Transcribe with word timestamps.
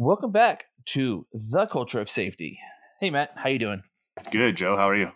Welcome 0.00 0.30
back 0.30 0.66
to 0.90 1.26
the 1.32 1.66
culture 1.66 2.00
of 2.00 2.08
safety. 2.08 2.60
Hey 3.00 3.10
Matt, 3.10 3.32
how 3.34 3.48
you 3.48 3.58
doing? 3.58 3.82
Good, 4.30 4.56
Joe. 4.56 4.76
How 4.76 4.88
are 4.88 4.94
you? 4.94 5.10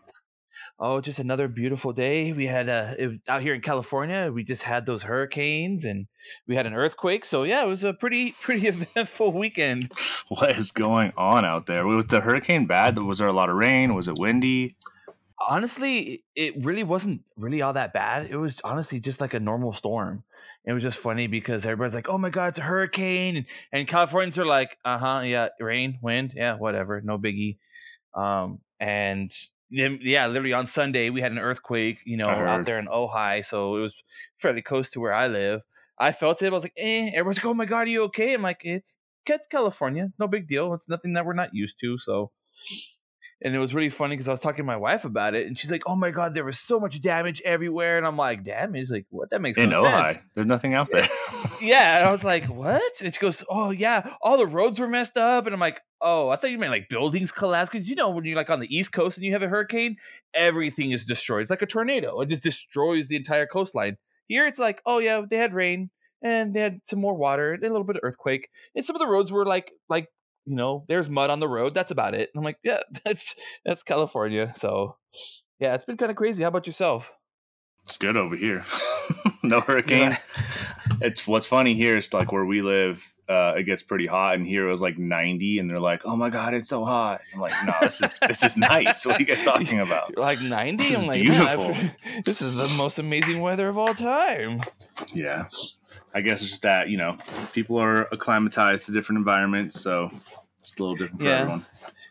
Oh, 0.77 1.01
just 1.01 1.21
another 1.21 1.47
beautiful 1.47 1.93
day. 1.93 2.33
We 2.33 2.49
had 2.49 2.69
uh, 2.69 2.95
it, 2.99 3.21
out 3.29 3.43
here 3.43 3.55
in 3.55 3.61
California. 3.61 4.33
We 4.35 4.43
just 4.43 4.65
had 4.65 4.85
those 4.85 5.05
hurricanes 5.05 5.85
and 5.85 6.09
we 6.49 6.57
had 6.57 6.67
an 6.67 6.75
earthquake. 6.75 7.25
So 7.25 7.45
yeah, 7.45 7.63
it 7.63 7.69
was 7.69 7.85
a 7.85 7.95
pretty 7.95 8.35
pretty 8.43 8.67
eventful 8.67 9.39
weekend. 9.39 9.93
What 10.27 10.57
is 10.57 10.73
going 10.73 11.13
on 11.17 11.45
out 11.45 11.67
there? 11.67 11.87
Was 11.87 12.07
the 12.07 12.21
hurricane 12.21 12.67
bad? 12.67 12.99
Was 12.99 13.21
there 13.21 13.29
a 13.29 13.33
lot 13.33 13.51
of 13.51 13.55
rain? 13.55 13.95
Was 13.95 14.09
it 14.09 14.19
windy? 14.19 14.75
Honestly, 15.49 16.25
it 16.35 16.55
really 16.65 16.85
wasn't 16.85 17.23
really 17.37 17.63
all 17.63 17.73
that 17.73 17.93
bad. 17.93 18.27
It 18.31 18.37
was 18.37 18.61
honestly 18.65 19.01
just 19.01 19.21
like 19.21 19.35
a 19.35 19.41
normal 19.41 19.73
storm. 19.73 20.25
It 20.65 20.73
was 20.73 20.83
just 20.83 20.99
funny 20.99 21.27
because 21.27 21.65
everybody's 21.65 21.95
like, 21.95 22.09
"Oh 22.09 22.19
my 22.19 22.31
god, 22.31 22.49
it's 22.49 22.59
a 22.59 22.63
hurricane," 22.63 23.37
and, 23.37 23.47
and 23.73 23.89
Californians 23.89 24.39
are 24.39 24.47
like, 24.47 24.79
"Uh 24.85 24.99
huh, 24.99 25.21
yeah, 25.25 25.49
rain, 25.61 25.99
wind, 26.03 26.33
yeah, 26.37 26.55
whatever, 26.57 27.01
no 27.01 27.19
biggie." 27.19 27.59
Um, 28.15 28.61
and 28.81 29.33
then, 29.71 29.99
yeah, 30.03 30.27
literally 30.29 30.53
on 30.53 30.67
Sunday 30.67 31.11
we 31.11 31.21
had 31.23 31.33
an 31.33 31.39
earthquake, 31.39 31.99
you 32.07 32.17
know, 32.17 32.45
out 32.45 32.65
there 32.65 32.79
in 32.79 32.87
Ojai, 32.89 33.45
so 33.45 33.77
it 33.77 33.81
was 33.83 33.95
fairly 34.37 34.63
close 34.63 34.91
to 34.91 35.01
where 35.01 35.13
I 35.15 35.29
live. 35.29 35.63
I 35.99 36.13
felt 36.13 36.43
it. 36.43 36.49
I 36.53 36.57
was 36.57 36.65
like, 36.65 36.75
"Eh." 36.77 37.11
Everyone's 37.15 37.39
like, 37.39 37.47
"Oh 37.47 37.55
my 37.55 37.67
god, 37.67 37.87
are 37.89 37.91
you 37.91 38.05
okay?" 38.05 38.35
I'm 38.35 38.43
like, 38.43 38.61
"It's 38.65 38.99
it's 39.27 39.49
California, 39.49 40.13
no 40.19 40.29
big 40.29 40.49
deal. 40.49 40.75
It's 40.75 40.89
nothing 40.89 41.15
that 41.15 41.27
we're 41.27 41.35
not 41.35 41.55
used 41.55 41.79
to." 41.81 41.99
So 41.99 42.33
and 43.45 43.55
it 43.55 43.59
was 43.59 43.75
really 43.75 43.89
funny 43.89 44.15
because 44.15 44.29
I 44.29 44.31
was 44.31 44.41
talking 44.41 44.59
to 44.59 44.65
my 44.65 44.77
wife 44.77 45.05
about 45.05 45.35
it, 45.35 45.47
and 45.47 45.59
she's 45.59 45.71
like, 45.71 45.83
"Oh 45.87 45.97
my 45.97 46.11
god, 46.11 46.33
there 46.33 46.45
was 46.45 46.59
so 46.59 46.79
much 46.79 47.01
damage 47.01 47.43
everywhere," 47.45 47.99
and 47.99 48.07
I'm 48.07 48.17
like, 48.17 48.45
"Damage? 48.45 48.91
Like 48.91 49.07
what? 49.11 49.31
That 49.31 49.41
makes 49.41 49.59
in 49.59 49.71
no 49.71 49.83
Ojai, 49.83 50.15
sense." 50.15 50.19
there's 50.35 50.47
nothing 50.47 50.75
out 50.75 50.89
there. 50.91 51.09
yeah, 51.61 51.99
and 51.99 52.09
I 52.09 52.13
was 52.13 52.23
like, 52.23 52.45
"What?" 52.47 53.01
And 53.03 53.13
she 53.13 53.21
goes, 53.21 53.45
"Oh 53.51 53.71
yeah, 53.71 54.15
all 54.23 54.39
the 54.39 54.47
roads 54.47 54.79
were 54.79 54.87
messed 54.89 55.17
up," 55.17 55.47
and 55.47 55.55
I'm 55.55 55.61
like, 55.61 55.81
"Oh, 56.01 56.29
I 56.29 56.37
thought 56.37 56.51
you 56.51 56.59
meant 56.59 56.73
like 56.73 56.89
buildings 56.89 57.33
collapsed 57.33 57.73
because 57.73 57.89
you 57.89 57.97
know 57.97 58.11
when 58.11 58.25
you're 58.25 58.37
like 58.37 58.51
on 58.51 58.61
the 58.61 58.75
East 58.75 58.93
Coast 58.93 59.19
and 59.19 59.27
you 59.27 59.33
have 59.33 59.43
a 59.43 59.49
hurricane, 59.49 59.97
everything 60.35 60.93
is 60.93 61.05
destroyed. 61.05 61.43
It's 61.43 61.51
like 61.51 61.63
a 61.63 61.67
tornado; 61.67 62.21
it 62.21 62.29
just 62.29 62.45
destroys 62.45 63.09
the 63.09 63.17
entire 63.17 63.47
coastline. 63.47 63.99
Here, 64.29 64.47
it's 64.47 64.61
like, 64.61 64.81
oh 64.87 64.99
yeah, 64.99 65.23
they 65.29 65.37
had 65.37 65.53
rain." 65.53 65.91
And 66.25 66.55
they 66.55 66.61
had 66.61 66.79
some 66.85 67.01
more 67.01 67.17
water, 67.17 67.53
and 67.53 67.65
a 67.65 67.69
little 67.69 67.83
bit 67.83 67.97
of 67.97 68.03
earthquake, 68.05 68.49
and 68.77 68.85
some 68.85 68.95
of 68.95 69.01
the 69.01 69.09
roads 69.09 69.33
were 69.33 69.45
like 69.45 69.73
like 69.89 70.07
you 70.45 70.57
know, 70.57 70.85
there's 70.89 71.09
mud 71.09 71.31
on 71.31 71.41
the 71.41 71.49
road. 71.49 71.75
That's 71.75 71.91
about 71.91 72.15
it. 72.15 72.31
And 72.33 72.41
I'm 72.41 72.45
like, 72.45 72.59
yeah, 72.63 72.81
that's 73.05 73.35
that's 73.65 73.83
California. 73.83 74.53
So 74.57 74.97
yeah, 75.59 75.75
it's 75.75 75.85
been 75.85 75.97
kind 75.97 76.11
of 76.11 76.17
crazy. 76.17 76.43
How 76.43 76.49
about 76.49 76.67
yourself? 76.67 77.13
It's 77.85 77.97
good 77.97 78.17
over 78.17 78.37
here. 78.37 78.65
no 79.43 79.61
hurricanes. 79.61 80.23
Yeah. 80.37 80.97
It's 81.01 81.27
what's 81.27 81.47
funny 81.47 81.75
here 81.75 81.97
is 81.97 82.13
like 82.15 82.31
where 82.31 82.45
we 82.45 82.63
live, 82.63 83.13
uh, 83.29 83.55
it 83.57 83.65
gets 83.65 83.83
pretty 83.83 84.07
hot, 84.07 84.37
and 84.37 84.47
here 84.47 84.69
it 84.69 84.71
was 84.71 84.81
like 84.81 84.99
90, 84.99 85.59
and 85.59 85.69
they're 85.69 85.81
like, 85.81 86.03
"Oh 86.05 86.15
my 86.15 86.31
god, 86.31 86.55
it's 86.55 86.69
so 86.69 86.85
hot." 86.85 87.23
I'm 87.35 87.41
like, 87.41 87.53
"No, 87.65 87.75
this 87.81 88.01
is 88.01 88.19
this 88.29 88.45
is 88.45 88.57
nice. 88.57 89.05
What 89.05 89.17
are 89.17 89.21
you 89.21 89.27
guys 89.27 89.43
talking 89.45 89.81
about?" 89.81 90.11
You're 90.11 90.25
like 90.25 90.41
90. 90.41 90.97
I'm 90.97 91.07
like, 91.09 91.23
beautiful. 91.23 91.75
this 92.25 92.41
is 92.41 92.55
the 92.57 92.73
most 92.77 93.01
amazing 93.01 93.41
weather 93.41 93.69
of 93.69 93.77
all 93.77 93.95
time. 93.95 94.61
Yeah, 95.13 95.49
I 96.15 96.21
guess 96.21 96.43
it's 96.43 96.51
just 96.51 96.63
that 96.63 96.89
you 96.89 96.99
know 96.99 97.17
people 97.53 97.79
are 97.79 98.09
acclimatized 98.13 98.87
to 98.87 98.93
different 98.93 99.19
environments, 99.19 99.81
so 99.81 100.11
it's 100.61 100.79
a 100.79 100.83
little 100.83 100.95
different 100.95 101.21
for 101.21 101.27
yeah. 101.27 101.41
everyone. 101.41 101.67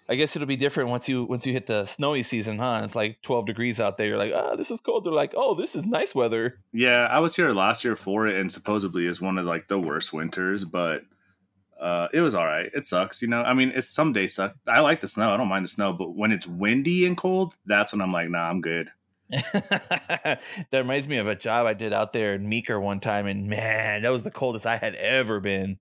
I 0.10 0.16
guess 0.16 0.36
it'll 0.36 0.48
be 0.48 0.58
different 0.58 0.90
once 0.90 1.08
you 1.08 1.24
once 1.24 1.46
you 1.46 1.54
hit 1.54 1.68
the 1.68 1.86
snowy 1.86 2.24
season, 2.24 2.58
huh? 2.58 2.82
It's 2.84 2.96
like 2.96 3.22
12 3.22 3.46
degrees 3.46 3.80
out 3.80 3.98
there. 3.98 4.08
You're 4.08 4.18
like, 4.18 4.34
ah, 4.36 4.50
oh, 4.52 4.58
this 4.58 4.70
is 4.70 4.82
cold. 4.82 5.06
They're 5.06 5.14
like, 5.14 5.34
oh, 5.38 5.56
this 5.56 5.74
is 5.74 5.86
nice 5.86 6.14
weather. 6.14 6.60
Yeah, 6.74 7.08
I 7.10 7.22
was 7.22 7.36
here 7.36 7.52
last 7.52 7.86
year 7.86 7.96
for 7.96 8.28
it, 8.28 8.36
and 8.36 8.52
supposedly 8.52 9.08
it's 9.08 9.22
one 9.22 9.38
of 9.38 9.46
like 9.46 9.70
the 9.70 9.80
worst 9.80 10.12
winters, 10.12 10.66
but 10.66 11.04
uh, 11.80 12.10
it 12.14 12.22
was 12.22 12.36
all 12.36 12.46
right. 12.46 12.70
It 12.74 12.84
sucks, 12.86 13.22
you 13.22 13.28
know. 13.28 13.42
I 13.42 13.54
mean, 13.54 13.72
it's 13.74 13.88
some 13.88 14.12
days 14.12 14.34
suck. 14.34 14.54
I 14.68 14.82
like 14.82 15.00
the 15.00 15.08
snow. 15.08 15.34
I 15.34 15.38
don't 15.38 15.48
mind 15.48 15.66
the 15.66 15.70
snow, 15.70 15.94
but 15.94 16.14
when 16.14 16.32
it's 16.32 16.46
windy 16.46 17.06
and 17.06 17.16
cold, 17.16 17.56
that's 17.66 17.94
when 17.94 18.02
I'm 18.02 18.12
like, 18.12 18.30
nah, 18.30 18.50
I'm 18.50 18.60
good. 18.62 18.92
that 19.54 20.40
reminds 20.74 21.08
me 21.08 21.18
of 21.18 21.28
a 21.28 21.36
job 21.36 21.66
I 21.66 21.74
did 21.74 21.94
out 21.94 22.14
there 22.14 22.34
in 22.34 22.48
Meeker 22.48 22.80
one 22.80 23.00
time, 23.00 23.28
and 23.28 23.48
man, 23.48 24.02
that 24.02 24.12
was 24.12 24.24
the 24.24 24.32
coldest 24.32 24.66
I 24.66 24.78
had 24.78 24.96
ever 24.96 25.40
been. 25.40 25.80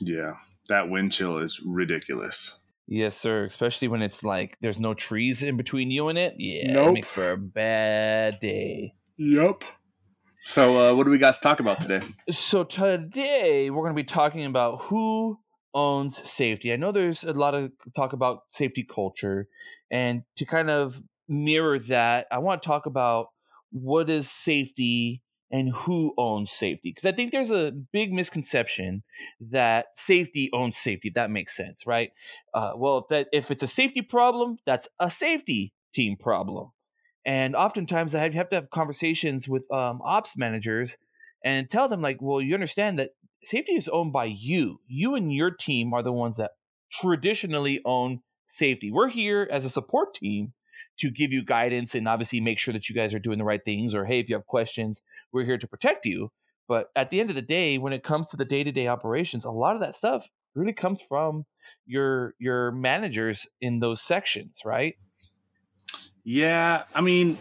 Yeah, 0.00 0.34
that 0.68 0.88
wind 0.88 1.12
chill 1.12 1.38
is 1.38 1.60
ridiculous. 1.64 2.58
Yes, 2.86 3.16
sir. 3.16 3.44
Especially 3.44 3.88
when 3.88 4.02
it's 4.02 4.22
like 4.22 4.58
there's 4.60 4.78
no 4.78 4.92
trees 4.94 5.42
in 5.42 5.56
between 5.56 5.90
you 5.90 6.08
and 6.08 6.18
it. 6.18 6.34
Yeah, 6.36 6.72
nope. 6.72 6.88
it 6.88 6.92
makes 6.92 7.10
for 7.10 7.30
a 7.30 7.38
bad 7.38 8.38
day. 8.40 8.94
Yep. 9.16 9.64
So, 10.44 10.90
uh, 10.90 10.94
what 10.94 11.04
do 11.04 11.10
we 11.10 11.18
got 11.18 11.34
to 11.34 11.40
talk 11.40 11.60
about 11.60 11.80
today? 11.80 12.04
So, 12.30 12.64
today 12.64 13.70
we're 13.70 13.82
going 13.82 13.94
to 13.94 14.02
be 14.02 14.04
talking 14.04 14.44
about 14.44 14.82
who 14.82 15.38
owns 15.72 16.18
safety. 16.18 16.72
I 16.72 16.76
know 16.76 16.92
there's 16.92 17.24
a 17.24 17.32
lot 17.32 17.54
of 17.54 17.70
talk 17.94 18.12
about 18.12 18.40
safety 18.50 18.82
culture, 18.84 19.48
and 19.90 20.24
to 20.36 20.44
kind 20.44 20.68
of 20.68 21.02
mirror 21.28 21.78
that, 21.78 22.26
I 22.30 22.38
want 22.38 22.62
to 22.62 22.66
talk 22.66 22.86
about 22.86 23.28
what 23.70 24.10
is 24.10 24.30
safety 24.30 25.22
and 25.50 25.70
who 25.70 26.14
owns 26.16 26.50
safety. 26.50 26.90
Because 26.90 27.04
I 27.04 27.12
think 27.12 27.30
there's 27.30 27.50
a 27.50 27.72
big 27.92 28.12
misconception 28.12 29.02
that 29.40 29.86
safety 29.96 30.48
owns 30.52 30.78
safety. 30.78 31.10
That 31.14 31.30
makes 31.30 31.56
sense, 31.56 31.86
right? 31.86 32.10
Uh, 32.54 32.72
well, 32.76 33.06
that 33.10 33.28
if 33.32 33.50
it's 33.50 33.62
a 33.62 33.68
safety 33.68 34.02
problem, 34.02 34.56
that's 34.64 34.88
a 34.98 35.10
safety 35.10 35.74
team 35.92 36.16
problem. 36.16 36.70
And 37.24 37.54
oftentimes, 37.54 38.14
I 38.14 38.28
have 38.30 38.48
to 38.48 38.56
have 38.56 38.70
conversations 38.70 39.48
with 39.48 39.70
um, 39.70 40.00
ops 40.02 40.36
managers 40.36 40.96
and 41.44 41.68
tell 41.68 41.86
them, 41.86 42.02
like, 42.02 42.18
well, 42.20 42.40
you 42.40 42.54
understand 42.54 42.98
that 42.98 43.10
safety 43.42 43.72
is 43.72 43.88
owned 43.88 44.12
by 44.12 44.24
you. 44.24 44.80
You 44.86 45.14
and 45.14 45.32
your 45.32 45.50
team 45.50 45.92
are 45.92 46.02
the 46.02 46.12
ones 46.12 46.38
that 46.38 46.52
traditionally 46.90 47.80
own 47.84 48.20
safety. 48.46 48.90
We're 48.90 49.08
here 49.08 49.48
as 49.50 49.64
a 49.64 49.70
support 49.70 50.14
team 50.14 50.52
to 50.98 51.10
give 51.10 51.32
you 51.32 51.44
guidance 51.44 51.94
and 51.94 52.06
obviously 52.06 52.40
make 52.40 52.58
sure 52.58 52.72
that 52.72 52.88
you 52.88 52.94
guys 52.94 53.14
are 53.14 53.18
doing 53.18 53.38
the 53.38 53.44
right 53.44 53.64
things 53.64 53.94
or 53.94 54.04
hey 54.04 54.20
if 54.20 54.28
you 54.28 54.34
have 54.34 54.46
questions 54.46 55.00
we're 55.32 55.44
here 55.44 55.58
to 55.58 55.66
protect 55.66 56.04
you. 56.04 56.30
But 56.68 56.90
at 56.94 57.10
the 57.10 57.20
end 57.20 57.28
of 57.28 57.36
the 57.36 57.42
day 57.42 57.78
when 57.78 57.92
it 57.92 58.02
comes 58.02 58.28
to 58.28 58.36
the 58.36 58.44
day-to-day 58.44 58.86
operations 58.86 59.44
a 59.44 59.50
lot 59.50 59.74
of 59.74 59.80
that 59.80 59.94
stuff 59.94 60.28
really 60.54 60.72
comes 60.72 61.02
from 61.02 61.44
your 61.86 62.34
your 62.38 62.70
managers 62.72 63.46
in 63.60 63.80
those 63.80 64.02
sections 64.02 64.62
right? 64.64 64.96
Yeah 66.24 66.84
i 66.94 67.00
mean 67.00 67.36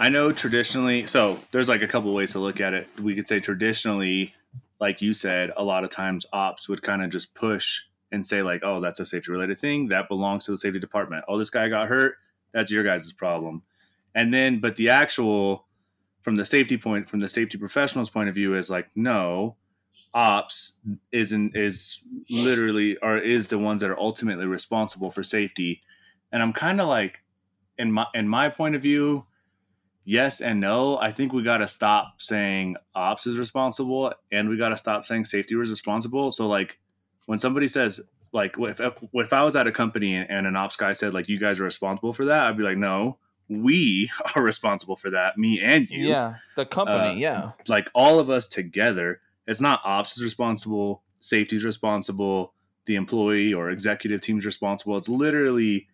i 0.00 0.08
know 0.08 0.32
traditionally 0.32 1.04
so 1.04 1.38
there's 1.50 1.68
like 1.68 1.82
a 1.82 1.88
couple 1.88 2.14
ways 2.14 2.32
to 2.32 2.38
look 2.38 2.60
at 2.60 2.74
it. 2.74 2.88
We 3.00 3.14
could 3.14 3.28
say 3.28 3.40
traditionally 3.40 4.34
like 4.80 5.02
you 5.02 5.12
said 5.12 5.50
a 5.56 5.62
lot 5.62 5.84
of 5.84 5.90
times 5.90 6.26
ops 6.32 6.68
would 6.68 6.82
kind 6.82 7.02
of 7.02 7.10
just 7.10 7.34
push 7.34 7.82
and 8.10 8.24
say 8.24 8.42
like 8.42 8.62
oh 8.64 8.80
that's 8.80 9.00
a 9.00 9.06
safety 9.06 9.30
related 9.30 9.58
thing. 9.58 9.88
That 9.88 10.08
belongs 10.08 10.46
to 10.46 10.52
the 10.52 10.58
safety 10.58 10.80
department. 10.80 11.24
Oh 11.28 11.38
this 11.38 11.50
guy 11.50 11.68
got 11.68 11.88
hurt 11.88 12.16
that's 12.54 12.70
your 12.70 12.84
guys' 12.84 13.12
problem. 13.12 13.60
And 14.14 14.32
then, 14.32 14.60
but 14.60 14.76
the 14.76 14.88
actual, 14.88 15.66
from 16.22 16.36
the 16.36 16.44
safety 16.46 16.78
point, 16.78 17.10
from 17.10 17.20
the 17.20 17.28
safety 17.28 17.58
professionals' 17.58 18.08
point 18.08 18.30
of 18.30 18.34
view, 18.34 18.56
is 18.56 18.70
like, 18.70 18.88
no, 18.94 19.56
ops 20.14 20.78
isn't 21.10 21.56
is 21.56 22.00
literally 22.30 22.96
or 23.02 23.18
is 23.18 23.48
the 23.48 23.58
ones 23.58 23.80
that 23.80 23.90
are 23.90 23.98
ultimately 23.98 24.46
responsible 24.46 25.10
for 25.10 25.24
safety. 25.24 25.82
And 26.30 26.40
I'm 26.40 26.52
kind 26.52 26.80
of 26.80 26.88
like, 26.88 27.24
in 27.76 27.90
my 27.90 28.06
in 28.14 28.28
my 28.28 28.48
point 28.48 28.76
of 28.76 28.82
view, 28.82 29.26
yes 30.04 30.40
and 30.40 30.60
no. 30.60 30.96
I 30.98 31.10
think 31.10 31.32
we 31.32 31.42
got 31.42 31.58
to 31.58 31.66
stop 31.66 32.20
saying 32.20 32.76
ops 32.94 33.26
is 33.26 33.36
responsible, 33.36 34.12
and 34.30 34.48
we 34.48 34.56
got 34.56 34.68
to 34.68 34.76
stop 34.76 35.04
saying 35.04 35.24
safety 35.24 35.56
is 35.56 35.70
responsible. 35.70 36.30
So 36.30 36.46
like, 36.46 36.78
when 37.26 37.38
somebody 37.38 37.68
says 37.68 38.00
like 38.32 38.56
if, 38.58 38.80
if 38.80 39.32
I 39.32 39.44
was 39.44 39.56
at 39.56 39.66
a 39.66 39.72
company 39.72 40.16
and 40.16 40.46
an 40.46 40.56
ops 40.56 40.76
guy 40.76 40.92
said 40.92 41.14
like 41.14 41.28
you 41.28 41.38
guys 41.38 41.60
are 41.60 41.64
responsible 41.64 42.12
for 42.12 42.24
that, 42.26 42.46
I'd 42.46 42.56
be 42.56 42.64
like, 42.64 42.76
no, 42.76 43.18
we 43.48 44.10
are 44.34 44.42
responsible 44.42 44.96
for 44.96 45.10
that, 45.10 45.38
me 45.38 45.60
and 45.60 45.88
you. 45.88 46.08
Yeah, 46.08 46.36
the 46.56 46.66
company. 46.66 47.10
Uh, 47.10 47.14
yeah, 47.14 47.52
like 47.68 47.90
all 47.94 48.18
of 48.18 48.30
us 48.30 48.48
together. 48.48 49.20
It's 49.46 49.60
not 49.60 49.80
ops 49.84 50.16
is 50.16 50.24
responsible, 50.24 51.02
safety's 51.20 51.64
responsible, 51.64 52.54
the 52.86 52.96
employee 52.96 53.52
or 53.52 53.70
executive 53.70 54.20
team's 54.20 54.46
responsible. 54.46 54.96
It's 54.96 55.08
literally 55.08 55.86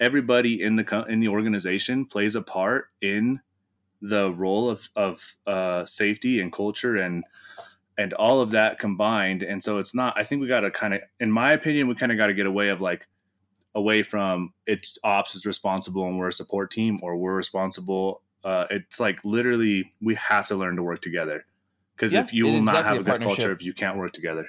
everybody 0.00 0.62
in 0.62 0.76
the 0.76 1.04
in 1.08 1.20
the 1.20 1.28
organization 1.28 2.04
plays 2.04 2.34
a 2.36 2.42
part 2.42 2.88
in 3.00 3.40
the 4.00 4.30
role 4.30 4.70
of 4.70 4.90
of 4.94 5.36
uh, 5.46 5.84
safety 5.84 6.40
and 6.40 6.52
culture 6.52 6.96
and 6.96 7.24
and 7.98 8.14
all 8.14 8.40
of 8.40 8.52
that 8.52 8.78
combined. 8.78 9.42
And 9.42 9.62
so 9.62 9.78
it's 9.78 9.94
not, 9.94 10.14
I 10.16 10.24
think 10.24 10.40
we 10.40 10.48
got 10.48 10.60
to 10.60 10.70
kind 10.70 10.94
of, 10.94 11.00
in 11.20 11.30
my 11.30 11.52
opinion, 11.52 11.88
we 11.88 11.94
kind 11.96 12.10
of 12.10 12.16
got 12.16 12.28
to 12.28 12.34
get 12.34 12.46
away 12.46 12.70
of 12.70 12.80
like, 12.80 13.06
away 13.74 14.02
from 14.02 14.52
it's 14.66 14.98
ops 15.04 15.34
is 15.34 15.44
responsible 15.44 16.06
and 16.06 16.18
we're 16.18 16.28
a 16.28 16.32
support 16.32 16.70
team 16.70 16.98
or 17.02 17.16
we're 17.16 17.34
responsible. 17.34 18.22
Uh, 18.42 18.64
it's 18.70 18.98
like 18.98 19.22
literally 19.24 19.92
we 20.00 20.14
have 20.14 20.48
to 20.48 20.56
learn 20.56 20.74
to 20.76 20.82
work 20.82 21.00
together 21.00 21.44
because 21.94 22.12
yeah, 22.14 22.20
if 22.20 22.32
you 22.32 22.46
will 22.46 22.62
not 22.62 22.84
have 22.84 22.98
a 22.98 23.02
good 23.02 23.20
culture 23.20 23.52
if 23.52 23.62
you 23.62 23.72
can't 23.72 23.98
work 23.98 24.12
together. 24.12 24.48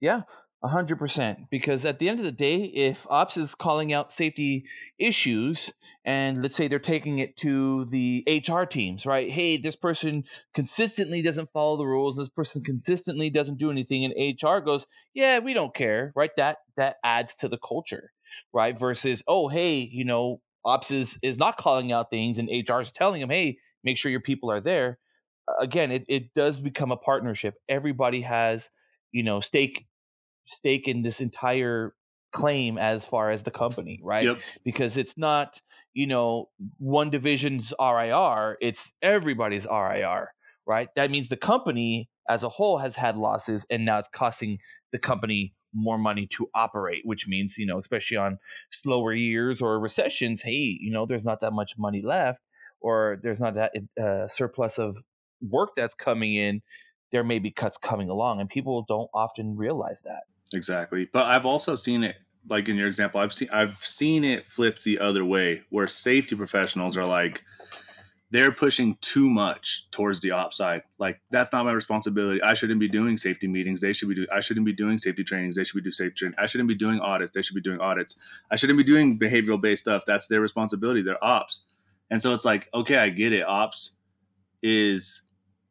Yeah. 0.00 0.22
A 0.60 0.68
hundred 0.68 0.96
percent. 0.98 1.50
Because 1.50 1.84
at 1.84 2.00
the 2.00 2.08
end 2.08 2.18
of 2.18 2.24
the 2.24 2.32
day, 2.32 2.64
if 2.64 3.06
ops 3.08 3.36
is 3.36 3.54
calling 3.54 3.92
out 3.92 4.12
safety 4.12 4.64
issues, 4.98 5.72
and 6.04 6.42
let's 6.42 6.56
say 6.56 6.66
they're 6.66 6.80
taking 6.80 7.20
it 7.20 7.36
to 7.38 7.84
the 7.84 8.24
HR 8.26 8.64
teams, 8.64 9.06
right? 9.06 9.30
Hey, 9.30 9.56
this 9.56 9.76
person 9.76 10.24
consistently 10.54 11.22
doesn't 11.22 11.52
follow 11.52 11.76
the 11.76 11.86
rules. 11.86 12.16
This 12.16 12.28
person 12.28 12.64
consistently 12.64 13.30
doesn't 13.30 13.58
do 13.58 13.70
anything, 13.70 14.04
and 14.04 14.12
HR 14.16 14.58
goes, 14.58 14.84
"Yeah, 15.14 15.38
we 15.38 15.54
don't 15.54 15.74
care," 15.74 16.12
right? 16.16 16.34
That 16.36 16.58
that 16.76 16.96
adds 17.04 17.36
to 17.36 17.48
the 17.48 17.58
culture, 17.58 18.12
right? 18.52 18.76
Versus, 18.76 19.22
oh, 19.28 19.46
hey, 19.46 19.78
you 19.78 20.04
know, 20.04 20.40
ops 20.64 20.90
is 20.90 21.20
is 21.22 21.38
not 21.38 21.56
calling 21.56 21.92
out 21.92 22.10
things, 22.10 22.36
and 22.36 22.50
HR 22.50 22.80
is 22.80 22.90
telling 22.90 23.20
them, 23.20 23.30
"Hey, 23.30 23.58
make 23.84 23.96
sure 23.96 24.10
your 24.10 24.20
people 24.20 24.50
are 24.50 24.60
there." 24.60 24.98
Again, 25.60 25.92
it 25.92 26.04
it 26.08 26.34
does 26.34 26.58
become 26.58 26.90
a 26.90 26.96
partnership. 26.96 27.54
Everybody 27.68 28.22
has 28.22 28.70
you 29.12 29.22
know 29.22 29.40
stake 29.40 29.86
stake 30.48 30.88
in 30.88 31.02
this 31.02 31.20
entire 31.20 31.94
claim 32.32 32.78
as 32.78 33.04
far 33.04 33.30
as 33.30 33.42
the 33.42 33.50
company, 33.50 34.00
right? 34.02 34.24
Yep. 34.24 34.40
Because 34.64 34.96
it's 34.96 35.16
not, 35.16 35.60
you 35.94 36.06
know, 36.06 36.48
one 36.78 37.10
division's 37.10 37.72
RIR, 37.80 38.58
it's 38.60 38.92
everybody's 39.02 39.66
RIR, 39.66 40.32
right? 40.66 40.88
That 40.96 41.10
means 41.10 41.28
the 41.28 41.36
company 41.36 42.08
as 42.28 42.42
a 42.42 42.48
whole 42.48 42.78
has 42.78 42.96
had 42.96 43.16
losses 43.16 43.66
and 43.70 43.84
now 43.84 43.98
it's 43.98 44.08
costing 44.12 44.58
the 44.92 44.98
company 44.98 45.54
more 45.74 45.98
money 45.98 46.26
to 46.26 46.48
operate, 46.54 47.02
which 47.04 47.28
means, 47.28 47.58
you 47.58 47.66
know, 47.66 47.78
especially 47.78 48.16
on 48.16 48.38
slower 48.70 49.12
years 49.12 49.60
or 49.60 49.78
recessions, 49.78 50.42
hey, 50.42 50.78
you 50.80 50.90
know, 50.90 51.06
there's 51.06 51.24
not 51.24 51.40
that 51.40 51.52
much 51.52 51.78
money 51.78 52.02
left 52.02 52.40
or 52.80 53.18
there's 53.22 53.40
not 53.40 53.54
that 53.54 53.72
uh, 54.00 54.28
surplus 54.28 54.78
of 54.78 54.98
work 55.40 55.70
that's 55.76 55.94
coming 55.94 56.34
in. 56.34 56.62
There 57.10 57.24
may 57.24 57.38
be 57.38 57.50
cuts 57.50 57.78
coming 57.78 58.10
along, 58.10 58.40
and 58.40 58.50
people 58.50 58.84
don't 58.86 59.08
often 59.14 59.56
realize 59.56 60.02
that. 60.02 60.24
Exactly. 60.54 61.08
But 61.12 61.26
I've 61.26 61.46
also 61.46 61.74
seen 61.74 62.04
it 62.04 62.16
like 62.48 62.68
in 62.68 62.76
your 62.76 62.86
example, 62.86 63.20
I've 63.20 63.32
seen 63.32 63.48
I've 63.52 63.76
seen 63.78 64.24
it 64.24 64.44
flip 64.44 64.78
the 64.82 64.98
other 64.98 65.24
way 65.24 65.62
where 65.70 65.86
safety 65.86 66.36
professionals 66.36 66.96
are 66.96 67.04
like 67.04 67.44
they're 68.30 68.52
pushing 68.52 68.96
too 69.00 69.30
much 69.30 69.90
towards 69.90 70.20
the 70.20 70.32
ops 70.32 70.58
side. 70.58 70.82
Like 70.98 71.20
that's 71.30 71.52
not 71.52 71.64
my 71.64 71.72
responsibility. 71.72 72.42
I 72.42 72.54
shouldn't 72.54 72.80
be 72.80 72.88
doing 72.88 73.16
safety 73.16 73.48
meetings. 73.48 73.80
They 73.80 73.92
should 73.92 74.08
be 74.08 74.14
doing. 74.14 74.28
I 74.32 74.40
shouldn't 74.40 74.66
be 74.66 74.72
doing 74.72 74.98
safety 74.98 75.24
trainings. 75.24 75.56
They 75.56 75.64
should 75.64 75.76
be 75.76 75.82
doing 75.82 75.92
safety 75.92 76.14
training. 76.14 76.36
I 76.38 76.46
shouldn't 76.46 76.68
be 76.68 76.74
doing 76.74 77.00
audits. 77.00 77.32
They 77.34 77.42
should 77.42 77.54
be 77.54 77.62
doing 77.62 77.80
audits. 77.80 78.16
I 78.50 78.56
shouldn't 78.56 78.78
be 78.78 78.84
doing 78.84 79.18
behavioral 79.18 79.60
based 79.60 79.82
stuff. 79.82 80.02
That's 80.06 80.26
their 80.26 80.40
responsibility. 80.40 81.02
They're 81.02 81.22
ops. 81.22 81.64
And 82.10 82.20
so 82.20 82.32
it's 82.32 82.44
like, 82.44 82.68
okay, 82.72 82.96
I 82.96 83.10
get 83.10 83.32
it. 83.32 83.44
Ops 83.46 83.96
is 84.62 85.22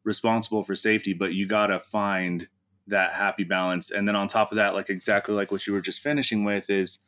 responsible 0.03 0.63
for 0.63 0.75
safety, 0.75 1.13
but 1.13 1.33
you 1.33 1.47
gotta 1.47 1.79
find 1.79 2.47
that 2.87 3.13
happy 3.13 3.43
balance. 3.43 3.91
And 3.91 4.07
then 4.07 4.15
on 4.15 4.27
top 4.27 4.51
of 4.51 4.57
that, 4.57 4.73
like 4.73 4.89
exactly 4.89 5.35
like 5.35 5.51
what 5.51 5.67
you 5.67 5.73
were 5.73 5.81
just 5.81 6.01
finishing 6.01 6.43
with 6.43 6.69
is 6.69 6.99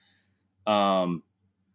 um 0.68 1.24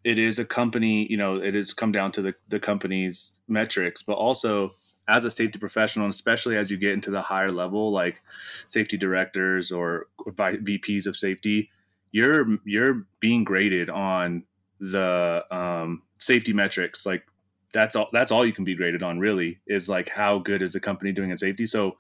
it 0.05 0.19
is 0.19 0.39
a 0.39 0.45
company, 0.45 1.07
you 1.11 1.17
know, 1.17 1.37
it 1.37 1.55
has 1.55 1.73
come 1.73 1.91
down 1.91 2.13
to 2.13 2.23
the, 2.23 2.35
the 2.49 2.61
company's 2.61 3.41
metrics, 3.49 4.03
but 4.03 4.13
also 4.13 4.71
as 5.09 5.25
a 5.25 5.31
safety 5.31 5.59
professional, 5.59 6.05
and 6.05 6.13
especially 6.13 6.57
as 6.57 6.71
you 6.71 6.77
get 6.77 6.93
into 6.93 7.11
the 7.11 7.23
higher 7.23 7.51
level, 7.51 7.91
like 7.91 8.23
safety 8.67 8.97
directors 8.97 9.73
or 9.73 10.07
VPs 10.27 11.07
of 11.07 11.17
safety, 11.17 11.71
you're 12.13 12.59
you're 12.65 13.07
being 13.21 13.45
graded 13.45 13.91
on 13.91 14.45
the 14.81 15.45
um, 15.51 16.03
safety 16.19 16.53
metrics. 16.53 17.05
Like 17.05 17.27
that's 17.73 17.97
all 17.97 18.09
that's 18.13 18.31
all 18.31 18.47
you 18.47 18.53
can 18.53 18.65
be 18.65 18.75
graded 18.75 19.03
on. 19.03 19.19
Really, 19.19 19.59
is 19.67 19.89
like 19.89 20.09
how 20.09 20.39
good 20.39 20.63
is 20.63 20.73
the 20.73 20.81
company 20.81 21.13
doing 21.13 21.31
in 21.31 21.37
safety. 21.37 21.67
So 21.67 21.97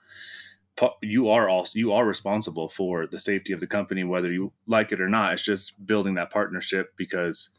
you 1.02 1.28
are 1.28 1.48
also 1.48 1.78
you 1.78 1.92
are 1.92 2.04
responsible 2.04 2.68
for 2.68 3.06
the 3.06 3.18
safety 3.18 3.52
of 3.52 3.60
the 3.60 3.66
company 3.66 4.02
whether 4.02 4.32
you 4.32 4.52
like 4.66 4.92
it 4.92 5.00
or 5.00 5.08
not. 5.08 5.32
It's 5.32 5.44
just 5.44 5.86
building 5.86 6.14
that 6.14 6.30
partnership 6.30 6.94
because 6.96 7.50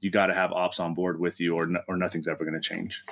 you 0.00 0.10
got 0.10 0.26
to 0.26 0.34
have 0.34 0.52
ops 0.52 0.80
on 0.80 0.94
board 0.94 1.20
with 1.20 1.40
you 1.40 1.54
or 1.56 1.68
or 1.88 1.96
nothing's 1.96 2.28
ever 2.28 2.44
going 2.44 2.60
to 2.60 2.68
change. 2.68 3.02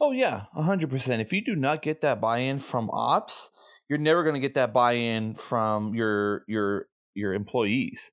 Oh 0.00 0.12
yeah 0.12 0.44
100% 0.56 1.20
if 1.20 1.32
you 1.32 1.44
do 1.44 1.56
not 1.56 1.82
get 1.82 2.00
that 2.02 2.20
buy-in 2.20 2.58
from 2.58 2.90
ops 2.90 3.50
you're 3.88 3.98
never 3.98 4.22
going 4.22 4.34
to 4.34 4.40
get 4.40 4.54
that 4.54 4.72
buy-in 4.72 5.34
from 5.34 5.94
your 5.94 6.44
your 6.46 6.88
your 7.14 7.32
employees 7.32 8.12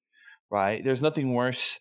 right? 0.53 0.83
There's 0.83 1.01
nothing 1.01 1.33
worse 1.33 1.79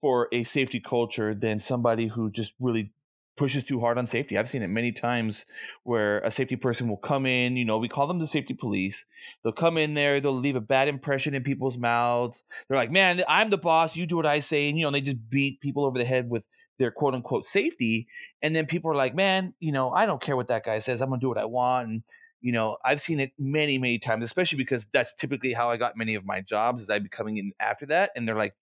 for 0.00 0.26
a 0.32 0.42
safety 0.44 0.80
culture 0.80 1.34
than 1.34 1.58
somebody 1.58 2.06
who 2.06 2.30
just 2.30 2.54
really 2.58 2.92
pushes 3.36 3.64
too 3.64 3.80
hard 3.80 3.98
on 3.98 4.06
safety. 4.06 4.38
I've 4.38 4.48
seen 4.48 4.62
it 4.62 4.68
many 4.68 4.92
times 4.92 5.44
where 5.84 6.20
a 6.20 6.30
safety 6.30 6.56
person 6.56 6.88
will 6.88 6.96
come 6.96 7.26
in, 7.26 7.56
you 7.56 7.64
know, 7.64 7.78
we 7.78 7.88
call 7.88 8.06
them 8.06 8.18
the 8.18 8.26
safety 8.26 8.54
police. 8.54 9.04
They'll 9.42 9.52
come 9.52 9.76
in 9.76 9.94
there, 9.94 10.20
they'll 10.20 10.32
leave 10.32 10.56
a 10.56 10.60
bad 10.60 10.88
impression 10.88 11.34
in 11.34 11.42
people's 11.42 11.78
mouths. 11.78 12.42
They're 12.68 12.78
like, 12.78 12.90
man, 12.90 13.22
I'm 13.28 13.50
the 13.50 13.58
boss, 13.58 13.96
you 13.96 14.06
do 14.06 14.16
what 14.16 14.26
I 14.26 14.40
say. 14.40 14.68
And, 14.68 14.78
you 14.78 14.84
know, 14.84 14.90
they 14.90 15.00
just 15.00 15.28
beat 15.28 15.60
people 15.60 15.84
over 15.84 15.98
the 15.98 16.04
head 16.04 16.30
with 16.30 16.44
their 16.78 16.90
quote 16.90 17.14
unquote 17.14 17.46
safety. 17.46 18.06
And 18.42 18.54
then 18.54 18.66
people 18.66 18.90
are 18.90 18.96
like, 18.96 19.14
man, 19.14 19.54
you 19.60 19.72
know, 19.72 19.90
I 19.90 20.06
don't 20.06 20.22
care 20.22 20.36
what 20.36 20.48
that 20.48 20.64
guy 20.64 20.78
says. 20.78 21.02
I'm 21.02 21.08
going 21.08 21.20
to 21.20 21.24
do 21.24 21.28
what 21.28 21.38
I 21.38 21.46
want. 21.46 21.88
And, 21.88 22.02
you 22.40 22.52
know, 22.52 22.76
I've 22.84 23.00
seen 23.00 23.20
it 23.20 23.32
many, 23.38 23.78
many 23.78 23.98
times, 23.98 24.24
especially 24.24 24.58
because 24.58 24.86
that's 24.92 25.14
typically 25.14 25.52
how 25.52 25.70
I 25.70 25.76
got 25.76 25.96
many 25.96 26.14
of 26.14 26.24
my 26.24 26.40
jobs 26.40 26.82
as 26.82 26.90
I'd 26.90 27.02
be 27.02 27.08
coming 27.08 27.38
in 27.38 27.52
after 27.60 27.86
that. 27.86 28.10
And 28.14 28.26
they're 28.26 28.36
like, 28.36 28.54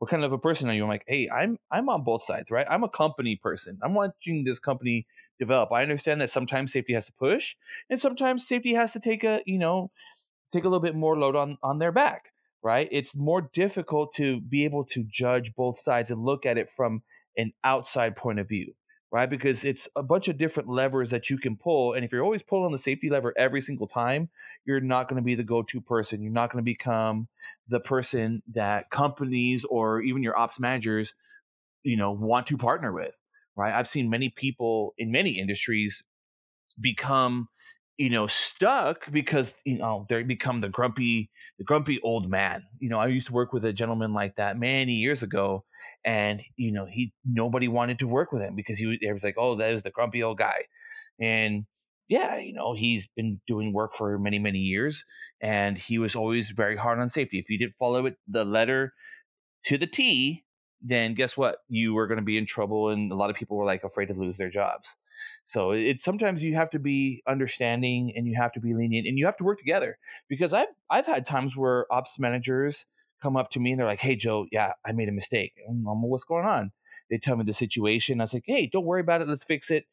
what 0.00 0.10
kind 0.10 0.24
of 0.24 0.32
a 0.32 0.38
person 0.38 0.70
are 0.70 0.72
you? 0.72 0.82
I'm 0.82 0.88
like, 0.88 1.04
hey, 1.06 1.28
I'm 1.28 1.58
I'm 1.70 1.90
on 1.90 2.04
both 2.04 2.22
sides, 2.22 2.50
right? 2.50 2.66
I'm 2.70 2.82
a 2.82 2.88
company 2.88 3.36
person. 3.36 3.78
I'm 3.82 3.92
watching 3.92 4.44
this 4.44 4.58
company 4.58 5.06
develop. 5.38 5.70
I 5.72 5.82
understand 5.82 6.22
that 6.22 6.30
sometimes 6.30 6.72
safety 6.72 6.94
has 6.94 7.04
to 7.06 7.12
push, 7.12 7.54
and 7.90 8.00
sometimes 8.00 8.48
safety 8.48 8.72
has 8.72 8.94
to 8.94 9.00
take 9.00 9.24
a 9.24 9.42
you 9.44 9.58
know 9.58 9.90
take 10.52 10.64
a 10.64 10.68
little 10.68 10.80
bit 10.80 10.96
more 10.96 11.18
load 11.18 11.36
on 11.36 11.58
on 11.62 11.80
their 11.80 11.92
back, 11.92 12.32
right? 12.62 12.88
It's 12.90 13.14
more 13.14 13.42
difficult 13.42 14.14
to 14.14 14.40
be 14.40 14.64
able 14.64 14.84
to 14.86 15.04
judge 15.04 15.54
both 15.54 15.78
sides 15.78 16.10
and 16.10 16.24
look 16.24 16.46
at 16.46 16.56
it 16.56 16.70
from 16.70 17.02
an 17.36 17.52
outside 17.62 18.16
point 18.16 18.40
of 18.40 18.48
view 18.48 18.74
right? 19.12 19.28
Because 19.28 19.64
it's 19.64 19.88
a 19.96 20.02
bunch 20.02 20.28
of 20.28 20.38
different 20.38 20.68
levers 20.68 21.10
that 21.10 21.30
you 21.30 21.38
can 21.38 21.56
pull. 21.56 21.94
And 21.94 22.04
if 22.04 22.12
you're 22.12 22.22
always 22.22 22.42
pulling 22.42 22.72
the 22.72 22.78
safety 22.78 23.10
lever 23.10 23.34
every 23.36 23.60
single 23.60 23.88
time, 23.88 24.28
you're 24.64 24.80
not 24.80 25.08
going 25.08 25.20
to 25.20 25.24
be 25.24 25.34
the 25.34 25.42
go 25.42 25.62
to 25.62 25.80
person. 25.80 26.22
You're 26.22 26.32
not 26.32 26.52
going 26.52 26.62
to 26.62 26.70
become 26.70 27.28
the 27.68 27.80
person 27.80 28.42
that 28.52 28.90
companies 28.90 29.64
or 29.64 30.00
even 30.00 30.22
your 30.22 30.38
ops 30.38 30.60
managers, 30.60 31.14
you 31.82 31.96
know, 31.96 32.12
want 32.12 32.46
to 32.48 32.56
partner 32.56 32.92
with, 32.92 33.20
right? 33.56 33.74
I've 33.74 33.88
seen 33.88 34.10
many 34.10 34.28
people 34.28 34.94
in 34.96 35.10
many 35.10 35.38
industries 35.38 36.04
become 36.80 37.48
you 37.98 38.08
know 38.08 38.26
stuck 38.26 39.10
because 39.12 39.54
you 39.66 39.76
know 39.76 40.06
they 40.08 40.22
become 40.22 40.62
the 40.62 40.70
grumpy 40.70 41.28
the 41.58 41.64
grumpy 41.64 42.00
old 42.00 42.30
man 42.30 42.62
you 42.78 42.88
know 42.88 42.98
i 42.98 43.06
used 43.06 43.26
to 43.26 43.32
work 43.34 43.52
with 43.52 43.62
a 43.62 43.74
gentleman 43.74 44.14
like 44.14 44.36
that 44.36 44.58
many 44.58 44.94
years 44.94 45.22
ago 45.22 45.64
and 46.04 46.40
you 46.56 46.72
know 46.72 46.86
he 46.90 47.12
nobody 47.24 47.68
wanted 47.68 47.98
to 47.98 48.08
work 48.08 48.32
with 48.32 48.42
him 48.42 48.54
because 48.54 48.78
he 48.78 48.86
was, 48.86 48.98
was 49.02 49.24
like 49.24 49.36
oh 49.38 49.54
that 49.54 49.72
is 49.72 49.82
the 49.82 49.90
grumpy 49.90 50.22
old 50.22 50.38
guy. 50.38 50.64
And 51.20 51.66
yeah 52.08 52.38
you 52.38 52.52
know 52.52 52.74
he's 52.74 53.06
been 53.06 53.40
doing 53.46 53.72
work 53.72 53.92
for 53.92 54.18
many 54.18 54.38
many 54.38 54.58
years 54.58 55.04
and 55.40 55.78
he 55.78 55.98
was 55.98 56.14
always 56.14 56.50
very 56.50 56.76
hard 56.76 56.98
on 56.98 57.08
safety. 57.08 57.38
If 57.38 57.48
you 57.48 57.58
didn't 57.58 57.76
follow 57.78 58.06
it 58.06 58.16
the 58.26 58.44
letter 58.44 58.94
to 59.64 59.78
the 59.78 59.86
t 59.86 60.44
then 60.82 61.12
guess 61.14 61.36
what? 61.36 61.58
You 61.68 61.92
were 61.92 62.06
going 62.06 62.18
to 62.18 62.24
be 62.24 62.38
in 62.38 62.46
trouble 62.46 62.88
and 62.88 63.12
a 63.12 63.14
lot 63.14 63.28
of 63.28 63.36
people 63.36 63.58
were 63.58 63.66
like 63.66 63.84
afraid 63.84 64.06
to 64.06 64.14
lose 64.14 64.38
their 64.38 64.48
jobs. 64.48 64.96
So 65.44 65.72
it's 65.72 66.04
sometimes 66.04 66.42
you 66.42 66.54
have 66.54 66.70
to 66.70 66.78
be 66.78 67.22
understanding 67.26 68.12
and 68.16 68.26
you 68.26 68.36
have 68.40 68.52
to 68.52 68.60
be 68.60 68.74
lenient 68.74 69.06
and 69.06 69.18
you 69.18 69.26
have 69.26 69.36
to 69.38 69.44
work 69.44 69.58
together 69.58 69.98
because 70.28 70.52
i've 70.52 70.68
i've 70.88 71.06
had 71.06 71.26
times 71.26 71.56
where 71.56 71.90
ops 71.92 72.18
managers 72.18 72.86
come 73.20 73.36
up 73.36 73.50
to 73.50 73.60
me 73.60 73.72
and 73.72 73.80
they're 73.80 73.86
like, 73.86 74.00
"Hey, 74.00 74.16
Joe, 74.16 74.46
yeah, 74.52 74.72
I 74.84 74.92
made 74.92 75.08
a 75.08 75.12
mistake. 75.12 75.54
I'm, 75.68 75.84
what's 75.84 76.24
going 76.24 76.46
on?" 76.46 76.72
They 77.10 77.18
tell 77.18 77.36
me 77.36 77.44
the 77.44 77.52
situation. 77.54 78.20
I 78.20 78.24
was 78.24 78.34
like, 78.34 78.44
"Hey, 78.46 78.66
don't 78.66 78.84
worry 78.84 79.00
about 79.00 79.22
it. 79.22 79.28
Let's 79.28 79.44
fix 79.44 79.70
it, 79.70 79.86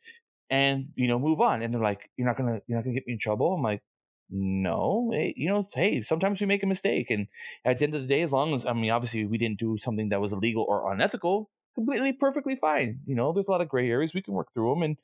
and 0.50 0.90
you 0.96 1.08
know, 1.08 1.20
move 1.20 1.42
on." 1.42 1.62
And 1.62 1.74
they're 1.74 1.82
like, 1.82 2.10
"You're 2.18 2.28
not 2.28 2.38
gonna, 2.38 2.62
you're 2.68 2.78
not 2.78 2.84
gonna 2.86 2.96
get 2.96 3.08
me 3.08 3.14
in 3.14 3.20
trouble." 3.20 3.54
I'm 3.54 3.62
like, 3.64 3.82
"No, 4.30 5.12
hey, 5.14 5.34
you 5.38 5.50
know, 5.50 5.68
hey, 5.74 6.02
sometimes 6.04 6.40
we 6.42 6.48
make 6.48 6.64
a 6.64 6.68
mistake, 6.68 7.10
and 7.12 7.28
at 7.66 7.80
the 7.80 7.86
end 7.86 7.96
of 7.96 8.02
the 8.02 8.08
day, 8.08 8.22
as 8.24 8.32
long 8.32 8.54
as 8.54 8.66
I 8.66 8.74
mean, 8.74 8.92
obviously, 8.92 9.26
we 9.26 9.38
didn't 9.38 9.60
do 9.60 9.78
something 9.78 10.10
that 10.10 10.22
was 10.22 10.34
illegal 10.34 10.66
or 10.68 10.92
unethical, 10.92 11.50
completely, 11.76 12.14
perfectly 12.14 12.56
fine. 12.56 13.00
You 13.06 13.16
know, 13.16 13.34
there's 13.34 13.48
a 13.48 13.52
lot 13.52 13.62
of 13.62 13.70
gray 13.70 13.90
areas. 13.90 14.14
We 14.14 14.22
can 14.22 14.34
work 14.34 14.54
through 14.54 14.74
them 14.74 14.84
and." 14.84 14.98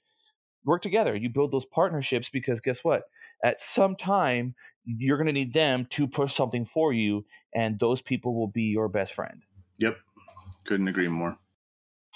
work 0.65 0.81
together. 0.81 1.15
You 1.15 1.29
build 1.29 1.51
those 1.51 1.65
partnerships 1.65 2.29
because 2.29 2.61
guess 2.61 2.83
what? 2.83 3.03
At 3.43 3.61
some 3.61 3.95
time, 3.95 4.55
you're 4.85 5.17
going 5.17 5.27
to 5.27 5.33
need 5.33 5.53
them 5.53 5.85
to 5.91 6.07
push 6.07 6.33
something 6.33 6.65
for 6.65 6.93
you, 6.93 7.25
and 7.55 7.79
those 7.79 8.01
people 8.01 8.35
will 8.35 8.47
be 8.47 8.63
your 8.63 8.89
best 8.89 9.13
friend. 9.13 9.43
Yep. 9.79 9.97
Couldn't 10.65 10.87
agree 10.87 11.07
more. 11.07 11.37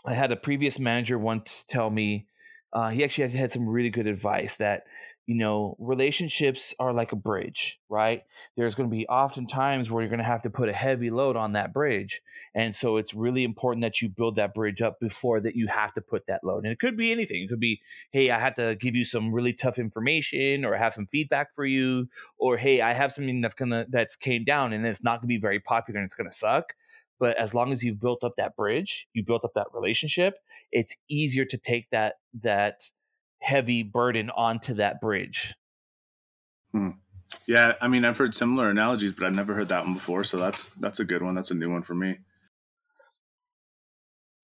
I 0.05 0.13
had 0.13 0.31
a 0.31 0.37
previous 0.37 0.79
manager 0.79 1.17
once 1.17 1.65
tell 1.67 1.89
me 1.89 2.27
uh, 2.73 2.89
he 2.89 3.03
actually 3.03 3.23
had, 3.23 3.31
had 3.31 3.51
some 3.51 3.67
really 3.67 3.89
good 3.89 4.07
advice 4.07 4.57
that 4.57 4.83
you 5.27 5.35
know, 5.35 5.75
relationships 5.77 6.73
are 6.79 6.93
like 6.93 7.11
a 7.11 7.17
bridge, 7.17 7.81
right? 7.89 8.23
There's 8.55 8.75
going 8.75 8.89
to 8.89 8.95
be 8.95 9.05
often 9.07 9.45
times 9.45 9.91
where 9.91 10.01
you're 10.01 10.09
going 10.09 10.19
to 10.19 10.23
have 10.25 10.41
to 10.43 10.49
put 10.49 10.69
a 10.69 10.73
heavy 10.73 11.09
load 11.09 11.35
on 11.35 11.51
that 11.51 11.73
bridge. 11.73 12.21
And 12.55 12.73
so 12.73 12.95
it's 12.95 13.13
really 13.13 13.43
important 13.43 13.81
that 13.83 14.01
you 14.01 14.07
build 14.07 14.35
that 14.37 14.53
bridge 14.53 14.81
up 14.81 15.01
before 15.01 15.41
that 15.41 15.53
you 15.53 15.67
have 15.67 15.93
to 15.95 16.01
put 16.01 16.27
that 16.27 16.45
load. 16.45 16.63
And 16.63 16.71
it 16.71 16.79
could 16.79 16.95
be 16.95 17.11
anything. 17.11 17.43
It 17.43 17.49
could 17.49 17.59
be, 17.59 17.81
hey, 18.11 18.31
I 18.31 18.39
have 18.39 18.55
to 18.55 18.75
give 18.79 18.95
you 18.95 19.03
some 19.03 19.33
really 19.33 19.51
tough 19.51 19.77
information 19.77 20.63
or 20.63 20.73
I 20.73 20.79
have 20.79 20.93
some 20.93 21.07
feedback 21.07 21.53
for 21.53 21.65
you. 21.65 22.07
Or 22.37 22.55
hey, 22.55 22.79
I 22.79 22.93
have 22.93 23.11
something 23.11 23.41
that's 23.41 23.53
gonna 23.53 23.85
that's 23.89 24.15
came 24.15 24.45
down 24.45 24.71
and 24.71 24.87
it's 24.87 25.03
not 25.03 25.19
gonna 25.19 25.27
be 25.27 25.37
very 25.37 25.59
popular 25.59 25.99
and 25.99 26.05
it's 26.05 26.15
gonna 26.15 26.31
suck. 26.31 26.73
But 27.19 27.35
as 27.37 27.53
long 27.53 27.73
as 27.73 27.83
you've 27.83 27.99
built 27.99 28.23
up 28.23 28.35
that 28.37 28.55
bridge, 28.55 29.07
you 29.13 29.23
built 29.25 29.43
up 29.43 29.53
that 29.55 29.67
relationship, 29.73 30.35
it's 30.71 30.95
easier 31.09 31.45
to 31.45 31.57
take 31.57 31.89
that 31.89 32.15
that 32.41 32.81
heavy 33.39 33.83
burden 33.83 34.29
onto 34.29 34.75
that 34.75 35.01
bridge. 35.01 35.53
Hmm. 36.71 36.89
Yeah, 37.47 37.73
I 37.81 37.87
mean, 37.87 38.05
I've 38.05 38.17
heard 38.17 38.33
similar 38.33 38.69
analogies, 38.69 39.13
but 39.13 39.25
I've 39.25 39.35
never 39.35 39.53
heard 39.53 39.69
that 39.69 39.83
one 39.83 39.93
before. 39.93 40.23
So 40.23 40.37
that's 40.37 40.65
that's 40.79 40.99
a 40.99 41.05
good 41.05 41.21
one. 41.21 41.35
That's 41.35 41.51
a 41.51 41.55
new 41.55 41.71
one 41.71 41.81
for 41.81 41.95
me. 41.95 42.19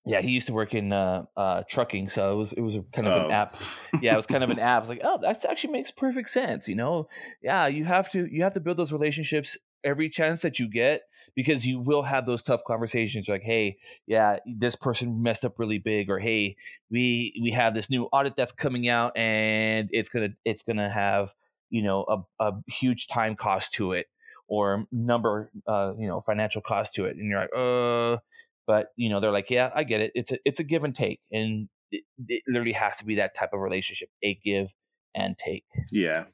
Yeah, 0.06 0.22
he 0.22 0.32
used 0.32 0.48
to 0.48 0.54
work 0.54 0.74
in 0.74 0.92
uh, 0.92 1.24
uh, 1.38 1.64
trucking, 1.70 2.10
so 2.10 2.34
it 2.34 2.36
was 2.36 2.54
it 2.54 2.62
was 2.62 2.78
kind 2.94 3.08
of 3.08 3.14
oh. 3.14 3.26
an 3.26 3.32
app. 3.32 3.54
Yeah, 4.02 4.14
it 4.14 4.18
was 4.18 4.28
kind 4.28 4.44
of 4.44 4.50
an 4.50 4.60
app. 4.60 4.84
It's 4.84 4.90
like, 4.90 5.02
oh, 5.04 5.18
that 5.22 5.46
actually 5.46 5.72
makes 5.72 5.92
perfect 5.92 6.30
sense. 6.30 6.68
You 6.68 6.76
know, 6.76 7.08
yeah, 7.42 7.68
you 7.68 7.86
have 7.86 8.12
to 8.12 8.26
you 8.26 8.44
have 8.44 8.54
to 8.54 8.60
build 8.60 8.78
those 8.78 8.92
relationships 8.92 9.58
every 9.84 10.10
chance 10.10 10.42
that 10.42 10.60
you 10.60 10.70
get 10.70 11.04
because 11.36 11.66
you 11.66 11.80
will 11.80 12.04
have 12.04 12.26
those 12.26 12.42
tough 12.42 12.64
conversations 12.66 13.28
like 13.28 13.44
hey 13.44 13.78
yeah 14.08 14.38
this 14.46 14.76
person 14.76 15.22
messed 15.22 15.46
up 15.46 15.58
really 15.58 15.80
big 15.80 16.10
or 16.10 16.20
hey 16.20 16.56
we 16.90 17.34
we 17.42 17.52
have 17.52 17.74
this 17.74 17.90
new 17.90 18.06
audit 18.06 18.36
that's 18.36 18.52
coming 18.52 18.88
out 18.88 19.16
and 19.18 19.90
it's 19.92 20.10
gonna 20.10 20.30
it's 20.46 20.64
gonna 20.64 20.90
have 20.90 21.34
you 21.70 21.82
know 21.82 22.04
a, 22.40 22.46
a 22.46 22.54
huge 22.68 23.08
time 23.08 23.36
cost 23.36 23.74
to 23.74 23.94
it 23.94 24.08
or 24.48 24.86
number 24.92 25.52
uh 25.68 25.94
you 25.98 26.08
know 26.08 26.20
financial 26.22 26.62
cost 26.62 26.94
to 26.94 27.06
it 27.06 27.16
and 27.16 27.30
you're 27.30 27.40
like 27.40 27.56
uh 27.56 28.20
but 28.68 28.88
you 28.96 29.10
know 29.10 29.20
they're 29.20 29.32
like 29.32 29.50
yeah 29.50 29.72
i 29.76 29.84
get 29.84 30.02
it. 30.02 30.12
It's 30.16 30.32
a 30.32 30.38
it's 30.46 30.60
a 30.60 30.64
give 30.64 30.84
and 30.84 30.96
take 30.96 31.20
and 31.32 31.70
it, 31.92 32.04
it 32.28 32.44
literally 32.48 32.74
has 32.74 32.98
to 32.98 33.06
be 33.06 33.16
that 33.16 33.36
type 33.36 33.54
of 33.54 33.60
relationship 33.60 34.10
a 34.24 34.36
give 34.44 34.70
and 35.16 35.38
take. 35.38 35.66
Yeah. 35.92 36.26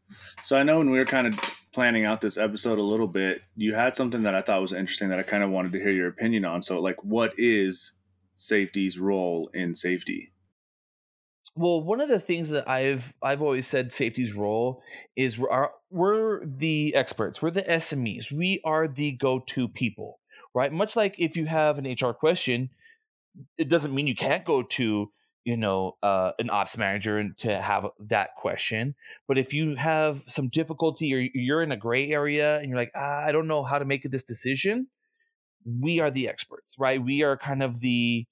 So 0.44 0.58
I 0.58 0.64
know 0.64 0.78
when 0.78 0.90
we 0.90 0.98
were 0.98 1.06
kind 1.06 1.28
of 1.28 1.60
planning 1.74 2.06
out 2.06 2.22
this 2.22 2.38
episode 2.38 2.80
a 2.80 2.84
little 2.84 3.08
bit, 3.08 3.42
you 3.56 3.76
had 3.76 3.96
something 3.96 4.24
that 4.24 4.36
I 4.36 4.42
thought 4.42 4.62
was 4.62 4.74
interesting 4.74 5.10
that 5.10 5.20
I 5.20 5.24
kind 5.24 5.44
of 5.44 5.50
wanted 5.50 5.72
to 5.74 5.80
hear 5.80 5.92
your 5.92 6.08
opinion 6.08 6.46
on. 6.46 6.62
So, 6.62 6.80
like, 6.82 7.04
what 7.04 7.34
is 7.38 7.94
safety's 8.36 9.00
role 9.00 9.50
in 9.54 9.76
safety? 9.76 10.34
Well, 11.56 11.84
one 11.84 12.00
of 12.00 12.10
the 12.10 12.20
things 12.20 12.50
that 12.50 12.70
I've 12.70 13.14
I've 13.22 13.42
always 13.42 13.68
said 13.68 13.92
safety's 13.92 14.34
role 14.34 14.82
is 15.16 15.38
we're 15.38 15.50
our, 15.50 15.74
we're 15.90 16.46
the 16.46 16.96
experts, 16.96 17.42
we're 17.42 17.52
the 17.52 17.64
SMEs, 17.64 18.32
we 18.32 18.62
are 18.64 18.88
the 18.88 19.12
go-to 19.14 19.68
people, 19.68 20.20
right? 20.54 20.72
Much 20.72 20.96
like 20.96 21.16
if 21.20 21.36
you 21.36 21.46
have 21.46 21.78
an 21.78 21.92
HR 21.92 22.14
question, 22.14 22.70
it 23.58 23.68
doesn't 23.68 23.94
mean 23.94 24.08
you 24.08 24.16
can't 24.16 24.46
go 24.46 24.64
to 24.64 25.12
you 25.50 25.58
know 25.58 25.98
uh, 26.04 26.32
an 26.38 26.50
ops 26.52 26.78
manager 26.78 27.30
to 27.38 27.60
have 27.60 27.88
that 28.00 28.36
question 28.36 28.94
but 29.28 29.38
if 29.38 29.52
you 29.52 29.76
have 29.76 30.24
some 30.28 30.48
difficulty 30.48 31.14
or 31.16 31.28
you're 31.34 31.64
in 31.64 31.72
a 31.72 31.78
gray 31.78 32.12
area 32.12 32.60
and 32.60 32.70
you're 32.70 32.78
like 32.78 32.92
ah, 32.96 33.26
i 33.26 33.32
don't 33.32 33.48
know 33.48 33.64
how 33.64 33.80
to 33.80 33.86
make 33.86 34.04
this 34.04 34.24
decision 34.24 34.88
we 35.66 36.00
are 36.00 36.12
the 36.12 36.28
experts 36.28 36.76
right 36.78 37.04
we 37.04 37.24
are 37.24 37.36
kind 37.36 37.64
of 37.64 37.80
the 37.80 38.26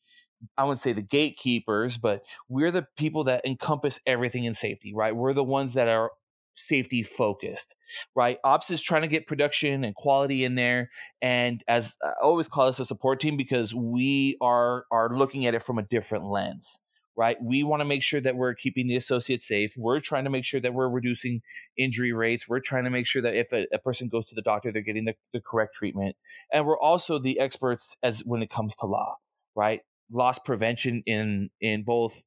i 0.58 0.64
wouldn't 0.64 0.80
say 0.80 0.94
the 0.94 1.02
gatekeepers 1.02 1.98
but 1.98 2.22
we're 2.48 2.72
the 2.72 2.86
people 2.98 3.24
that 3.24 3.44
encompass 3.46 4.00
everything 4.06 4.44
in 4.44 4.54
safety 4.54 4.94
right 4.94 5.16
we're 5.16 5.34
the 5.34 5.44
ones 5.44 5.74
that 5.74 5.88
are 5.88 6.12
safety 6.60 7.04
focused, 7.04 7.76
right? 8.16 8.40
Ops 8.44 8.72
is 8.72 8.82
trying 8.82 9.04
to 9.04 9.08
get 9.08 9.28
production 9.28 9.84
and 9.84 9.94
quality 9.94 10.44
in 10.44 10.56
there. 10.56 10.90
And 11.22 11.64
as 11.68 11.94
I 12.04 12.14
always 12.24 12.48
call 12.48 12.68
us 12.68 12.80
a 12.80 12.86
support 12.86 13.20
team 13.20 13.38
because 13.38 13.76
we 13.76 14.38
are 14.42 14.86
are 14.92 15.16
looking 15.16 15.46
at 15.46 15.54
it 15.54 15.62
from 15.62 15.78
a 15.78 15.84
different 15.84 16.26
lens 16.26 16.80
right? 17.18 17.36
We 17.42 17.64
want 17.64 17.82
to 17.82 17.86
make 17.86 18.04
sure 18.04 18.22
that 18.22 18.36
we're 18.36 18.54
keeping 18.54 18.88
the 18.88 18.96
associates 18.96 19.48
safe. 19.48 19.74
We're 19.76 20.00
trying 20.00 20.26
to 20.26 20.30
make 20.30 20.46
sure 20.46 20.62
that 20.62 20.74
we're 20.74 20.88
reducing 20.88 21.42
injury 21.76 22.14
rates. 22.14 22.48
We're 22.48 22.60
trying 22.60 22.84
to 22.84 22.92
make 22.92 23.08
sure 23.08 23.24
that 23.24 23.34
if 23.34 23.52
a, 23.52 23.66
a 23.74 23.80
person 23.80 24.08
goes 24.08 24.26
to 24.28 24.36
the 24.36 24.44
doctor, 24.44 24.72
they're 24.72 24.84
getting 24.84 25.06
the, 25.06 25.16
the, 25.34 25.42
correct 25.42 25.74
treatment. 25.74 26.16
And 26.54 26.68
we're 26.68 26.80
also 26.80 27.18
the 27.18 27.40
experts 27.40 27.98
as 28.04 28.22
when 28.24 28.44
it 28.44 28.52
comes 28.52 28.76
to 28.76 28.86
law, 28.86 29.16
right? 29.56 29.82
Loss 30.12 30.40
prevention 30.40 31.02
in 31.06 31.50
in 31.60 31.84
both 31.84 32.24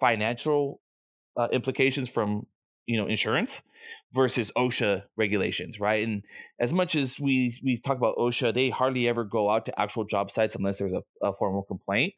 financial 0.00 0.80
uh, 1.36 1.48
implications 1.52 2.08
from 2.08 2.46
you 2.86 2.96
know 2.96 3.06
insurance 3.06 3.62
versus 4.14 4.50
OSHA 4.56 5.02
regulations, 5.16 5.78
right? 5.78 6.06
And 6.06 6.22
as 6.58 6.72
much 6.72 6.94
as 6.94 7.20
we 7.20 7.58
we 7.62 7.78
talk 7.78 7.98
about 7.98 8.16
OSHA, 8.16 8.54
they 8.54 8.70
hardly 8.70 9.08
ever 9.08 9.24
go 9.24 9.50
out 9.50 9.66
to 9.66 9.78
actual 9.78 10.04
job 10.04 10.30
sites 10.30 10.54
unless 10.54 10.78
there's 10.78 10.94
a, 10.94 11.26
a 11.26 11.34
formal 11.34 11.64
complaint. 11.64 12.14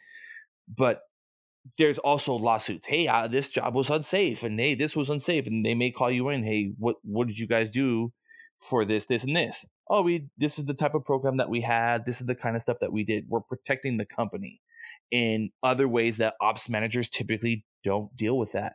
But 0.68 1.00
there's 1.78 1.98
also 1.98 2.34
lawsuits. 2.34 2.86
Hey, 2.86 3.06
uh, 3.06 3.28
this 3.28 3.48
job 3.48 3.74
was 3.74 3.90
unsafe, 3.90 4.42
and 4.42 4.58
hey, 4.58 4.74
this 4.74 4.96
was 4.96 5.10
unsafe, 5.10 5.46
and 5.46 5.64
they 5.64 5.74
may 5.74 5.90
call 5.90 6.10
you 6.10 6.28
in. 6.28 6.44
Hey, 6.44 6.72
what 6.78 6.96
what 7.02 7.26
did 7.26 7.38
you 7.38 7.46
guys 7.46 7.70
do 7.70 8.12
for 8.58 8.84
this, 8.84 9.06
this, 9.06 9.24
and 9.24 9.36
this? 9.36 9.66
Oh, 9.88 10.02
we 10.02 10.28
this 10.38 10.58
is 10.58 10.66
the 10.66 10.74
type 10.74 10.94
of 10.94 11.04
program 11.04 11.36
that 11.38 11.50
we 11.50 11.60
had. 11.60 12.06
This 12.06 12.20
is 12.20 12.26
the 12.26 12.34
kind 12.34 12.56
of 12.56 12.62
stuff 12.62 12.78
that 12.80 12.92
we 12.92 13.04
did. 13.04 13.26
We're 13.28 13.40
protecting 13.40 13.96
the 13.96 14.06
company 14.06 14.60
in 15.10 15.50
other 15.62 15.88
ways 15.88 16.16
that 16.18 16.34
ops 16.40 16.68
managers 16.68 17.08
typically 17.08 17.64
don't 17.84 18.16
deal 18.16 18.38
with 18.38 18.52
that. 18.52 18.74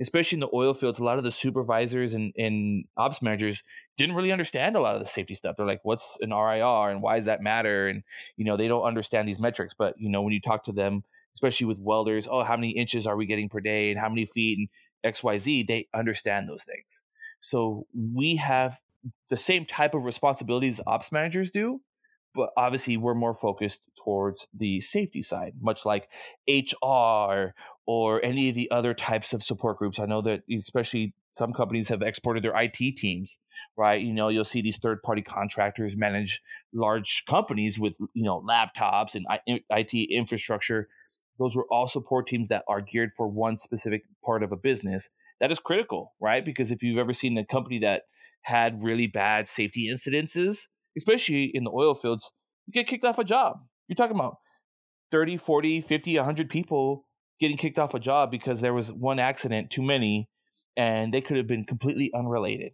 Especially 0.00 0.36
in 0.36 0.40
the 0.40 0.50
oil 0.52 0.74
fields, 0.74 0.98
a 0.98 1.04
lot 1.04 1.18
of 1.18 1.24
the 1.24 1.32
supervisors 1.32 2.14
and, 2.14 2.32
and 2.36 2.84
ops 2.96 3.22
managers 3.22 3.62
didn't 3.96 4.14
really 4.14 4.32
understand 4.32 4.74
a 4.74 4.80
lot 4.80 4.94
of 4.94 5.00
the 5.00 5.08
safety 5.08 5.34
stuff. 5.34 5.56
They're 5.56 5.66
like, 5.66 5.80
"What's 5.82 6.18
an 6.20 6.30
RIR 6.30 6.90
and 6.90 7.02
why 7.02 7.16
does 7.16 7.26
that 7.26 7.42
matter?" 7.42 7.88
And 7.88 8.02
you 8.36 8.44
know, 8.44 8.56
they 8.56 8.68
don't 8.68 8.84
understand 8.84 9.28
these 9.28 9.38
metrics. 9.38 9.74
But 9.76 9.94
you 9.98 10.08
know, 10.08 10.22
when 10.22 10.32
you 10.32 10.40
talk 10.40 10.64
to 10.64 10.72
them 10.72 11.04
especially 11.34 11.66
with 11.66 11.78
welders. 11.78 12.26
Oh, 12.30 12.44
how 12.44 12.56
many 12.56 12.70
inches 12.70 13.06
are 13.06 13.16
we 13.16 13.26
getting 13.26 13.48
per 13.48 13.60
day 13.60 13.90
and 13.90 14.00
how 14.00 14.08
many 14.08 14.26
feet 14.26 14.58
and 15.04 15.14
XYZ? 15.14 15.66
They 15.66 15.88
understand 15.94 16.48
those 16.48 16.64
things. 16.64 17.02
So 17.40 17.86
we 17.94 18.36
have 18.36 18.78
the 19.30 19.36
same 19.36 19.64
type 19.64 19.94
of 19.94 20.04
responsibilities 20.04 20.80
ops 20.86 21.10
managers 21.10 21.50
do, 21.50 21.80
but 22.34 22.50
obviously 22.56 22.96
we're 22.96 23.14
more 23.14 23.34
focused 23.34 23.80
towards 24.02 24.46
the 24.56 24.80
safety 24.80 25.22
side, 25.22 25.54
much 25.60 25.84
like 25.84 26.08
HR 26.48 27.54
or 27.86 28.24
any 28.24 28.48
of 28.48 28.54
the 28.54 28.70
other 28.70 28.94
types 28.94 29.32
of 29.32 29.42
support 29.42 29.78
groups. 29.78 29.98
I 29.98 30.06
know 30.06 30.22
that 30.22 30.42
especially 30.50 31.14
some 31.32 31.52
companies 31.52 31.88
have 31.88 32.02
exported 32.02 32.44
their 32.44 32.54
IT 32.54 32.96
teams, 32.96 33.38
right? 33.76 34.00
You 34.00 34.12
know, 34.12 34.28
you'll 34.28 34.44
see 34.44 34.60
these 34.60 34.76
third 34.76 35.02
party 35.02 35.22
contractors 35.22 35.96
manage 35.96 36.42
large 36.72 37.24
companies 37.26 37.78
with, 37.78 37.94
you 38.12 38.22
know, 38.22 38.40
laptops 38.42 39.14
and 39.14 39.26
IT 39.46 39.94
infrastructure 40.10 40.88
those 41.38 41.56
were 41.56 41.66
all 41.70 41.88
support 41.88 42.26
teams 42.26 42.48
that 42.48 42.64
are 42.68 42.80
geared 42.80 43.10
for 43.16 43.28
one 43.28 43.58
specific 43.58 44.02
part 44.24 44.42
of 44.42 44.52
a 44.52 44.56
business. 44.56 45.10
That 45.40 45.50
is 45.50 45.58
critical, 45.58 46.12
right? 46.20 46.44
Because 46.44 46.70
if 46.70 46.82
you've 46.82 46.98
ever 46.98 47.12
seen 47.12 47.36
a 47.36 47.44
company 47.44 47.78
that 47.80 48.02
had 48.42 48.82
really 48.82 49.06
bad 49.06 49.48
safety 49.48 49.90
incidences, 49.92 50.68
especially 50.96 51.44
in 51.44 51.64
the 51.64 51.70
oil 51.70 51.94
fields, 51.94 52.30
you 52.66 52.72
get 52.72 52.86
kicked 52.86 53.04
off 53.04 53.18
a 53.18 53.24
job. 53.24 53.58
You're 53.88 53.96
talking 53.96 54.16
about 54.16 54.36
30, 55.10 55.36
40, 55.36 55.80
50, 55.80 56.16
100 56.16 56.48
people 56.48 57.06
getting 57.40 57.56
kicked 57.56 57.78
off 57.78 57.94
a 57.94 58.00
job 58.00 58.30
because 58.30 58.60
there 58.60 58.74
was 58.74 58.92
one 58.92 59.18
accident 59.18 59.70
too 59.70 59.82
many 59.82 60.28
and 60.76 61.12
they 61.12 61.20
could 61.20 61.36
have 61.36 61.46
been 61.46 61.64
completely 61.64 62.10
unrelated. 62.14 62.72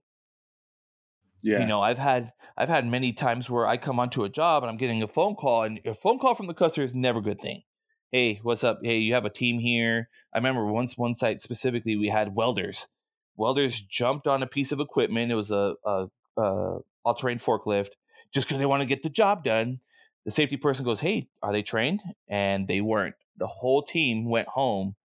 Yeah. 1.42 1.60
You 1.60 1.66
know, 1.66 1.80
I've 1.80 1.98
had 1.98 2.32
I've 2.56 2.68
had 2.68 2.86
many 2.86 3.12
times 3.12 3.48
where 3.48 3.66
I 3.66 3.76
come 3.76 4.00
onto 4.00 4.24
a 4.24 4.28
job 4.28 4.62
and 4.62 4.70
I'm 4.70 4.76
getting 4.76 5.02
a 5.02 5.08
phone 5.08 5.36
call 5.36 5.62
and 5.62 5.80
a 5.86 5.94
phone 5.94 6.18
call 6.18 6.34
from 6.34 6.48
the 6.48 6.54
customer 6.54 6.84
is 6.84 6.94
never 6.94 7.20
a 7.20 7.22
good 7.22 7.40
thing 7.40 7.62
hey, 8.10 8.40
what's 8.42 8.64
up? 8.64 8.80
Hey, 8.82 8.98
you 8.98 9.14
have 9.14 9.24
a 9.24 9.30
team 9.30 9.58
here. 9.58 10.08
I 10.32 10.38
remember 10.38 10.66
once 10.66 10.96
one 10.96 11.14
site 11.14 11.42
specifically, 11.42 11.96
we 11.96 12.08
had 12.08 12.34
welders. 12.34 12.88
Welders 13.36 13.80
jumped 13.82 14.26
on 14.26 14.42
a 14.42 14.46
piece 14.46 14.72
of 14.72 14.80
equipment. 14.80 15.30
It 15.30 15.34
was 15.34 15.50
a, 15.50 15.74
a, 15.84 16.08
a 16.36 16.78
all-terrain 17.04 17.38
forklift 17.38 17.90
just 18.32 18.48
because 18.48 18.58
they 18.58 18.66
want 18.66 18.80
to 18.80 18.86
get 18.86 19.02
the 19.02 19.10
job 19.10 19.44
done. 19.44 19.80
The 20.24 20.30
safety 20.30 20.56
person 20.56 20.84
goes, 20.84 21.00
"Hey, 21.00 21.28
are 21.42 21.52
they 21.52 21.62
trained?" 21.62 22.02
And 22.28 22.68
they 22.68 22.80
weren't. 22.80 23.14
The 23.38 23.46
whole 23.46 23.82
team 23.82 24.28
went 24.28 24.48
home 24.48 24.96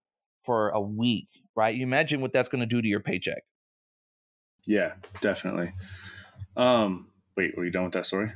for 0.42 0.70
a 0.70 0.82
week. 0.82 1.28
Right? 1.56 1.76
You 1.76 1.84
imagine 1.84 2.20
what 2.20 2.34
that's 2.34 2.50
going 2.50 2.62
to 2.62 2.66
do 2.66 2.82
to 2.82 2.88
your 2.88 3.00
paycheck. 3.00 3.44
Yeah, 4.66 4.94
definitely. 5.22 5.72
Um, 6.58 7.10
wait, 7.38 7.56
were 7.56 7.66
you 7.66 7.72
done 7.72 7.84
with 7.84 7.94
that 7.94 8.06
story? 8.06 8.32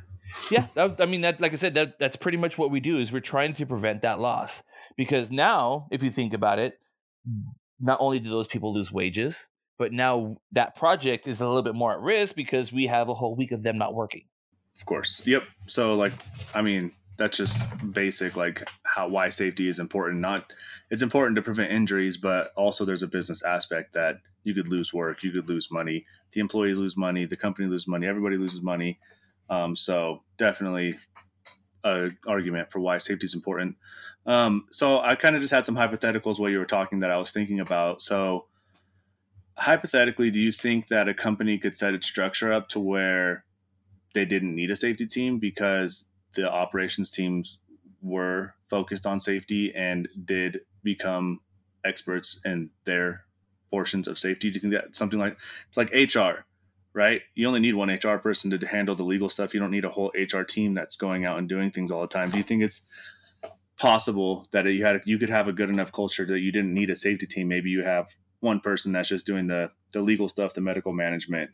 Yeah, 0.51 0.67
that, 0.75 1.00
I 1.00 1.05
mean 1.05 1.22
that. 1.22 1.39
Like 1.39 1.53
I 1.53 1.57
said, 1.57 1.75
that 1.75 2.00
that's 2.00 2.15
pretty 2.15 2.38
much 2.38 2.57
what 2.57 2.72
we 2.72 2.79
do. 2.79 2.98
Is 2.98 3.12
we're 3.12 3.19
trying 3.19 3.53
to 3.55 3.65
prevent 3.65 4.01
that 4.01 4.19
loss 4.19 4.63
because 4.96 5.31
now, 5.31 5.88
if 5.91 6.03
you 6.03 6.10
think 6.10 6.34
about 6.34 6.60
it, 6.60 6.79
not 7.79 7.98
only 8.00 8.19
do 8.19 8.29
those 8.29 8.48
people 8.48 8.74
lose 8.74 8.91
wages, 8.91 9.48
but 9.77 9.93
now 9.93 10.38
that 10.51 10.75
project 10.75 11.27
is 11.27 11.41
a 11.41 11.48
little 11.48 11.63
bit 11.63 11.75
more 11.75 11.93
at 11.93 12.00
risk 12.00 12.36
because 12.36 12.72
we 12.72 12.88
have 12.88 13.10
a 13.10 13.13
whole 13.13 13.36
week 13.36 13.51
of 13.51 13.63
them 13.63 13.77
not 13.77 13.93
working. 13.93 14.24
Of 14.79 14.86
course. 14.86 15.25
Yep. 15.25 15.43
So, 15.65 15.96
like, 15.96 16.13
I 16.53 16.62
mean, 16.62 16.91
that's 17.17 17.38
just 17.38 17.65
basic 17.91 18.36
like 18.36 18.67
how 18.84 19.07
why 19.07 19.29
safety 19.29 19.67
is 19.67 19.79
important 19.79 20.22
not 20.22 20.53
it's 20.89 21.01
important 21.01 21.36
to 21.36 21.41
prevent 21.41 21.72
injuries 21.72 22.15
but 22.15 22.51
also 22.55 22.86
there's 22.86 23.03
a 23.03 23.07
business 23.07 23.41
aspect 23.43 23.93
that 23.93 24.19
you 24.43 24.53
could 24.53 24.67
lose 24.67 24.93
work 24.93 25.24
you 25.24 25.31
could 25.31 25.50
lose 25.50 25.72
money 25.72 26.05
the 26.31 26.39
employees 26.39 26.77
lose 26.77 26.96
money 26.96 27.25
the 27.25 27.36
company 27.36 27.67
loses 27.67 27.88
money 27.88 28.07
everybody 28.07 28.38
loses 28.38 28.62
money 28.62 29.00
um, 29.50 29.75
so 29.75 30.24
definitely 30.38 30.96
a 31.84 32.10
argument 32.27 32.72
for 32.72 32.80
why 32.80 32.98
safety 32.98 33.25
is 33.25 33.34
important 33.34 33.75
um, 34.25 34.66
so 34.72 35.00
i 35.00 35.16
kind 35.16 35.36
of 35.36 35.42
just 35.42 35.54
had 35.54 35.66
some 35.66 35.75
hypotheticals 35.75 36.39
while 36.39 36.50
you 36.50 36.60
were 36.60 36.66
talking 36.66 37.00
that 37.00 37.12
i 37.12 37.18
was 37.18 37.32
thinking 37.32 37.60
about 37.60 38.01
so 38.01 38.46
hypothetically 39.58 40.30
do 40.30 40.39
you 40.39 40.51
think 40.51 40.88
that 40.88 41.08
a 41.08 41.13
company 41.13 41.58
could 41.58 41.75
set 41.75 41.94
its 41.94 42.08
structure 42.08 42.51
up 42.51 42.68
to 42.70 42.80
where 42.80 43.44
they 44.13 44.25
didn't 44.25 44.56
need 44.56 44.72
a 44.72 44.75
safety 44.75 45.06
team 45.06 45.39
because 45.39 46.10
the 46.34 46.50
operations 46.50 47.12
teams 47.12 47.60
were 48.01 48.54
focused 48.68 49.06
on 49.06 49.20
safety 49.20 49.74
and 49.75 50.08
did 50.25 50.62
become 50.84 51.39
experts 51.86 52.39
in 52.46 52.70
their 52.86 53.25
portions 53.70 54.08
of 54.08 54.18
safety. 54.18 54.50
Do 54.50 54.56
you 54.56 54.60
think 54.60 54.74
that 54.74 54.96
something 54.96 55.20
like 55.20 55.38
like 55.75 55.92
HR, 55.92 56.46
right? 56.98 57.22
You 57.36 57.48
only 57.48 57.60
need 57.60 57.75
one 57.75 57.92
HR 57.92 58.18
person 58.18 58.50
to 58.50 58.68
handle 58.68 58.96
the 58.96 59.04
legal 59.04 59.30
stuff. 59.30 59.54
You 59.54 59.60
don't 59.60 59.70
need 59.70 59.86
a 59.86 59.89
whole 59.89 60.12
HR 60.16 60.42
team 60.42 60.74
that's 60.74 60.96
going 60.96 61.25
out 61.25 61.38
and 61.38 61.48
doing 61.48 61.70
things 61.70 61.92
all 61.92 62.01
the 62.01 62.08
time. 62.08 62.32
Do 62.32 62.38
you 62.38 62.44
think 62.44 62.63
it's 62.63 62.82
possible 63.77 64.48
that 64.51 64.66
you 64.66 64.84
had 64.84 65.01
you 65.06 65.20
could 65.20 65.30
have 65.30 65.48
a 65.48 65.54
good 65.54 65.70
enough 65.70 65.92
culture 65.92 66.25
that 66.25 66.39
you 66.39 66.51
didn't 66.51 66.74
need 66.74 66.89
a 66.89 66.96
safety 66.96 67.27
team? 67.27 67.50
Maybe 67.50 67.70
you 67.70 67.84
have 67.84 68.08
one 68.39 68.60
person 68.60 68.94
that's 68.94 69.10
just 69.10 69.27
doing 69.27 69.46
the 69.46 69.70
the 69.94 70.01
legal 70.01 70.27
stuff, 70.27 70.56
the 70.56 70.62
medical 70.62 70.92
management. 70.92 71.51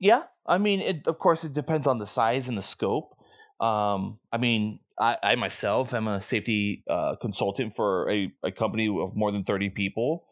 Yeah, 0.00 0.24
I 0.44 0.58
mean, 0.58 0.80
it, 0.80 1.06
of 1.06 1.20
course, 1.20 1.44
it 1.44 1.52
depends 1.52 1.86
on 1.86 1.98
the 1.98 2.06
size 2.06 2.48
and 2.48 2.58
the 2.58 2.62
scope. 2.62 3.15
Um, 3.60 4.18
I 4.32 4.38
mean, 4.38 4.80
I, 4.98 5.16
I 5.22 5.34
myself 5.36 5.92
am 5.92 6.08
a 6.08 6.22
safety 6.22 6.82
uh, 6.88 7.16
consultant 7.16 7.76
for 7.76 8.10
a, 8.10 8.32
a 8.42 8.50
company 8.50 8.88
of 8.88 9.14
more 9.14 9.30
than 9.30 9.44
30 9.44 9.70
people. 9.70 10.24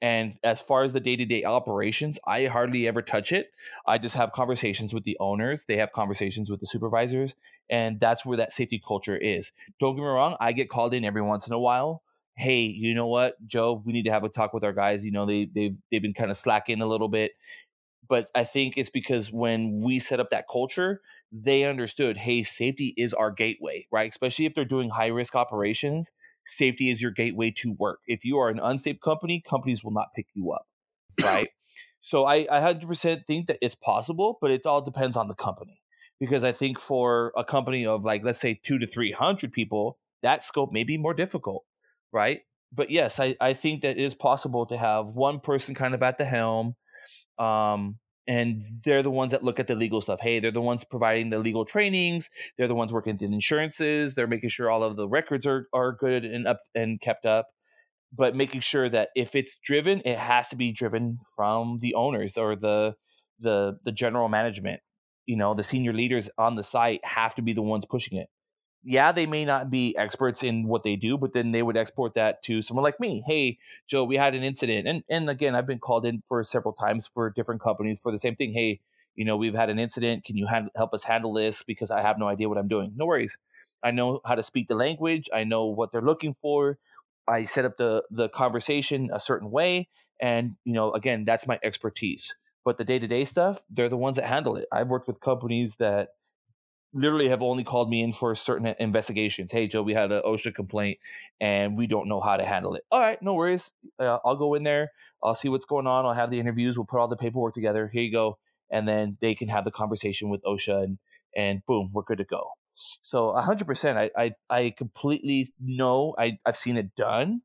And 0.00 0.34
as 0.44 0.60
far 0.60 0.84
as 0.84 0.92
the 0.92 1.00
day 1.00 1.16
to 1.16 1.24
day 1.24 1.44
operations, 1.44 2.18
I 2.26 2.46
hardly 2.46 2.86
ever 2.86 3.02
touch 3.02 3.32
it. 3.32 3.50
I 3.86 3.98
just 3.98 4.14
have 4.14 4.32
conversations 4.32 4.94
with 4.94 5.04
the 5.04 5.16
owners, 5.18 5.64
they 5.66 5.76
have 5.76 5.92
conversations 5.92 6.50
with 6.50 6.60
the 6.60 6.66
supervisors, 6.66 7.34
and 7.68 7.98
that's 7.98 8.24
where 8.24 8.36
that 8.36 8.52
safety 8.52 8.80
culture 8.86 9.16
is. 9.16 9.52
Don't 9.80 9.96
get 9.96 10.02
me 10.02 10.06
wrong, 10.06 10.36
I 10.40 10.52
get 10.52 10.70
called 10.70 10.94
in 10.94 11.04
every 11.04 11.22
once 11.22 11.46
in 11.46 11.52
a 11.52 11.58
while. 11.58 12.02
Hey, 12.34 12.62
you 12.62 12.94
know 12.94 13.08
what, 13.08 13.44
Joe? 13.46 13.82
We 13.84 13.92
need 13.92 14.04
to 14.04 14.12
have 14.12 14.24
a 14.24 14.28
talk 14.28 14.54
with 14.54 14.64
our 14.64 14.72
guys. 14.72 15.04
You 15.04 15.10
know, 15.10 15.26
they 15.26 15.46
they've 15.46 15.76
they've 15.90 16.00
been 16.00 16.14
kind 16.14 16.30
of 16.30 16.36
slacking 16.38 16.80
a 16.80 16.86
little 16.86 17.08
bit, 17.08 17.32
but 18.08 18.30
I 18.34 18.44
think 18.44 18.74
it's 18.76 18.90
because 18.90 19.30
when 19.32 19.80
we 19.82 19.98
set 19.98 20.20
up 20.20 20.30
that 20.30 20.46
culture, 20.50 21.02
they 21.32 21.64
understood, 21.64 22.18
hey, 22.18 22.42
safety 22.42 22.92
is 22.96 23.14
our 23.14 23.30
gateway, 23.30 23.86
right? 23.90 24.10
Especially 24.10 24.44
if 24.44 24.54
they're 24.54 24.66
doing 24.66 24.90
high 24.90 25.06
risk 25.06 25.34
operations, 25.34 26.12
safety 26.44 26.90
is 26.90 27.00
your 27.00 27.10
gateway 27.10 27.50
to 27.50 27.72
work. 27.72 28.00
If 28.06 28.24
you 28.24 28.38
are 28.38 28.50
an 28.50 28.60
unsafe 28.62 29.00
company, 29.00 29.42
companies 29.48 29.82
will 29.82 29.92
not 29.92 30.08
pick 30.14 30.26
you 30.34 30.52
up, 30.52 30.66
right? 31.22 31.48
so 32.02 32.26
I, 32.26 32.46
I 32.50 32.74
100% 32.74 33.24
think 33.26 33.46
that 33.46 33.58
it's 33.62 33.74
possible, 33.74 34.36
but 34.42 34.50
it 34.50 34.66
all 34.66 34.82
depends 34.82 35.16
on 35.16 35.28
the 35.28 35.34
company. 35.34 35.80
Because 36.20 36.44
I 36.44 36.52
think 36.52 36.78
for 36.78 37.32
a 37.36 37.44
company 37.44 37.84
of 37.84 38.04
like, 38.04 38.24
let's 38.24 38.40
say 38.40 38.60
two 38.62 38.78
to 38.78 38.86
300 38.86 39.52
people, 39.52 39.98
that 40.22 40.44
scope 40.44 40.70
may 40.70 40.84
be 40.84 40.96
more 40.96 41.14
difficult, 41.14 41.64
right? 42.12 42.42
But 42.72 42.90
yes, 42.90 43.18
I, 43.18 43.36
I 43.40 43.54
think 43.54 43.82
that 43.82 43.98
it 43.98 44.02
is 44.02 44.14
possible 44.14 44.66
to 44.66 44.76
have 44.76 45.06
one 45.06 45.40
person 45.40 45.74
kind 45.74 45.94
of 45.94 46.02
at 46.02 46.18
the 46.18 46.24
helm, 46.24 46.76
um, 47.38 47.98
and 48.26 48.80
they're 48.84 49.02
the 49.02 49.10
ones 49.10 49.32
that 49.32 49.42
look 49.42 49.58
at 49.58 49.66
the 49.66 49.74
legal 49.74 50.00
stuff. 50.00 50.20
Hey, 50.20 50.38
they're 50.38 50.50
the 50.50 50.60
ones 50.60 50.84
providing 50.84 51.30
the 51.30 51.38
legal 51.38 51.64
trainings. 51.64 52.30
They're 52.56 52.68
the 52.68 52.74
ones 52.74 52.92
working 52.92 53.18
in 53.20 53.32
insurances. 53.32 54.14
They're 54.14 54.26
making 54.26 54.50
sure 54.50 54.70
all 54.70 54.82
of 54.82 54.96
the 54.96 55.08
records 55.08 55.46
are 55.46 55.68
are 55.72 55.92
good 55.92 56.24
and 56.24 56.46
up 56.46 56.60
and 56.74 57.00
kept 57.00 57.26
up. 57.26 57.48
But 58.14 58.36
making 58.36 58.60
sure 58.60 58.88
that 58.88 59.08
if 59.16 59.34
it's 59.34 59.58
driven, 59.64 60.02
it 60.04 60.18
has 60.18 60.48
to 60.48 60.56
be 60.56 60.72
driven 60.72 61.18
from 61.34 61.78
the 61.80 61.94
owners 61.94 62.36
or 62.36 62.56
the 62.56 62.94
the 63.40 63.78
the 63.84 63.92
general 63.92 64.28
management. 64.28 64.80
You 65.26 65.36
know, 65.36 65.54
the 65.54 65.64
senior 65.64 65.92
leaders 65.92 66.28
on 66.38 66.56
the 66.56 66.64
site 66.64 67.04
have 67.04 67.34
to 67.36 67.42
be 67.42 67.52
the 67.52 67.62
ones 67.62 67.84
pushing 67.88 68.18
it 68.18 68.28
yeah, 68.84 69.12
they 69.12 69.26
may 69.26 69.44
not 69.44 69.70
be 69.70 69.96
experts 69.96 70.42
in 70.42 70.66
what 70.66 70.82
they 70.82 70.96
do, 70.96 71.16
but 71.16 71.32
then 71.32 71.52
they 71.52 71.62
would 71.62 71.76
export 71.76 72.14
that 72.14 72.42
to 72.44 72.62
someone 72.62 72.82
like 72.82 72.98
me. 72.98 73.22
Hey, 73.26 73.58
Joe, 73.88 74.04
we 74.04 74.16
had 74.16 74.34
an 74.34 74.42
incident. 74.42 74.88
And 74.88 75.04
and 75.08 75.30
again, 75.30 75.54
I've 75.54 75.66
been 75.66 75.78
called 75.78 76.04
in 76.04 76.22
for 76.28 76.42
several 76.44 76.74
times 76.74 77.10
for 77.12 77.30
different 77.30 77.62
companies 77.62 78.00
for 78.00 78.12
the 78.12 78.18
same 78.18 78.36
thing. 78.36 78.52
Hey, 78.52 78.80
you 79.14 79.24
know, 79.24 79.36
we've 79.36 79.54
had 79.54 79.70
an 79.70 79.78
incident. 79.78 80.24
Can 80.24 80.36
you 80.36 80.48
help 80.74 80.94
us 80.94 81.04
handle 81.04 81.32
this 81.32 81.62
because 81.62 81.90
I 81.90 82.02
have 82.02 82.18
no 82.18 82.28
idea 82.28 82.48
what 82.48 82.58
I'm 82.58 82.68
doing? 82.68 82.92
No 82.96 83.06
worries. 83.06 83.38
I 83.82 83.90
know 83.90 84.20
how 84.24 84.34
to 84.34 84.42
speak 84.42 84.68
the 84.68 84.74
language. 84.74 85.28
I 85.32 85.44
know 85.44 85.66
what 85.66 85.92
they're 85.92 86.02
looking 86.02 86.34
for. 86.40 86.78
I 87.28 87.44
set 87.44 87.64
up 87.64 87.76
the 87.76 88.04
the 88.10 88.28
conversation 88.28 89.10
a 89.12 89.20
certain 89.20 89.50
way 89.50 89.88
and, 90.20 90.54
you 90.64 90.72
know, 90.72 90.92
again, 90.92 91.24
that's 91.24 91.46
my 91.46 91.58
expertise. 91.62 92.34
But 92.64 92.78
the 92.78 92.84
day-to-day 92.84 93.24
stuff, 93.24 93.60
they're 93.68 93.88
the 93.88 93.96
ones 93.96 94.16
that 94.16 94.26
handle 94.26 94.56
it. 94.56 94.66
I've 94.70 94.86
worked 94.86 95.08
with 95.08 95.20
companies 95.20 95.76
that 95.76 96.10
literally 96.94 97.28
have 97.28 97.42
only 97.42 97.64
called 97.64 97.88
me 97.88 98.02
in 98.02 98.12
for 98.12 98.34
certain 98.34 98.74
investigations. 98.78 99.52
Hey, 99.52 99.66
Joe, 99.66 99.82
we 99.82 99.94
had 99.94 100.12
an 100.12 100.22
OSHA 100.22 100.54
complaint 100.54 100.98
and 101.40 101.76
we 101.76 101.86
don't 101.86 102.08
know 102.08 102.20
how 102.20 102.36
to 102.36 102.44
handle 102.44 102.74
it. 102.74 102.84
All 102.90 103.00
right, 103.00 103.20
no 103.22 103.34
worries. 103.34 103.70
Uh, 103.98 104.18
I'll 104.24 104.36
go 104.36 104.54
in 104.54 104.62
there. 104.62 104.90
I'll 105.22 105.34
see 105.34 105.48
what's 105.48 105.64
going 105.64 105.86
on. 105.86 106.04
I'll 106.04 106.14
have 106.14 106.30
the 106.30 106.40
interviews. 106.40 106.76
We'll 106.76 106.86
put 106.86 106.98
all 106.98 107.08
the 107.08 107.16
paperwork 107.16 107.54
together. 107.54 107.88
Here 107.92 108.02
you 108.02 108.12
go. 108.12 108.38
And 108.70 108.86
then 108.86 109.16
they 109.20 109.34
can 109.34 109.48
have 109.48 109.64
the 109.64 109.70
conversation 109.70 110.28
with 110.28 110.42
OSHA 110.42 110.84
and, 110.84 110.98
and 111.36 111.62
boom, 111.66 111.90
we're 111.92 112.02
good 112.02 112.18
to 112.18 112.24
go. 112.24 112.50
So 112.74 113.32
100%, 113.32 113.96
I, 113.96 114.10
I, 114.16 114.32
I 114.48 114.74
completely 114.76 115.52
know 115.60 116.14
I, 116.18 116.38
I've 116.44 116.56
seen 116.56 116.76
it 116.76 116.94
done. 116.94 117.42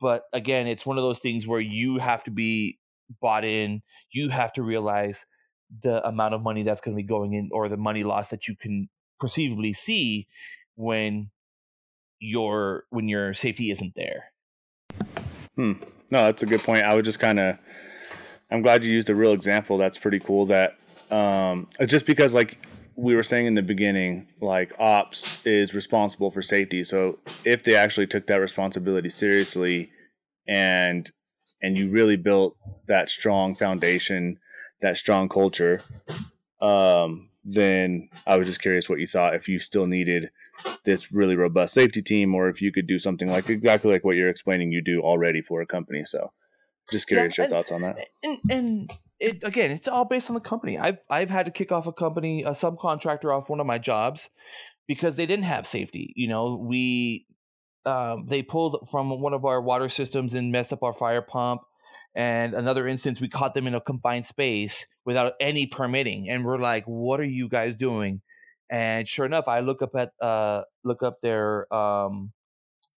But 0.00 0.24
again, 0.32 0.66
it's 0.66 0.86
one 0.86 0.98
of 0.98 1.02
those 1.02 1.18
things 1.18 1.46
where 1.46 1.60
you 1.60 1.98
have 1.98 2.22
to 2.24 2.30
be 2.30 2.78
bought 3.20 3.44
in. 3.44 3.82
You 4.10 4.28
have 4.28 4.52
to 4.54 4.62
realize 4.62 5.26
the 5.82 6.06
amount 6.06 6.34
of 6.34 6.42
money 6.42 6.62
that's 6.62 6.80
going 6.80 6.96
to 6.96 7.02
be 7.02 7.06
going 7.06 7.32
in 7.34 7.48
or 7.52 7.68
the 7.68 7.76
money 7.76 8.04
loss 8.04 8.30
that 8.30 8.48
you 8.48 8.56
can 8.56 8.88
perceivably 9.18 9.72
see 9.72 10.26
when 10.74 11.30
your 12.18 12.84
when 12.90 13.08
your 13.08 13.34
safety 13.34 13.70
isn't 13.70 13.94
there. 13.96 14.32
Hmm. 15.56 15.72
No, 16.10 16.24
that's 16.24 16.42
a 16.42 16.46
good 16.46 16.60
point. 16.60 16.84
I 16.84 16.94
would 16.94 17.04
just 17.04 17.18
kind 17.18 17.40
of 17.40 17.58
I'm 18.50 18.62
glad 18.62 18.84
you 18.84 18.92
used 18.92 19.10
a 19.10 19.14
real 19.14 19.32
example. 19.32 19.78
That's 19.78 19.98
pretty 19.98 20.20
cool 20.20 20.46
that 20.46 20.76
um 21.10 21.68
just 21.86 22.06
because 22.06 22.34
like 22.34 22.58
we 22.96 23.14
were 23.14 23.22
saying 23.22 23.46
in 23.46 23.54
the 23.54 23.62
beginning, 23.62 24.26
like 24.40 24.72
ops 24.78 25.44
is 25.46 25.74
responsible 25.74 26.30
for 26.30 26.40
safety. 26.40 26.82
So 26.82 27.18
if 27.44 27.62
they 27.62 27.76
actually 27.76 28.06
took 28.06 28.26
that 28.28 28.36
responsibility 28.36 29.10
seriously 29.10 29.90
and 30.48 31.10
and 31.62 31.76
you 31.76 31.90
really 31.90 32.16
built 32.16 32.56
that 32.86 33.08
strong 33.08 33.56
foundation 33.56 34.38
that 34.80 34.96
strong 34.96 35.28
culture, 35.28 35.80
um, 36.60 37.30
then 37.44 38.08
I 38.26 38.36
was 38.36 38.48
just 38.48 38.60
curious 38.60 38.88
what 38.88 38.98
you 38.98 39.06
thought 39.06 39.34
if 39.34 39.48
you 39.48 39.58
still 39.58 39.86
needed 39.86 40.30
this 40.84 41.12
really 41.12 41.36
robust 41.36 41.74
safety 41.74 42.02
team 42.02 42.34
or 42.34 42.48
if 42.48 42.60
you 42.60 42.72
could 42.72 42.86
do 42.86 42.98
something 42.98 43.30
like 43.30 43.48
exactly 43.48 43.92
like 43.92 44.04
what 44.04 44.16
you're 44.16 44.28
explaining 44.28 44.72
you 44.72 44.82
do 44.82 45.00
already 45.00 45.42
for 45.42 45.60
a 45.60 45.66
company. 45.66 46.02
So 46.02 46.32
just 46.90 47.06
curious 47.06 47.38
yeah, 47.38 47.44
your 47.44 47.50
thoughts 47.50 47.70
on 47.70 47.82
that. 47.82 47.98
And, 48.22 48.38
and 48.50 48.92
it 49.20 49.44
again, 49.44 49.70
it's 49.70 49.86
all 49.86 50.04
based 50.04 50.28
on 50.28 50.34
the 50.34 50.40
company. 50.40 50.78
I've 50.78 50.98
I've 51.08 51.30
had 51.30 51.46
to 51.46 51.52
kick 51.52 51.70
off 51.70 51.86
a 51.86 51.92
company, 51.92 52.42
a 52.42 52.50
subcontractor 52.50 53.36
off 53.36 53.48
one 53.48 53.60
of 53.60 53.66
my 53.66 53.78
jobs 53.78 54.28
because 54.88 55.16
they 55.16 55.26
didn't 55.26 55.44
have 55.44 55.66
safety. 55.66 56.12
You 56.16 56.28
know, 56.28 56.56
we 56.56 57.26
um, 57.84 58.26
they 58.26 58.42
pulled 58.42 58.88
from 58.90 59.20
one 59.20 59.32
of 59.32 59.44
our 59.44 59.60
water 59.60 59.88
systems 59.88 60.34
and 60.34 60.50
messed 60.50 60.72
up 60.72 60.82
our 60.82 60.92
fire 60.92 61.22
pump 61.22 61.62
and 62.16 62.54
another 62.54 62.88
instance 62.88 63.20
we 63.20 63.28
caught 63.28 63.54
them 63.54 63.66
in 63.66 63.74
a 63.74 63.80
confined 63.80 64.26
space 64.26 64.86
without 65.04 65.34
any 65.38 65.66
permitting 65.66 66.28
and 66.28 66.44
we're 66.44 66.58
like 66.58 66.84
what 66.86 67.20
are 67.20 67.24
you 67.24 67.48
guys 67.48 67.76
doing? 67.76 68.22
And 68.68 69.06
sure 69.06 69.26
enough 69.26 69.46
i 69.46 69.60
look 69.60 69.82
up 69.82 69.94
at 69.94 70.10
uh 70.20 70.62
look 70.82 71.02
up 71.04 71.20
their 71.22 71.72
um 71.72 72.32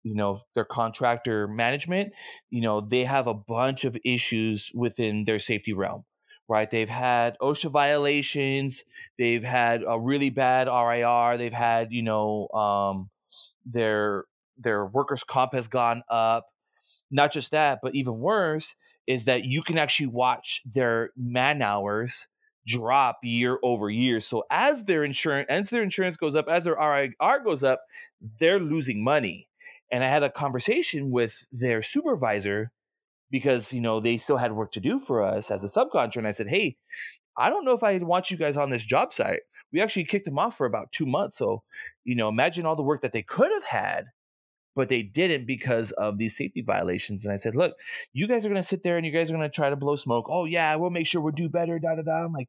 you 0.03 0.15
know 0.15 0.41
their 0.55 0.63
contractor 0.63 1.47
management 1.47 2.13
you 2.49 2.61
know 2.61 2.79
they 2.79 3.03
have 3.03 3.27
a 3.27 3.33
bunch 3.33 3.83
of 3.83 3.97
issues 4.05 4.71
within 4.73 5.25
their 5.25 5.39
safety 5.39 5.73
realm 5.73 6.05
right? 6.49 6.71
They've 6.71 6.87
had 6.87 7.37
osha 7.41 7.69
violations 7.69 8.83
they've 9.17 9.43
had 9.43 9.83
a 9.85 9.99
really 9.99 10.29
bad 10.29 10.67
rir 10.67 11.37
they've 11.37 11.51
had 11.51 11.91
you 11.91 12.03
know 12.03 12.47
um 12.49 13.09
their 13.65 14.25
their 14.57 14.85
workers 14.85 15.23
comp 15.23 15.53
has 15.53 15.67
gone 15.67 16.03
up. 16.09 16.45
Not 17.11 17.33
just 17.33 17.51
that 17.51 17.79
but 17.83 17.95
even 17.95 18.19
worse 18.19 18.75
is 19.07 19.25
that 19.25 19.45
you 19.45 19.61
can 19.61 19.77
actually 19.77 20.07
watch 20.07 20.61
their 20.65 21.11
man 21.15 21.61
hours 21.61 22.27
drop 22.65 23.19
year 23.23 23.57
over 23.63 23.89
year. 23.89 24.19
So 24.19 24.43
as 24.51 24.85
their 24.85 25.03
insurance 25.03 25.47
as 25.49 25.69
their 25.69 25.83
insurance 25.83 26.17
goes 26.17 26.35
up, 26.35 26.47
as 26.49 26.65
their 26.65 26.75
RIR 26.75 27.43
goes 27.43 27.63
up, 27.63 27.81
they're 28.39 28.59
losing 28.59 29.03
money. 29.03 29.47
And 29.91 30.03
I 30.03 30.09
had 30.09 30.23
a 30.23 30.29
conversation 30.29 31.11
with 31.11 31.47
their 31.51 31.81
supervisor 31.81 32.71
because 33.31 33.73
you 33.73 33.81
know 33.81 33.99
they 33.99 34.17
still 34.17 34.37
had 34.37 34.51
work 34.51 34.71
to 34.73 34.79
do 34.79 34.99
for 34.99 35.23
us 35.23 35.49
as 35.49 35.63
a 35.63 35.67
subcontractor. 35.67 36.17
And 36.17 36.27
I 36.27 36.33
said, 36.33 36.49
"Hey, 36.49 36.77
I 37.37 37.49
don't 37.49 37.65
know 37.65 37.73
if 37.73 37.83
I 37.83 37.97
want 37.99 38.31
you 38.31 38.37
guys 38.37 38.57
on 38.57 38.71
this 38.71 38.85
job 38.85 39.13
site. 39.13 39.41
We 39.71 39.79
actually 39.79 40.05
kicked 40.05 40.25
them 40.25 40.39
off 40.39 40.57
for 40.57 40.65
about 40.65 40.91
two 40.91 41.05
months. 41.05 41.37
So, 41.37 41.63
you 42.03 42.15
know, 42.15 42.29
imagine 42.29 42.65
all 42.65 42.75
the 42.75 42.83
work 42.83 43.01
that 43.01 43.13
they 43.13 43.21
could 43.21 43.51
have 43.51 43.65
had, 43.65 44.05
but 44.77 44.89
they 44.89 45.01
didn't 45.01 45.47
because 45.47 45.91
of 45.93 46.19
these 46.19 46.37
safety 46.37 46.61
violations. 46.61 47.25
And 47.25 47.33
I 47.33 47.37
said, 47.37 47.55
look, 47.55 47.75
you 48.13 48.27
guys 48.27 48.45
are 48.45 48.49
going 48.49 48.61
to 48.61 48.67
sit 48.67 48.83
there 48.83 48.95
and 48.95 49.05
you 49.07 49.11
guys 49.11 49.31
are 49.31 49.35
going 49.35 49.49
to 49.49 49.53
try 49.53 49.71
to 49.71 49.75
blow 49.75 49.95
smoke. 49.95 50.27
Oh, 50.29 50.45
yeah, 50.45 50.75
we'll 50.75 50.91
make 50.91 51.07
sure 51.07 51.19
we'll 51.19 51.33
do 51.33 51.49
better. 51.49 51.79
Da 51.79 51.95
da 51.95 52.03
da. 52.03 52.25
I'm 52.25 52.31
like, 52.31 52.47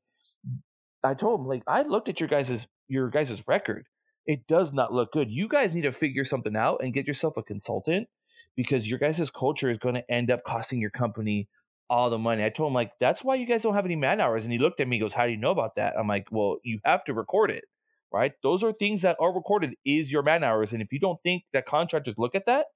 I 1.02 1.14
told 1.14 1.40
him, 1.40 1.46
like, 1.46 1.62
I 1.66 1.82
looked 1.82 2.10
at 2.10 2.20
your 2.20 2.28
guys's 2.28 2.68
your 2.86 3.08
guys's 3.08 3.42
record. 3.48 3.86
It 4.26 4.46
does 4.46 4.74
not 4.74 4.92
look 4.92 5.10
good. 5.10 5.30
You 5.30 5.48
guys 5.48 5.74
need 5.74 5.84
to 5.84 5.92
figure 5.92 6.24
something 6.26 6.54
out 6.54 6.80
and 6.82 6.92
get 6.92 7.06
yourself 7.06 7.38
a 7.38 7.42
consultant 7.42 8.08
because 8.54 8.90
your 8.90 8.98
guys's 8.98 9.30
culture 9.30 9.70
is 9.70 9.78
going 9.78 9.94
to 9.94 10.10
end 10.10 10.30
up 10.30 10.44
costing 10.44 10.82
your 10.82 10.90
company 10.90 11.48
all 11.88 12.10
the 12.10 12.18
money. 12.18 12.44
I 12.44 12.50
told 12.50 12.70
him 12.70 12.74
like 12.74 12.92
that's 13.00 13.24
why 13.24 13.36
you 13.36 13.46
guys 13.46 13.62
don't 13.62 13.74
have 13.74 13.86
any 13.86 13.96
man 13.96 14.20
hours. 14.20 14.44
And 14.44 14.52
he 14.52 14.58
looked 14.58 14.80
at 14.80 14.88
me, 14.88 14.98
goes, 14.98 15.14
How 15.14 15.24
do 15.24 15.30
you 15.30 15.38
know 15.38 15.50
about 15.50 15.76
that? 15.76 15.94
I'm 15.98 16.08
like, 16.08 16.26
Well, 16.30 16.58
you 16.62 16.80
have 16.84 17.04
to 17.04 17.14
record 17.14 17.50
it, 17.50 17.64
right? 18.12 18.33
Those 18.42 18.64
are 18.64 18.73
things 18.73 19.03
that 19.03 19.16
are 19.21 19.35
recorded 19.35 19.75
is 19.85 20.12
your 20.12 20.23
man 20.23 20.44
hours. 20.44 20.73
And 20.73 20.83
if 20.83 20.92
you 20.92 20.99
don't 20.99 21.23
think 21.23 21.44
that 21.53 21.66
contractors 21.66 22.16
look 22.18 22.35
at 22.35 22.47
that, 22.47 22.66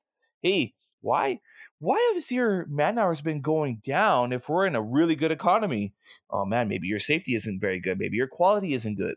hey, 0.42 0.74
why 1.00 1.40
why 1.80 2.12
has 2.14 2.30
your 2.30 2.66
man 2.66 2.98
hours 2.98 3.20
been 3.20 3.40
going 3.40 3.80
down 3.84 4.32
if 4.32 4.48
we're 4.48 4.66
in 4.66 4.76
a 4.76 4.82
really 4.82 5.16
good 5.16 5.32
economy? 5.32 5.94
Oh 6.30 6.44
man, 6.44 6.68
maybe 6.68 6.86
your 6.86 7.00
safety 7.00 7.34
isn't 7.34 7.60
very 7.60 7.80
good, 7.80 7.98
maybe 7.98 8.16
your 8.16 8.28
quality 8.28 8.72
isn't 8.74 8.96
good. 8.96 9.16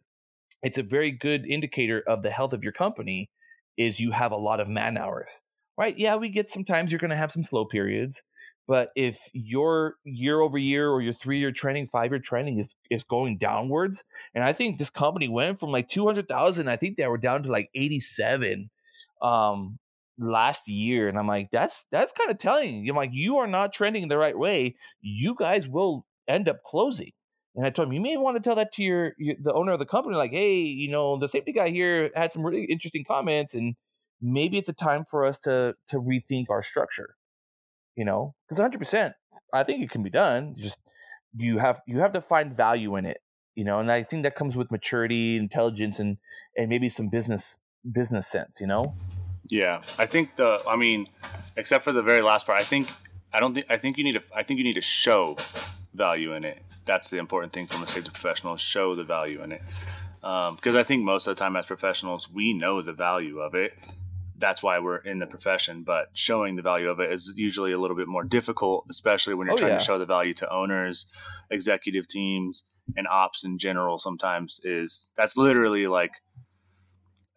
It's 0.63 0.77
a 0.77 0.83
very 0.83 1.11
good 1.11 1.45
indicator 1.45 2.03
of 2.07 2.23
the 2.23 2.31
health 2.31 2.53
of 2.53 2.63
your 2.63 2.73
company 2.73 3.29
is 3.77 3.99
you 3.99 4.11
have 4.11 4.31
a 4.31 4.37
lot 4.37 4.59
of 4.59 4.67
man 4.67 4.97
hours 4.97 5.41
right? 5.77 5.97
Yeah, 5.97 6.15
we 6.15 6.29
get 6.29 6.51
sometimes 6.51 6.91
you're 6.91 6.99
going 6.99 7.11
to 7.11 7.17
have 7.17 7.31
some 7.31 7.43
slow 7.43 7.65
periods, 7.65 8.23
but 8.67 8.89
if 8.95 9.19
your 9.33 9.95
year 10.03 10.39
over 10.39 10.57
year 10.57 10.89
or 10.89 11.01
your 11.01 11.13
three 11.13 11.39
year 11.39 11.51
training, 11.51 11.87
five 11.87 12.11
year 12.11 12.19
training 12.19 12.59
is 12.59 12.75
is 12.89 13.03
going 13.03 13.37
downwards, 13.37 14.03
and 14.33 14.43
I 14.43 14.53
think 14.53 14.77
this 14.77 14.89
company 14.89 15.27
went 15.27 15.59
from 15.59 15.71
like 15.71 15.87
two 15.87 16.05
hundred 16.05 16.27
thousand, 16.27 16.69
I 16.69 16.75
think 16.75 16.97
they 16.97 17.07
were 17.07 17.17
down 17.17 17.43
to 17.43 17.51
like 17.51 17.69
eighty 17.75 17.99
seven 17.99 18.69
um 19.21 19.79
last 20.17 20.67
year, 20.67 21.07
and 21.07 21.17
I'm 21.17 21.27
like, 21.27 21.49
that's 21.51 21.85
that's 21.91 22.13
kind 22.13 22.31
of 22.31 22.37
telling. 22.37 22.89
I'm 22.89 22.95
like, 22.95 23.11
you 23.13 23.37
are 23.37 23.47
not 23.47 23.73
trending 23.73 24.07
the 24.07 24.17
right 24.17 24.37
way. 24.37 24.75
You 25.01 25.35
guys 25.37 25.67
will 25.67 26.05
end 26.27 26.49
up 26.49 26.63
closing. 26.65 27.11
And 27.55 27.65
I 27.65 27.69
told 27.69 27.87
him, 27.87 27.93
you 27.93 28.01
may 28.01 28.17
want 28.17 28.35
to 28.35 28.41
tell 28.41 28.55
that 28.55 28.73
to 28.73 28.83
your, 28.83 29.13
your 29.17 29.35
the 29.41 29.53
owner 29.53 29.71
of 29.71 29.79
the 29.79 29.85
company, 29.85 30.17
like, 30.17 30.33
hey, 30.33 30.59
you 30.59 30.89
know, 30.89 31.17
the 31.17 31.29
safety 31.29 31.53
guy 31.53 31.69
here 31.69 32.11
had 32.15 32.33
some 32.33 32.45
really 32.45 32.65
interesting 32.65 33.05
comments, 33.07 33.53
and 33.53 33.75
maybe 34.21 34.57
it's 34.57 34.69
a 34.69 34.73
time 34.73 35.05
for 35.09 35.23
us 35.23 35.39
to 35.39 35.75
to 35.89 36.01
rethink 36.01 36.45
our 36.49 36.61
structure 36.61 37.14
you 37.95 38.05
know 38.05 38.35
because 38.47 38.59
100% 38.59 39.13
i 39.53 39.63
think 39.63 39.83
it 39.83 39.89
can 39.89 40.03
be 40.03 40.09
done 40.09 40.55
just 40.57 40.77
you 41.37 41.57
have 41.57 41.81
you 41.87 41.99
have 41.99 42.13
to 42.13 42.21
find 42.21 42.55
value 42.55 42.95
in 42.95 43.05
it 43.05 43.17
you 43.55 43.63
know 43.63 43.79
and 43.79 43.91
i 43.91 44.03
think 44.03 44.23
that 44.23 44.35
comes 44.35 44.55
with 44.55 44.71
maturity 44.71 45.37
intelligence 45.37 45.99
and 45.99 46.17
and 46.57 46.69
maybe 46.69 46.89
some 46.89 47.09
business 47.09 47.59
business 47.91 48.27
sense 48.27 48.59
you 48.59 48.67
know? 48.67 48.95
Yeah 49.49 49.81
i 49.97 50.05
think 50.05 50.35
the 50.35 50.61
i 50.67 50.75
mean 50.75 51.07
except 51.55 51.83
for 51.83 51.91
the 51.91 52.01
very 52.01 52.21
last 52.21 52.45
part 52.45 52.59
i 52.59 52.63
think 52.63 52.89
i 53.31 53.39
don't 53.39 53.53
think 53.53 53.67
i 53.69 53.77
think 53.77 53.97
you 53.97 54.03
need 54.03 54.13
to 54.13 54.23
i 54.35 54.41
think 54.43 54.57
you 54.57 54.63
need 54.63 54.73
to 54.73 54.81
show 54.81 55.37
value 55.95 56.33
in 56.33 56.43
it. 56.43 56.61
That's 56.85 57.09
the 57.09 57.17
important 57.17 57.53
thing 57.53 57.67
from 57.67 57.81
a 57.81 57.87
safety 57.87 58.11
professional 58.11 58.57
show 58.57 58.95
the 58.95 59.03
value 59.03 59.41
in 59.41 59.53
it. 59.53 59.61
Because 60.21 60.75
um, 60.75 60.77
i 60.77 60.83
think 60.83 61.03
most 61.03 61.27
of 61.27 61.35
the 61.35 61.39
time 61.39 61.55
as 61.55 61.65
professionals 61.65 62.29
we 62.29 62.53
know 62.53 62.81
the 62.81 62.93
value 62.93 63.39
of 63.39 63.53
it 63.53 63.73
that's 64.45 64.61
why 64.61 64.77
we're 64.77 64.97
in 64.97 65.17
the 65.17 65.25
profession. 65.25 65.81
But 65.83 66.09
showing 66.13 66.55
the 66.55 66.61
value 66.61 66.89
of 66.89 66.99
it 66.99 67.11
is 67.11 67.33
usually 67.35 67.71
a 67.71 67.79
little 67.79 67.97
bit 67.97 68.07
more 68.07 68.23
difficult, 68.23 68.85
especially 68.91 69.33
when 69.33 69.47
you're 69.47 69.55
oh, 69.55 69.57
trying 69.57 69.71
yeah. 69.71 69.79
to 69.79 69.83
show 69.83 69.97
the 69.97 70.05
value 70.05 70.35
to 70.35 70.53
owners, 70.53 71.07
executive 71.49 72.07
teams, 72.07 72.63
and 72.95 73.07
ops 73.07 73.43
in 73.43 73.57
general. 73.57 73.97
Sometimes 73.97 74.59
is 74.63 75.09
that's 75.17 75.35
literally 75.35 75.87
like 75.87 76.11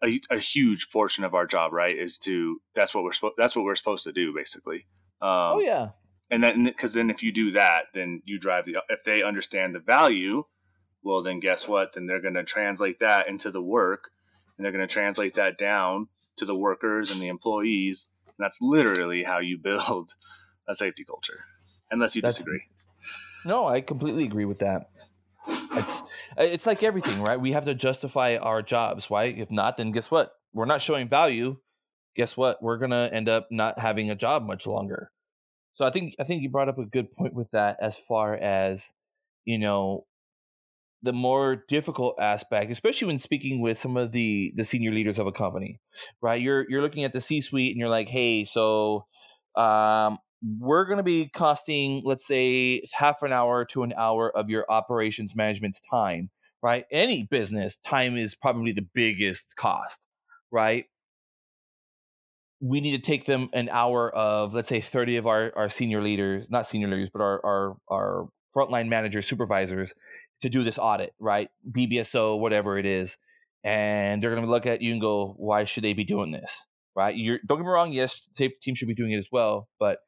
a, 0.03 0.21
a 0.29 0.37
huge 0.37 0.91
portion 0.91 1.23
of 1.23 1.33
our 1.33 1.47
job, 1.47 1.73
right? 1.73 1.97
Is 1.97 2.19
to 2.19 2.61
that's 2.75 2.93
what 2.93 3.03
we're 3.03 3.11
supposed 3.11 3.35
that's 3.39 3.55
what 3.55 3.65
we're 3.65 3.73
supposed 3.73 4.03
to 4.03 4.11
do, 4.11 4.31
basically. 4.31 4.85
Um, 5.19 5.57
oh 5.57 5.59
yeah. 5.59 5.89
And 6.29 6.43
then 6.43 6.65
because 6.65 6.93
then 6.93 7.09
if 7.09 7.23
you 7.23 7.31
do 7.31 7.49
that, 7.53 7.85
then 7.95 8.21
you 8.23 8.37
drive 8.37 8.65
the 8.65 8.77
if 8.87 9.03
they 9.03 9.23
understand 9.23 9.73
the 9.73 9.79
value, 9.79 10.43
well 11.01 11.23
then 11.23 11.39
guess 11.39 11.67
what? 11.67 11.93
Then 11.93 12.05
they're 12.05 12.21
going 12.21 12.35
to 12.35 12.43
translate 12.43 12.99
that 12.99 13.27
into 13.27 13.49
the 13.49 13.63
work, 13.63 14.11
and 14.55 14.63
they're 14.63 14.71
going 14.71 14.87
to 14.87 14.93
translate 14.93 15.33
that 15.33 15.57
down 15.57 16.09
to 16.39 16.45
the 16.45 16.55
workers 16.55 17.11
and 17.11 17.21
the 17.21 17.27
employees. 17.27 18.07
And 18.25 18.35
that's 18.39 18.59
literally 18.61 19.23
how 19.23 19.39
you 19.39 19.57
build 19.63 20.11
a 20.67 20.73
safety 20.75 21.03
culture, 21.03 21.45
unless 21.91 22.15
you 22.15 22.21
that's, 22.21 22.37
disagree. 22.37 22.63
No, 23.45 23.67
I 23.67 23.81
completely 23.81 24.25
agree 24.25 24.45
with 24.45 24.59
that. 24.59 24.89
It's 25.71 26.01
it's 26.37 26.65
like 26.65 26.83
everything, 26.83 27.21
right? 27.21 27.39
We 27.39 27.53
have 27.53 27.65
to 27.65 27.75
justify 27.75 28.37
our 28.37 28.61
jobs, 28.61 29.09
right? 29.09 29.35
If 29.35 29.49
not, 29.49 29.77
then 29.77 29.91
guess 29.91 30.11
what? 30.11 30.33
We're 30.53 30.65
not 30.65 30.81
showing 30.81 31.07
value. 31.07 31.57
Guess 32.15 32.35
what? 32.35 32.61
We're 32.61 32.77
gonna 32.77 33.09
end 33.11 33.29
up 33.29 33.47
not 33.51 33.79
having 33.79 34.11
a 34.11 34.15
job 34.15 34.45
much 34.45 34.67
longer. 34.67 35.11
So 35.75 35.85
I 35.85 35.91
think 35.91 36.15
I 36.19 36.23
think 36.23 36.43
you 36.43 36.49
brought 36.49 36.69
up 36.69 36.77
a 36.77 36.85
good 36.85 37.11
point 37.11 37.33
with 37.33 37.51
that 37.51 37.77
as 37.81 37.97
far 37.97 38.35
as 38.35 38.93
you 39.45 39.57
know 39.57 40.05
the 41.01 41.13
more 41.13 41.63
difficult 41.67 42.15
aspect, 42.19 42.71
especially 42.71 43.07
when 43.07 43.19
speaking 43.19 43.61
with 43.61 43.77
some 43.77 43.95
of 43.97 44.11
the 44.11 44.53
the 44.55 44.65
senior 44.65 44.91
leaders 44.91 45.17
of 45.17 45.27
a 45.27 45.31
company, 45.31 45.79
right? 46.21 46.41
You're 46.41 46.65
you're 46.69 46.81
looking 46.81 47.03
at 47.03 47.13
the 47.13 47.21
C 47.21 47.41
suite 47.41 47.71
and 47.71 47.79
you're 47.79 47.89
like, 47.89 48.09
hey, 48.09 48.45
so 48.45 49.05
um, 49.55 50.17
we're 50.59 50.85
going 50.85 50.97
to 50.97 51.03
be 51.03 51.29
costing, 51.29 52.01
let's 52.05 52.27
say, 52.27 52.85
half 52.93 53.21
an 53.21 53.31
hour 53.31 53.65
to 53.65 53.83
an 53.83 53.93
hour 53.97 54.35
of 54.35 54.49
your 54.49 54.65
operations 54.69 55.35
management's 55.35 55.81
time, 55.91 56.29
right? 56.61 56.85
Any 56.91 57.23
business, 57.23 57.77
time 57.77 58.17
is 58.17 58.35
probably 58.35 58.71
the 58.71 58.87
biggest 58.93 59.55
cost, 59.57 60.07
right? 60.51 60.85
We 62.61 62.81
need 62.81 62.91
to 62.91 63.05
take 63.05 63.25
them 63.25 63.49
an 63.53 63.69
hour 63.69 64.13
of, 64.13 64.53
let's 64.53 64.69
say, 64.69 64.81
30 64.81 65.17
of 65.17 65.27
our, 65.27 65.51
our 65.55 65.69
senior 65.69 66.01
leaders, 66.01 66.45
not 66.49 66.67
senior 66.67 66.87
leaders, 66.87 67.09
but 67.11 67.21
our, 67.21 67.45
our, 67.45 67.77
our 67.89 68.27
frontline 68.55 68.87
managers, 68.87 69.27
supervisors 69.27 69.93
to 70.41 70.49
do 70.49 70.63
this 70.63 70.77
audit, 70.77 71.13
right? 71.19 71.49
BBSO, 71.69 72.39
whatever 72.39 72.77
it 72.77 72.85
is. 72.85 73.17
And 73.63 74.23
they're 74.23 74.31
going 74.31 74.45
to 74.45 74.49
look 74.49 74.65
at 74.65 74.81
you 74.81 74.93
and 74.93 75.01
go, 75.01 75.35
why 75.37 75.65
should 75.65 75.83
they 75.83 75.93
be 75.93 76.05
doing 76.05 76.31
this? 76.31 76.65
Right? 76.95 77.15
You're, 77.15 77.39
don't 77.45 77.59
get 77.59 77.65
me 77.65 77.71
wrong. 77.71 77.91
Yes, 77.91 78.21
safety 78.33 78.57
team 78.61 78.75
should 78.75 78.87
be 78.87 78.95
doing 78.95 79.11
it 79.11 79.17
as 79.17 79.29
well. 79.31 79.67
But 79.79 79.99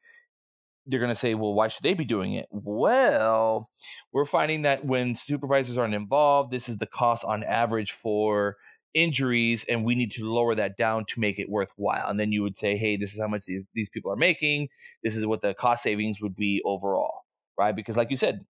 they're 0.86 1.00
going 1.00 1.12
to 1.12 1.16
say, 1.16 1.34
well, 1.34 1.54
why 1.54 1.68
should 1.68 1.82
they 1.82 1.94
be 1.94 2.04
doing 2.04 2.32
it? 2.32 2.46
Well, 2.50 3.70
we're 4.12 4.24
finding 4.24 4.62
that 4.62 4.84
when 4.84 5.14
supervisors 5.14 5.78
aren't 5.78 5.94
involved, 5.94 6.50
this 6.50 6.68
is 6.68 6.78
the 6.78 6.86
cost 6.86 7.24
on 7.24 7.44
average 7.44 7.92
for 7.92 8.56
injuries, 8.94 9.64
and 9.68 9.84
we 9.84 9.94
need 9.94 10.10
to 10.12 10.24
lower 10.24 10.54
that 10.54 10.76
down 10.76 11.04
to 11.06 11.20
make 11.20 11.38
it 11.38 11.48
worthwhile. 11.48 12.08
And 12.08 12.18
then 12.18 12.32
you 12.32 12.42
would 12.42 12.56
say, 12.56 12.76
hey, 12.76 12.96
this 12.96 13.14
is 13.14 13.20
how 13.20 13.28
much 13.28 13.44
these, 13.46 13.64
these 13.74 13.88
people 13.88 14.12
are 14.12 14.16
making. 14.16 14.68
This 15.02 15.16
is 15.16 15.26
what 15.26 15.42
the 15.42 15.54
cost 15.54 15.82
savings 15.82 16.20
would 16.20 16.36
be 16.36 16.60
overall, 16.64 17.20
right? 17.58 17.74
Because, 17.74 17.96
like 17.96 18.10
you 18.10 18.16
said, 18.16 18.44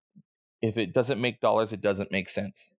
if 0.62 0.78
it 0.78 0.94
doesn't 0.94 1.20
make 1.20 1.40
dollars, 1.40 1.72
it 1.72 1.80
doesn't 1.82 2.12
make 2.12 2.28
sense. 2.28 2.72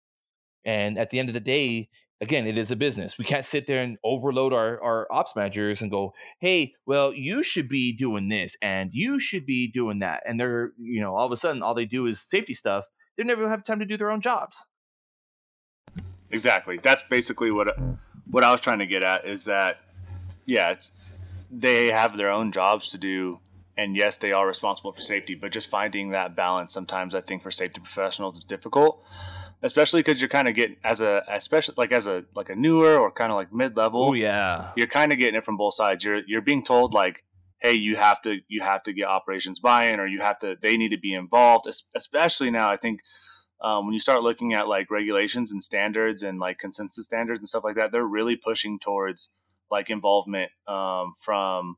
And 0.65 0.97
at 0.97 1.09
the 1.09 1.19
end 1.19 1.29
of 1.29 1.33
the 1.33 1.41
day, 1.41 1.89
again, 2.21 2.47
it 2.47 2.57
is 2.57 2.71
a 2.71 2.75
business. 2.77 3.17
We 3.17 3.25
can't 3.25 3.45
sit 3.45 3.67
there 3.67 3.83
and 3.83 3.97
overload 4.03 4.53
our, 4.53 4.81
our 4.81 5.07
ops 5.11 5.35
managers 5.35 5.81
and 5.81 5.91
go, 5.91 6.13
hey, 6.39 6.73
well, 6.85 7.13
you 7.13 7.43
should 7.43 7.67
be 7.67 7.91
doing 7.91 8.29
this 8.29 8.55
and 8.61 8.91
you 8.93 9.19
should 9.19 9.45
be 9.45 9.67
doing 9.67 9.99
that. 9.99 10.23
And 10.25 10.39
they're, 10.39 10.71
you 10.79 11.01
know, 11.01 11.15
all 11.15 11.25
of 11.25 11.31
a 11.33 11.37
sudden, 11.37 11.61
all 11.61 11.73
they 11.73 11.85
do 11.85 12.07
is 12.07 12.21
safety 12.21 12.53
stuff. 12.53 12.85
They 13.17 13.23
never 13.23 13.49
have 13.49 13.63
time 13.63 13.79
to 13.79 13.85
do 13.85 13.97
their 13.97 14.09
own 14.09 14.21
jobs. 14.21 14.67
Exactly. 16.31 16.79
That's 16.81 17.03
basically 17.03 17.51
what 17.51 17.77
what 18.25 18.43
I 18.43 18.51
was 18.51 18.61
trying 18.61 18.79
to 18.79 18.87
get 18.87 19.03
at 19.03 19.27
is 19.27 19.43
that, 19.45 19.81
yeah, 20.45 20.71
it's 20.71 20.93
they 21.51 21.87
have 21.87 22.17
their 22.17 22.31
own 22.31 22.51
jobs 22.51 22.89
to 22.91 22.97
do 22.97 23.39
and 23.77 23.95
yes, 23.95 24.17
they 24.17 24.31
are 24.31 24.45
responsible 24.45 24.91
for 24.91 25.01
safety, 25.01 25.35
but 25.35 25.51
just 25.51 25.69
finding 25.69 26.09
that 26.11 26.35
balance 26.35 26.73
sometimes 26.73 27.15
I 27.15 27.21
think 27.21 27.41
for 27.41 27.51
safety 27.51 27.79
professionals 27.79 28.37
is 28.37 28.45
difficult, 28.45 29.03
especially 29.61 29.99
because 29.99 30.21
you're 30.21 30.29
kind 30.29 30.47
of 30.47 30.55
getting 30.55 30.77
as 30.83 31.01
a 31.01 31.23
especially 31.29 31.75
like 31.77 31.91
as 31.91 32.07
a 32.07 32.23
like 32.35 32.49
a 32.49 32.55
newer 32.55 32.97
or 32.97 33.11
kind 33.11 33.31
of 33.31 33.35
like 33.35 33.51
mid 33.51 33.75
level. 33.75 34.09
Oh 34.09 34.13
yeah, 34.13 34.71
you're 34.75 34.87
kind 34.87 35.11
of 35.11 35.17
getting 35.17 35.35
it 35.35 35.45
from 35.45 35.57
both 35.57 35.73
sides. 35.73 36.03
You're 36.03 36.21
you're 36.27 36.41
being 36.41 36.63
told 36.63 36.93
like, 36.93 37.23
hey, 37.61 37.73
you 37.73 37.95
have 37.95 38.21
to 38.21 38.39
you 38.47 38.61
have 38.61 38.83
to 38.83 38.93
get 38.93 39.07
operations 39.07 39.59
buy-in, 39.59 39.99
or 39.99 40.07
you 40.07 40.21
have 40.21 40.39
to 40.39 40.55
they 40.61 40.77
need 40.77 40.89
to 40.89 40.99
be 40.99 41.13
involved. 41.13 41.67
Especially 41.95 42.51
now, 42.51 42.69
I 42.69 42.77
think. 42.77 43.01
Um, 43.63 43.85
when 43.85 43.93
you 43.93 43.99
start 43.99 44.23
looking 44.23 44.53
at 44.53 44.67
like 44.67 44.91
regulations 44.91 45.53
and 45.53 45.63
standards 45.63 46.21
and 46.21 46.37
like 46.37 46.57
consensus 46.57 47.05
standards 47.05 47.39
and 47.39 47.47
stuff 47.47 47.63
like 47.63 47.77
that, 47.77 47.93
they're 47.93 48.03
really 48.03 48.35
pushing 48.35 48.77
towards 48.77 49.31
like 49.71 49.89
involvement 49.89 50.51
um, 50.67 51.13
from 51.21 51.77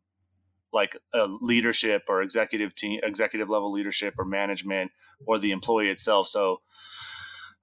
like 0.76 0.98
a 1.14 1.26
leadership 1.42 2.04
or 2.08 2.22
executive 2.22 2.76
team, 2.76 3.00
executive 3.02 3.50
level 3.50 3.72
leadership 3.72 4.14
or 4.20 4.26
management 4.26 4.92
or 5.26 5.40
the 5.40 5.52
employee 5.52 5.90
itself. 5.90 6.28
So 6.28 6.62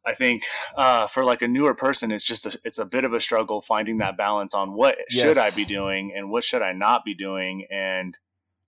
I 0.05 0.15
think 0.15 0.43
uh, 0.77 1.07
for 1.07 1.25
like 1.25 1.43
a 1.43 1.49
newer 1.49 1.75
person, 1.75 2.11
it's 2.11 2.25
just 2.25 2.47
a, 2.47 2.59
it's 2.65 2.79
a 2.79 2.85
bit 2.85 3.05
of 3.05 3.13
a 3.13 3.21
struggle 3.21 3.61
finding 3.61 3.99
that 3.99 4.17
balance 4.17 4.55
on 4.55 4.73
what 4.73 4.97
yes. 5.11 5.23
should 5.23 5.39
I 5.39 5.51
be 5.51 5.65
doing 5.65 6.13
and 6.17 6.31
what 6.31 6.43
should 6.43 6.63
I 6.63 6.73
not 6.73 7.05
be 7.05 7.15
doing, 7.15 7.67
and 7.71 8.19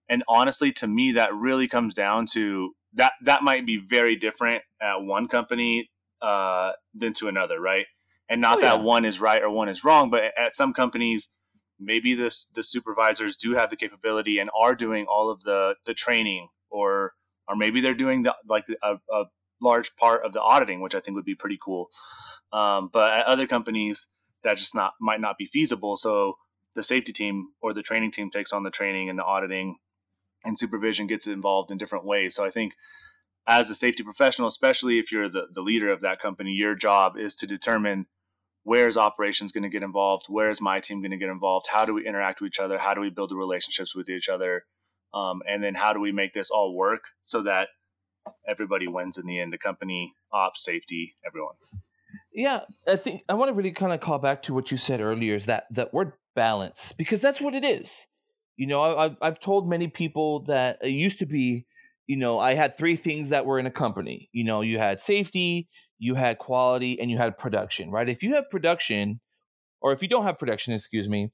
and 0.08 0.22
honestly, 0.28 0.70
to 0.72 0.86
me, 0.86 1.12
that 1.12 1.34
really 1.34 1.66
comes 1.66 1.94
down 1.94 2.26
to 2.32 2.74
that 2.92 3.12
that 3.22 3.42
might 3.42 3.66
be 3.66 3.78
very 3.78 4.14
different 4.14 4.62
at 4.80 5.02
one 5.02 5.26
company 5.26 5.90
uh, 6.22 6.72
than 6.94 7.12
to 7.14 7.28
another, 7.28 7.60
right? 7.60 7.86
And 8.28 8.40
not 8.40 8.58
Oh, 8.58 8.60
that 8.60 8.82
one 8.82 9.04
is 9.04 9.20
right 9.20 9.42
or 9.42 9.50
one 9.50 9.68
is 9.68 9.82
wrong, 9.84 10.10
but 10.10 10.22
at 10.38 10.54
some 10.54 10.72
companies, 10.72 11.34
maybe 11.84 12.14
this 12.14 12.46
the 12.46 12.62
supervisors 12.62 13.36
do 13.36 13.54
have 13.54 13.70
the 13.70 13.76
capability 13.76 14.38
and 14.38 14.50
are 14.58 14.74
doing 14.74 15.06
all 15.06 15.30
of 15.30 15.42
the 15.42 15.74
the 15.86 15.94
training, 15.94 16.48
or 16.70 17.14
or 17.48 17.56
maybe 17.56 17.80
they're 17.80 17.94
doing 17.94 18.22
the 18.22 18.34
like 18.48 18.66
a, 18.82 18.96
a 19.12 19.24
large 19.60 19.94
part 19.96 20.24
of 20.24 20.32
the 20.32 20.40
auditing, 20.40 20.80
which 20.80 20.94
I 20.94 21.00
think 21.00 21.14
would 21.14 21.24
be 21.24 21.34
pretty 21.34 21.58
cool. 21.62 21.90
Um, 22.52 22.90
but 22.92 23.12
at 23.12 23.26
other 23.26 23.46
companies, 23.46 24.06
that 24.42 24.56
just 24.56 24.74
not 24.74 24.94
might 25.00 25.20
not 25.20 25.38
be 25.38 25.46
feasible. 25.46 25.96
So 25.96 26.38
the 26.74 26.82
safety 26.82 27.12
team 27.12 27.48
or 27.60 27.72
the 27.72 27.82
training 27.82 28.10
team 28.10 28.30
takes 28.30 28.52
on 28.52 28.62
the 28.62 28.70
training 28.70 29.08
and 29.08 29.18
the 29.18 29.24
auditing 29.24 29.76
and 30.44 30.58
supervision 30.58 31.06
gets 31.06 31.26
involved 31.26 31.70
in 31.70 31.78
different 31.78 32.04
ways. 32.04 32.34
So 32.34 32.44
I 32.44 32.50
think 32.50 32.74
as 33.46 33.70
a 33.70 33.74
safety 33.74 34.02
professional, 34.02 34.48
especially 34.48 34.98
if 34.98 35.12
you're 35.12 35.28
the, 35.28 35.46
the 35.52 35.62
leader 35.62 35.90
of 35.90 36.00
that 36.00 36.18
company, 36.18 36.52
your 36.52 36.74
job 36.74 37.16
is 37.16 37.34
to 37.36 37.46
determine 37.46 38.06
where's 38.64 38.96
operations 38.96 39.52
going 39.52 39.62
to 39.62 39.68
get 39.68 39.82
involved, 39.82 40.26
where's 40.28 40.60
my 40.60 40.80
team 40.80 41.00
going 41.00 41.12
to 41.12 41.16
get 41.16 41.28
involved, 41.28 41.66
how 41.70 41.84
do 41.84 41.94
we 41.94 42.06
interact 42.06 42.40
with 42.40 42.48
each 42.48 42.58
other, 42.58 42.78
how 42.78 42.94
do 42.94 43.00
we 43.00 43.10
build 43.10 43.30
the 43.30 43.36
relationships 43.36 43.94
with 43.94 44.08
each 44.08 44.28
other, 44.28 44.64
um, 45.12 45.42
and 45.48 45.62
then 45.62 45.74
how 45.74 45.92
do 45.92 46.00
we 46.00 46.10
make 46.10 46.32
this 46.32 46.50
all 46.50 46.74
work 46.74 47.04
so 47.22 47.42
that 47.42 47.68
everybody 48.48 48.88
wins 48.88 49.18
in 49.18 49.26
the 49.26 49.38
end, 49.38 49.52
the 49.52 49.58
company, 49.58 50.14
ops, 50.32 50.64
safety, 50.64 51.14
everyone. 51.24 51.54
Yeah, 52.32 52.60
I 52.88 52.96
think 52.96 53.22
I 53.28 53.34
want 53.34 53.50
to 53.50 53.54
really 53.54 53.70
kind 53.70 53.92
of 53.92 54.00
call 54.00 54.18
back 54.18 54.42
to 54.44 54.54
what 54.54 54.70
you 54.70 54.76
said 54.76 55.00
earlier 55.00 55.34
is 55.36 55.46
that 55.46 55.66
that 55.70 55.92
word 55.92 56.12
balance 56.34 56.92
because 56.92 57.20
that's 57.20 57.40
what 57.40 57.54
it 57.54 57.64
is. 57.64 58.06
You 58.56 58.66
know, 58.66 58.82
I, 58.82 59.16
I've 59.20 59.40
told 59.40 59.68
many 59.68 59.88
people 59.88 60.44
that 60.44 60.78
it 60.80 60.90
used 60.90 61.18
to 61.18 61.26
be, 61.26 61.66
you 62.06 62.16
know, 62.16 62.38
I 62.38 62.54
had 62.54 62.76
three 62.76 62.96
things 62.96 63.30
that 63.30 63.46
were 63.46 63.58
in 63.58 63.66
a 63.66 63.70
company. 63.70 64.28
You 64.32 64.44
know, 64.44 64.60
you 64.60 64.78
had 64.78 65.00
safety, 65.00 65.68
you 65.98 66.14
had 66.14 66.38
quality, 66.38 67.00
and 67.00 67.10
you 67.10 67.18
had 67.18 67.38
production. 67.38 67.90
Right? 67.90 68.08
If 68.08 68.22
you 68.22 68.34
have 68.34 68.50
production, 68.50 69.20
or 69.80 69.92
if 69.92 70.02
you 70.02 70.08
don't 70.08 70.24
have 70.24 70.38
production, 70.38 70.74
excuse 70.74 71.08
me, 71.08 71.30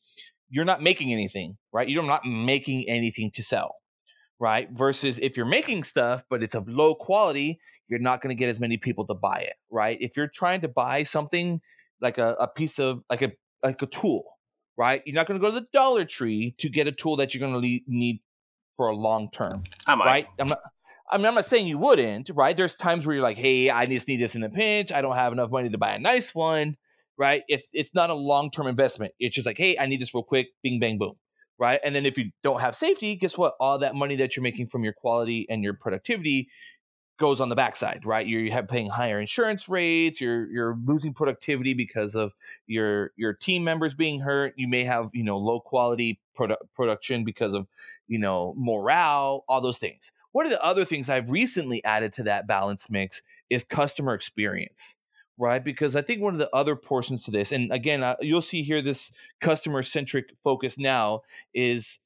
you're 0.49 0.64
not 0.64 0.83
making 0.83 1.12
anything. 1.12 1.59
Right? 1.73 1.88
You're 1.88 2.03
not 2.03 2.25
making 2.25 2.88
anything 2.88 3.31
to 3.33 3.42
sell. 3.42 3.77
Right? 4.38 4.68
Versus 4.73 5.18
if 5.18 5.37
you're 5.37 5.46
making 5.46 5.85
stuff, 5.85 6.25
but 6.31 6.42
it's 6.42 6.55
of 6.55 6.66
low 6.68 6.94
quality, 6.94 7.61
you're 7.90 7.99
not 7.99 8.23
going 8.23 8.35
to 8.35 8.38
get 8.38 8.49
as 8.49 8.61
many 8.61 8.79
people 8.79 9.05
to 9.09 9.14
buy 9.14 9.40
it, 9.40 9.55
right? 9.68 9.99
If 10.01 10.16
you're 10.16 10.29
trying 10.29 10.61
to 10.61 10.68
buy 10.68 11.03
something 11.03 11.61
like 12.01 12.16
a, 12.18 12.37
a 12.38 12.46
piece 12.46 12.79
of 12.79 13.03
like 13.11 13.20
a 13.20 13.33
like 13.62 13.83
a 13.83 13.87
tool, 13.87 14.25
right? 14.79 15.03
You're 15.05 15.16
not 15.16 15.27
going 15.27 15.38
to 15.38 15.44
go 15.44 15.53
to 15.53 15.61
the 15.61 15.66
Dollar 15.73 16.05
Tree 16.05 16.55
to 16.59 16.68
get 16.70 16.87
a 16.87 16.92
tool 16.92 17.16
that 17.16 17.35
you're 17.35 17.46
going 17.46 17.61
to 17.61 17.81
need 17.88 18.20
for 18.77 18.88
a 18.88 18.94
long 18.94 19.29
term, 19.31 19.64
I 19.87 19.96
might. 19.96 20.07
right? 20.07 20.27
I'm 20.38 20.49
not. 20.49 20.61
I 21.12 21.16
mean, 21.18 21.27
I'm 21.27 21.35
not 21.35 21.46
saying 21.46 21.66
you 21.66 21.79
wouldn't, 21.79 22.31
right? 22.35 22.57
There's 22.57 22.75
times 22.75 23.07
where 23.07 23.14
you're 23.14 23.23
like, 23.23 23.38
"Hey, 23.38 23.70
I 23.70 23.87
just 23.87 24.09
need 24.09 24.18
this 24.20 24.35
in 24.35 24.42
a 24.42 24.51
pinch. 24.51 24.92
I 24.92 25.03
don't 25.03 25.16
have 25.16 25.33
enough 25.33 25.51
money 25.51 25.68
to 25.70 25.79
buy 25.79 25.92
a 25.92 25.99
nice 25.99 26.35
one," 26.35 26.77
right? 27.18 27.42
If 27.49 27.64
it's 27.73 27.94
not 27.94 28.11
a 28.11 28.14
long 28.14 28.51
term 28.51 28.66
investment, 28.66 29.12
it's 29.18 29.35
just 29.35 29.46
like, 29.46 29.59
"Hey, 29.59 29.77
I 29.79 29.87
need 29.87 30.01
this 30.01 30.14
real 30.14 30.23
quick." 30.23 30.49
Bing, 30.62 30.81
bang, 30.81 30.99
boom, 30.99 31.14
right? 31.59 31.81
And 31.85 31.94
then 31.94 32.07
if 32.07 32.16
you 32.18 32.31
don't 32.42 32.61
have 32.61 32.75
safety, 32.77 33.16
guess 33.16 33.37
what? 33.38 33.55
All 33.61 33.79
that 33.79 33.94
money 33.94 34.16
that 34.16 34.37
you're 34.37 34.42
making 34.42 34.68
from 34.68 34.85
your 34.85 34.92
quality 34.92 35.46
and 35.51 35.62
your 35.64 35.75
productivity 35.75 36.49
goes 37.20 37.40
on 37.40 37.50
the 37.50 37.54
backside, 37.54 38.04
right? 38.04 38.26
You're 38.26 38.62
paying 38.64 38.88
higher 38.88 39.20
insurance 39.20 39.68
rates. 39.68 40.20
You're 40.20 40.50
you're 40.50 40.76
losing 40.85 41.12
productivity 41.14 41.74
because 41.74 42.16
of 42.16 42.33
your 42.66 43.12
your 43.16 43.35
team 43.35 43.62
members 43.62 43.94
being 43.94 44.20
hurt. 44.20 44.54
You 44.56 44.66
may 44.66 44.83
have 44.83 45.11
you 45.12 45.22
know 45.22 45.38
low 45.38 45.61
quality 45.61 46.18
produ- 46.37 46.56
production 46.74 47.22
because 47.22 47.54
of 47.54 47.68
you 48.09 48.18
know 48.18 48.54
morale. 48.56 49.44
All 49.48 49.61
those 49.61 49.78
things. 49.78 50.11
One 50.33 50.46
of 50.46 50.50
the 50.50 50.64
other 50.64 50.85
things 50.85 51.09
I've 51.09 51.30
recently 51.30 51.85
added 51.85 52.12
to 52.14 52.22
that 52.24 52.46
balance 52.46 52.88
mix 52.88 53.22
is 53.50 53.64
customer 53.64 54.14
experience, 54.14 54.96
right? 55.37 55.62
Because 55.62 55.94
I 55.94 56.02
think 56.02 56.22
one 56.22 56.35
of 56.35 56.40
the 56.40 56.50
other 56.54 56.74
portions 56.74 57.24
to 57.24 57.30
this, 57.30 57.52
and 57.52 57.70
again, 57.72 58.02
uh, 58.02 58.16
you'll 58.20 58.42
see 58.42 58.62
here 58.62 58.80
this 58.80 59.12
customer 59.40 59.83
centric 59.83 60.30
focus 60.42 60.78
now 60.78 61.22
is 61.52 62.00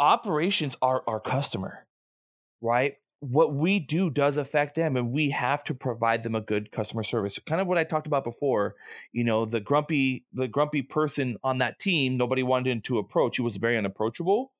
operations 0.00 0.76
are 0.82 1.04
our 1.06 1.20
customer, 1.20 1.86
right? 2.60 2.94
What 3.30 3.54
we 3.54 3.78
do 3.78 4.10
does 4.10 4.36
affect 4.36 4.74
them 4.74 4.96
and 4.96 5.10
we 5.10 5.30
have 5.30 5.64
to 5.64 5.74
provide 5.74 6.22
them 6.22 6.34
a 6.34 6.40
good 6.40 6.70
customer 6.70 7.02
service. 7.02 7.38
Kind 7.46 7.60
of 7.60 7.66
what 7.66 7.78
i 7.78 7.84
talked 7.84 8.06
about 8.06 8.24
before 8.24 8.74
you 9.12 9.24
know 9.24 9.44
the 9.44 9.60
grumpy 9.60 10.24
the 10.32 10.48
grumpy 10.48 10.82
person 10.82 11.36
on 11.42 11.58
that 11.58 11.78
team 11.78 12.16
nobody 12.16 12.42
wanted 12.42 12.70
him 12.70 12.80
to 12.82 12.98
approach. 12.98 13.36
He 13.36 13.42
was 13.42 13.56
very 13.56 13.78
unapproachable. 13.78 14.52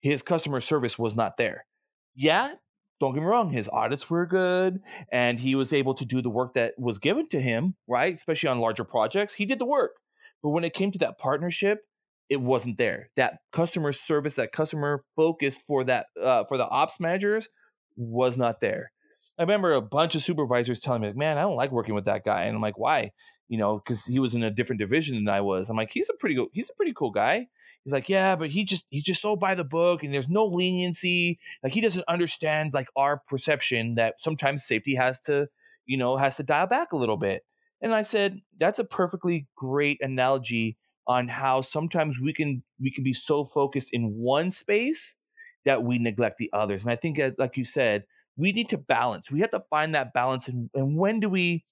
His 0.00 0.22
customer 0.22 0.60
service 0.60 0.98
was 0.98 1.14
not 1.16 1.36
there. 1.36 1.66
Yeah 2.14 2.54
don't 3.00 3.12
get 3.12 3.20
me 3.20 3.26
wrong 3.26 3.50
his 3.50 3.68
audits 3.70 4.08
were 4.08 4.24
good 4.24 4.80
and 5.10 5.40
he 5.40 5.56
was 5.56 5.72
able 5.72 5.94
to 5.94 6.04
do 6.04 6.22
the 6.22 6.30
work 6.30 6.54
that 6.54 6.72
was 6.78 6.98
given 6.98 7.28
to 7.28 7.40
him 7.40 7.74
right? 7.88 8.14
Especially 8.14 8.48
on 8.48 8.60
larger 8.60 8.84
projects 8.84 9.34
he 9.34 9.44
did 9.44 9.58
the 9.58 9.66
work. 9.66 9.96
But 10.42 10.50
when 10.50 10.64
it 10.64 10.74
came 10.74 10.92
to 10.92 10.98
that 10.98 11.18
partnership 11.18 11.80
it 12.28 12.40
wasn't 12.40 12.78
there. 12.78 13.10
That 13.16 13.38
customer 13.52 13.92
service, 13.92 14.36
that 14.36 14.52
customer 14.52 15.02
focus 15.16 15.58
for 15.66 15.84
that 15.84 16.06
uh, 16.20 16.44
for 16.44 16.56
the 16.56 16.68
ops 16.68 17.00
managers 17.00 17.48
was 17.96 18.36
not 18.36 18.60
there. 18.60 18.92
I 19.38 19.42
remember 19.42 19.72
a 19.72 19.80
bunch 19.82 20.14
of 20.14 20.22
supervisors 20.22 20.80
telling 20.80 21.02
me, 21.02 21.08
like, 21.08 21.16
"Man, 21.16 21.38
I 21.38 21.42
don't 21.42 21.56
like 21.56 21.72
working 21.72 21.94
with 21.94 22.04
that 22.06 22.24
guy," 22.24 22.42
and 22.44 22.56
I'm 22.56 22.62
like, 22.62 22.78
"Why?" 22.78 23.10
You 23.48 23.58
know, 23.58 23.78
because 23.78 24.04
he 24.06 24.18
was 24.18 24.34
in 24.34 24.42
a 24.42 24.50
different 24.50 24.80
division 24.80 25.16
than 25.16 25.28
I 25.34 25.40
was. 25.40 25.68
I'm 25.70 25.76
like, 25.76 25.90
"He's 25.92 26.08
a 26.10 26.14
pretty 26.14 26.34
good, 26.34 26.48
he's 26.52 26.70
a 26.70 26.74
pretty 26.74 26.92
cool 26.94 27.10
guy." 27.10 27.46
He's 27.84 27.92
like, 27.92 28.08
"Yeah, 28.08 28.36
but 28.36 28.50
he 28.50 28.64
just 28.64 28.86
he's 28.90 29.04
just 29.04 29.20
so 29.22 29.36
by 29.36 29.54
the 29.54 29.64
book, 29.64 30.02
and 30.02 30.12
there's 30.14 30.28
no 30.28 30.46
leniency. 30.46 31.38
Like 31.62 31.72
he 31.74 31.80
doesn't 31.80 32.04
understand 32.08 32.74
like 32.74 32.88
our 32.96 33.20
perception 33.28 33.96
that 33.96 34.16
sometimes 34.20 34.64
safety 34.66 34.94
has 34.94 35.20
to, 35.22 35.48
you 35.86 35.96
know, 35.98 36.16
has 36.16 36.36
to 36.36 36.42
dial 36.42 36.66
back 36.66 36.92
a 36.92 36.96
little 36.96 37.16
bit." 37.16 37.42
And 37.82 37.94
I 37.94 38.02
said, 38.02 38.40
"That's 38.58 38.78
a 38.78 38.84
perfectly 38.84 39.46
great 39.56 39.98
analogy." 40.00 40.76
On 41.06 41.28
how 41.28 41.60
sometimes 41.60 42.18
we 42.20 42.32
can 42.32 42.62
we 42.80 42.90
can 42.90 43.04
be 43.04 43.12
so 43.12 43.44
focused 43.44 43.88
in 43.92 44.14
one 44.14 44.50
space 44.50 45.16
that 45.64 45.82
we 45.82 45.98
neglect 45.98 46.38
the 46.38 46.50
others 46.52 46.82
and 46.82 46.90
i 46.90 46.96
think 46.96 47.18
uh, 47.18 47.30
like 47.38 47.56
you 47.56 47.64
said 47.64 48.04
we 48.36 48.52
need 48.52 48.68
to 48.68 48.78
balance 48.78 49.30
we 49.30 49.40
have 49.40 49.50
to 49.50 49.62
find 49.70 49.94
that 49.94 50.12
balance 50.12 50.48
and, 50.48 50.70
and 50.74 50.96
when 50.96 51.20
do 51.20 51.28
we 51.28 51.64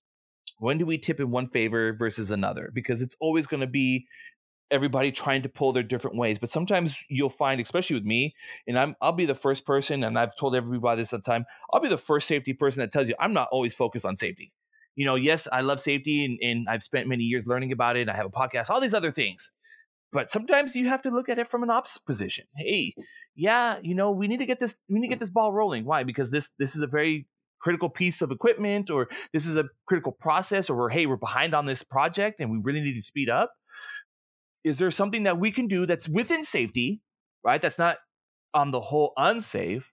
when 0.63 0.79
do 0.79 0.87
we 0.87 0.97
tip 0.97 1.19
in 1.19 1.33
one 1.33 1.49
favor 1.49 1.93
versus 1.93 2.31
another? 2.31 2.71
Because 2.73 3.03
it's 3.03 3.17
always 3.21 3.49
going 3.49 3.63
to 3.63 3.67
be 3.67 4.07
everybody 4.71 5.11
trying 5.11 5.43
to 5.43 5.49
pull 5.49 5.71
their 5.75 5.83
different 5.83 6.17
ways 6.17 6.39
but 6.39 6.49
sometimes 6.49 7.05
you'll 7.11 7.29
find 7.29 7.61
especially 7.61 7.93
with 7.93 8.07
me 8.07 8.35
and 8.67 8.79
i'm 8.79 8.97
i'll 9.03 9.13
be 9.13 9.27
the 9.27 9.35
first 9.35 9.67
person 9.67 10.03
and 10.03 10.19
i've 10.19 10.35
told 10.37 10.57
everybody 10.57 11.03
this 11.03 11.13
at 11.13 11.23
the 11.23 11.31
time 11.31 11.45
i'll 11.71 11.81
be 11.81 11.91
the 11.91 11.99
first 11.99 12.27
safety 12.27 12.55
person 12.55 12.81
that 12.81 12.91
tells 12.91 13.07
you 13.07 13.15
i'm 13.21 13.35
not 13.35 13.49
always 13.53 13.75
focused 13.75 14.07
on 14.07 14.17
safety 14.17 14.51
you 14.97 15.07
know, 15.07 15.15
yes, 15.15 15.49
I 15.51 15.61
love 15.63 15.81
safety 15.81 16.25
and, 16.25 16.39
and 16.43 16.69
I've 16.69 16.83
spent 16.83 17.09
many 17.09 17.25
years 17.25 17.47
learning 17.47 17.73
about 17.73 17.97
it. 17.97 18.09
I 18.09 18.15
have 18.17 18.27
a 18.27 18.31
podcast, 18.31 18.71
all 18.71 18.81
these 18.81 18.95
other 18.95 19.11
things. 19.11 19.51
But 20.13 20.31
sometimes 20.31 20.77
you 20.77 20.89
have 20.89 21.01
to 21.03 21.11
look 21.11 21.31
at 21.31 21.39
it 21.39 21.49
from 21.49 21.63
an 21.63 21.71
ops 21.71 21.97
position. 21.97 22.45
Hey, 22.55 22.95
yeah, 23.35 23.79
you 23.83 23.95
know, 23.95 24.11
we 24.11 24.29
need 24.29 24.41
to 24.41 24.47
get 24.47 24.61
this, 24.61 24.77
we 24.89 25.01
need 25.01 25.07
to 25.07 25.11
get 25.11 25.21
this 25.21 25.31
ball 25.31 25.53
rolling. 25.53 25.87
Why? 25.87 26.03
Because 26.03 26.31
this 26.31 26.53
this 26.59 26.77
is 26.77 26.83
a 26.83 26.87
very 26.87 27.27
critical 27.63 27.89
piece 27.89 28.21
of 28.21 28.31
equipment, 28.31 28.91
or 28.91 29.09
this 29.33 29.47
is 29.47 29.57
a 29.57 29.65
critical 29.87 30.13
process, 30.13 30.69
or 30.69 30.77
we're, 30.77 30.91
hey, 30.91 31.07
we're 31.07 31.17
behind 31.17 31.55
on 31.55 31.65
this 31.65 31.83
project 31.83 32.41
and 32.41 32.51
we 32.51 32.59
really 32.63 32.81
need 32.81 32.95
to 32.95 33.03
speed 33.03 33.31
up. 33.31 33.53
Is 34.65 34.79
there 34.79 34.91
something 34.91 35.23
that 35.23 35.39
we 35.39 35.51
can 35.51 35.67
do 35.67 35.87
that's 35.87 36.09
within 36.09 36.45
safety, 36.45 37.01
right? 37.43 37.63
That's 37.63 37.79
not 37.79 37.99
on 38.53 38.71
the 38.71 38.81
whole 38.81 39.13
unsafe, 39.17 39.93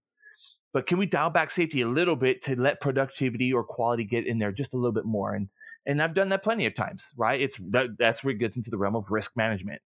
but 0.74 0.86
can 0.86 0.98
we 0.98 1.06
dial 1.06 1.30
back 1.30 1.52
safety 1.52 1.82
a 1.82 1.88
little 1.88 2.16
bit 2.16 2.44
to 2.44 2.60
let 2.60 2.82
productivity 2.82 3.52
or 3.52 3.64
quality 3.64 4.04
get 4.04 4.26
in 4.26 4.40
there 4.40 4.52
just 4.52 4.74
a 4.74 4.78
little 4.78 4.92
bit 4.92 5.06
more 5.06 5.34
and 5.34 5.50
and 5.86 6.02
i've 6.02 6.14
done 6.14 6.30
that 6.30 6.44
plenty 6.44 6.66
of 6.66 6.74
times 6.76 7.14
right 7.18 7.42
it's 7.42 7.58
that, 7.70 7.98
that's 7.98 8.24
where 8.24 8.34
it 8.34 8.40
gets 8.40 8.56
into 8.58 8.70
the 8.70 8.78
realm 8.78 8.96
of 8.96 9.10
risk 9.10 9.36
management 9.38 9.82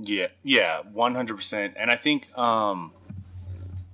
Yeah, 0.00 0.28
yeah, 0.44 0.82
one 0.92 1.16
hundred 1.16 1.36
percent. 1.36 1.74
And 1.76 1.90
I 1.90 1.96
think, 1.96 2.28
um, 2.38 2.92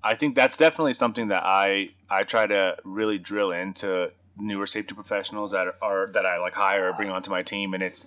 I 0.02 0.14
think 0.14 0.34
that's 0.34 0.58
definitely 0.58 0.92
something 0.92 1.28
that 1.28 1.42
I 1.44 1.90
I 2.10 2.24
try 2.24 2.46
to 2.46 2.76
really 2.84 3.18
drill 3.18 3.52
into 3.52 4.10
newer 4.36 4.66
safety 4.66 4.94
professionals 4.94 5.52
that 5.52 5.66
are 5.80 6.10
that 6.12 6.26
I 6.26 6.38
like 6.38 6.52
hire 6.52 6.90
or 6.90 6.92
bring 6.92 7.08
onto 7.08 7.30
my 7.30 7.42
team, 7.42 7.72
and 7.72 7.82
it's 7.82 8.06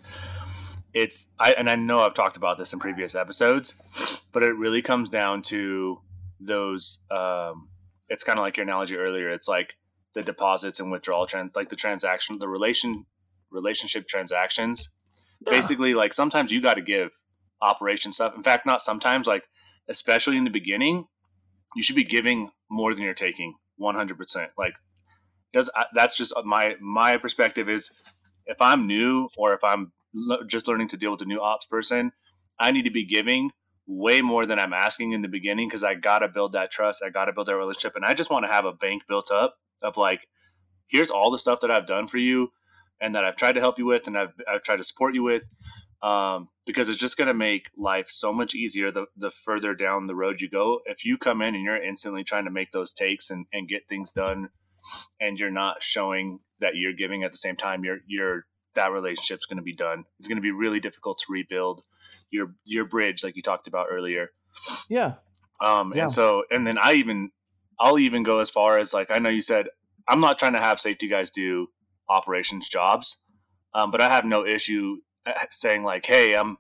it's 0.93 1.30
I 1.39 1.53
and 1.53 1.67
I 1.67 1.75
know 1.75 2.01
I've 2.01 2.13
talked 2.13 2.38
about 2.38 2.60
this 2.60 2.71
in 2.71 2.77
previous 2.80 3.15
episodes, 3.15 3.75
but 4.32 4.43
it 4.43 4.56
really 4.56 4.84
comes 4.84 5.10
down 5.10 5.41
to 5.43 5.99
those. 6.39 6.99
Um, 7.10 7.69
it's 8.10 8.24
kind 8.24 8.39
of 8.39 8.43
like 8.43 8.58
your 8.58 8.63
analogy 8.65 8.96
earlier. 8.96 9.30
It's 9.30 9.48
like 9.48 9.76
the 10.13 10.24
deposits 10.24 10.80
and 10.80 10.91
withdrawal 10.91 11.28
trend, 11.28 11.52
like 11.56 11.70
the 11.70 11.76
transaction, 11.76 12.39
the 12.39 12.48
relation 12.48 13.06
relationship 13.52 14.08
transactions. 14.08 14.89
Basically, 15.46 15.93
like 15.93 16.13
sometimes 16.13 16.52
you 16.52 16.62
got 16.62 16.76
to 16.76 16.82
give 16.82 17.12
operation 17.62 18.12
stuff. 18.12 18.34
In 18.36 18.43
fact, 18.43 18.65
not 18.65 18.82
sometimes, 18.82 19.28
like 19.28 19.48
especially 19.88 20.38
in 20.38 20.43
the 20.43 20.50
beginning, 20.50 21.06
you 21.76 21.84
should 21.84 21.96
be 21.96 22.04
giving 22.04 22.50
more 22.70 22.93
than 22.93 23.04
you're 23.04 23.13
taking. 23.13 23.56
One 23.78 23.96
hundred 23.96 24.17
percent. 24.17 24.52
Like 24.58 24.74
does 25.54 25.70
that's 25.93 26.17
just 26.17 26.34
my 26.43 26.76
my 26.82 27.17
perspective 27.17 27.70
is 27.70 27.91
if 28.46 28.62
I'm 28.62 28.88
new 28.88 29.30
or 29.38 29.54
if 29.54 29.63
I'm 29.63 29.91
just 30.48 30.67
learning 30.67 30.88
to 30.89 30.98
deal 30.98 31.12
with 31.12 31.22
a 31.22 31.26
new 31.26 31.39
ops 31.39 31.65
person, 31.65 32.12
I 32.60 32.72
need 32.72 32.84
to 32.84 32.91
be 32.91 33.06
giving 33.06 33.52
way 33.88 34.21
more 34.21 34.45
than 34.45 34.60
I'm 34.60 34.73
asking 34.73 35.13
in 35.13 35.21
the 35.21 35.28
beginning 35.30 35.69
because 35.69 35.84
I 35.84 35.95
got 35.95 36.19
to 36.19 36.28
build 36.28 36.54
that 36.54 36.71
trust. 36.71 37.02
I 37.04 37.10
got 37.10 37.26
to 37.26 37.34
build 37.34 37.47
that 37.47 37.56
relationship. 37.56 37.95
And 37.95 38.06
I 38.06 38.13
just 38.13 38.30
want 38.30 38.45
to 38.45 38.52
have 38.52 38.65
a 38.65 38.73
bank 38.73 39.04
built 39.08 39.32
up 39.32 39.56
of 39.82 39.95
like 39.97 40.28
here's 40.88 41.10
all 41.10 41.32
the 41.32 41.39
stuff 41.39 41.62
that 41.62 41.71
I've 41.71 41.88
done 41.88 42.08
for 42.08 42.17
you 42.17 42.50
and 43.00 43.15
that 43.15 43.23
I've 43.23 43.36
tried 43.36 43.54
to 43.54 43.62
help 43.62 43.80
you 43.80 43.86
with 43.86 44.08
and 44.08 44.17
I've, 44.17 44.34
I've 44.50 44.63
tried 44.63 44.78
to 44.78 44.84
support 44.84 45.13
you 45.13 45.23
with 45.23 45.50
um, 46.04 46.50
because 46.65 46.89
it's 46.89 47.00
just 47.00 47.17
going 47.17 47.28
to 47.28 47.34
make 47.34 47.69
life 47.78 48.10
so 48.10 48.34
much 48.34 48.54
easier 48.54 48.91
the, 48.91 49.06
the 49.15 49.30
further 49.30 49.73
down 49.73 50.08
the 50.08 50.15
road 50.15 50.41
you 50.41 50.50
go. 50.50 50.80
If 50.86 51.06
you 51.06 51.17
come 51.17 51.41
in 51.41 51.56
and 51.56 51.63
you're 51.63 51.82
instantly 51.82 52.23
trying 52.23 52.45
to 52.45 52.52
make 52.52 52.71
those 52.71 52.93
takes 52.93 53.30
and, 53.30 53.45
and 53.54 53.67
get 53.67 53.88
things 53.88 54.12
done 54.12 54.50
and 55.19 55.39
you're 55.39 55.52
not 55.52 55.82
showing 55.82 56.39
that 56.60 56.76
you're 56.76 56.93
giving 56.93 57.23
at 57.23 57.32
the 57.32 57.38
same 57.38 57.56
time, 57.56 57.84
you're, 57.84 58.00
you're, 58.06 58.45
that 58.76 58.91
relationship's 58.91 59.45
going 59.45 59.58
to 59.58 59.63
be 59.63 59.76
done. 59.76 60.06
It's 60.19 60.28
going 60.28 60.38
to 60.38 60.41
be 60.41 60.52
really 60.52 60.80
difficult 60.80 61.19
to 61.19 61.34
rebuild 61.34 61.82
your, 62.32 62.54
your 62.66 62.86
bridge, 62.86 63.24
like 63.24 63.36
you 63.36 63.42
talked 63.42 63.68
about 63.68 63.88
earlier. 63.90 64.32
Yeah. 64.90 65.16
Um, 65.62 65.94
Yeah. 65.96 66.04
and 66.04 66.12
so, 66.12 66.44
and 66.52 66.66
then 66.66 66.78
I 66.78 66.94
even, 66.94 67.32
I'll 67.80 68.00
even 68.00 68.24
go 68.24 68.40
as 68.40 68.50
far 68.50 68.78
as 68.78 68.94
like, 68.94 69.12
I 69.12 69.20
know 69.20 69.30
you 69.30 69.42
said, 69.42 69.68
I'm 70.08 70.20
not 70.20 70.38
trying 70.40 70.54
to 70.54 70.60
have 70.60 70.80
safety 70.80 71.08
guys 71.08 71.30
do 71.30 71.68
operations 72.10 72.70
jobs. 72.70 73.18
Um, 73.74 73.92
but 73.92 74.02
I 74.02 74.10
have 74.10 74.26
no 74.26 74.46
issue 74.46 74.98
uh, 75.26 75.34
saying 75.50 75.84
like, 75.84 76.06
Hey, 76.06 76.36
I'm, 76.36 76.58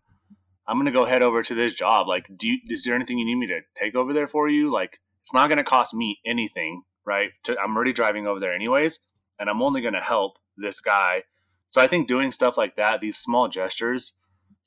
I'm 0.67 0.75
going 0.75 0.85
to 0.85 0.91
go 0.91 1.05
head 1.05 1.23
over 1.23 1.41
to 1.41 1.55
this 1.55 1.73
job. 1.73 2.07
Like, 2.07 2.29
do 2.37 2.47
you, 2.47 2.57
is 2.67 2.83
there 2.83 2.93
anything 2.93 3.17
you 3.17 3.25
need 3.25 3.35
me 3.35 3.47
to 3.47 3.61
take 3.73 3.95
over 3.95 4.11
there 4.13 4.27
for 4.27 4.49
you? 4.49 4.71
Like, 4.71 4.99
it's 5.21 5.33
not 5.33 5.47
going 5.47 5.57
to 5.57 5.63
cost 5.63 5.93
me 5.93 6.19
anything, 6.25 6.83
right? 7.05 7.29
To, 7.45 7.57
I'm 7.57 7.75
already 7.75 7.93
driving 7.93 8.27
over 8.27 8.39
there 8.39 8.53
anyways, 8.53 8.99
and 9.39 9.49
I'm 9.49 9.61
only 9.61 9.79
going 9.81 9.93
to 9.93 10.01
help 10.01 10.33
this 10.57 10.81
guy. 10.81 11.23
So 11.69 11.81
I 11.81 11.87
think 11.87 12.07
doing 12.07 12.31
stuff 12.33 12.57
like 12.57 12.75
that, 12.75 12.99
these 12.99 13.17
small 13.17 13.47
gestures, 13.47 14.13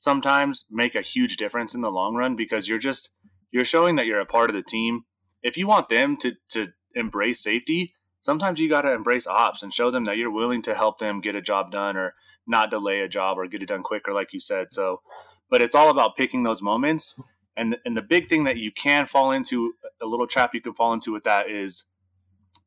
sometimes 0.01 0.65
make 0.69 0.95
a 0.95 1.01
huge 1.01 1.37
difference 1.37 1.73
in 1.73 1.81
the 1.81 1.91
long 1.91 2.15
run 2.15 2.35
because 2.35 2.67
you're 2.67 2.79
just 2.79 3.11
you're 3.51 3.63
showing 3.63 3.95
that 3.95 4.05
you're 4.05 4.19
a 4.19 4.25
part 4.25 4.49
of 4.49 4.55
the 4.55 4.63
team. 4.63 5.05
If 5.41 5.57
you 5.57 5.67
want 5.67 5.87
them 5.87 6.17
to 6.17 6.33
to 6.49 6.73
embrace 6.95 7.39
safety, 7.39 7.93
sometimes 8.19 8.59
you 8.59 8.67
got 8.67 8.81
to 8.81 8.93
embrace 8.93 9.27
ops 9.27 9.63
and 9.63 9.73
show 9.73 9.91
them 9.91 10.03
that 10.05 10.17
you're 10.17 10.31
willing 10.31 10.61
to 10.63 10.75
help 10.75 10.97
them 10.97 11.21
get 11.21 11.35
a 11.35 11.41
job 11.41 11.71
done 11.71 11.95
or 11.95 12.15
not 12.47 12.71
delay 12.71 13.01
a 13.01 13.07
job 13.07 13.37
or 13.37 13.47
get 13.47 13.61
it 13.61 13.69
done 13.69 13.83
quicker 13.83 14.11
like 14.11 14.33
you 14.33 14.39
said. 14.39 14.73
So, 14.73 15.01
but 15.49 15.61
it's 15.61 15.75
all 15.75 15.89
about 15.89 16.17
picking 16.17 16.43
those 16.43 16.61
moments. 16.61 17.19
And 17.55 17.77
and 17.85 17.95
the 17.95 18.01
big 18.01 18.27
thing 18.27 18.43
that 18.45 18.57
you 18.57 18.71
can 18.71 19.05
fall 19.05 19.31
into 19.31 19.73
a 20.01 20.05
little 20.05 20.27
trap 20.27 20.53
you 20.53 20.61
can 20.61 20.73
fall 20.73 20.93
into 20.93 21.13
with 21.13 21.23
that 21.23 21.49
is 21.49 21.85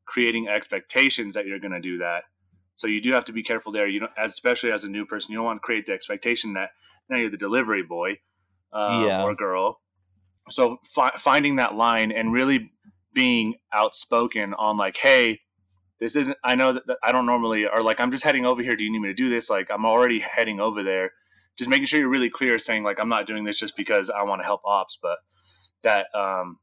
creating 0.05 0.47
expectations 0.47 1.35
that 1.35 1.45
you're 1.45 1.59
going 1.59 1.73
to 1.73 1.81
do 1.81 1.97
that. 1.97 2.23
So 2.75 2.87
you 2.87 3.01
do 3.01 3.13
have 3.13 3.25
to 3.25 3.33
be 3.33 3.43
careful 3.43 3.71
there. 3.71 3.87
You 3.87 4.01
know, 4.01 4.09
especially 4.23 4.71
as 4.71 4.83
a 4.83 4.89
new 4.89 5.05
person, 5.05 5.31
you 5.31 5.37
don't 5.37 5.45
want 5.45 5.57
to 5.57 5.65
create 5.65 5.85
the 5.85 5.93
expectation 5.93 6.53
that 6.53 6.69
now 7.09 7.17
you're 7.17 7.29
the 7.29 7.37
delivery 7.37 7.83
boy 7.83 8.19
uh, 8.73 9.05
Yeah. 9.07 9.23
or 9.23 9.35
girl. 9.35 9.79
So 10.49 10.77
fi- 10.93 11.15
finding 11.17 11.55
that 11.57 11.75
line 11.75 12.11
and 12.11 12.31
really 12.31 12.71
being 13.13 13.55
outspoken 13.73 14.53
on 14.53 14.77
like, 14.77 14.97
hey, 14.97 15.41
this 15.99 16.15
isn't. 16.15 16.37
I 16.43 16.55
know 16.55 16.73
that, 16.73 16.85
that 16.87 16.97
I 17.03 17.11
don't 17.11 17.25
normally, 17.25 17.65
or 17.65 17.81
like, 17.81 17.99
I'm 18.01 18.11
just 18.11 18.23
heading 18.23 18.45
over 18.45 18.61
here. 18.61 18.75
Do 18.75 18.83
you 18.83 18.91
need 18.91 18.99
me 18.99 19.07
to 19.07 19.13
do 19.13 19.29
this? 19.29 19.49
Like, 19.49 19.71
I'm 19.71 19.85
already 19.85 20.19
heading 20.19 20.59
over 20.59 20.83
there. 20.83 21.11
Just 21.57 21.69
making 21.69 21.85
sure 21.85 21.99
you're 21.99 22.09
really 22.09 22.29
clear, 22.29 22.57
saying 22.59 22.83
like, 22.83 22.99
I'm 22.99 23.07
not 23.07 23.25
doing 23.25 23.45
this 23.45 23.57
just 23.57 23.77
because 23.77 24.09
I 24.09 24.23
want 24.23 24.41
to 24.41 24.45
help 24.45 24.61
ops, 24.65 24.99
but 25.01 25.19
that 25.83 26.07
um 26.13 26.57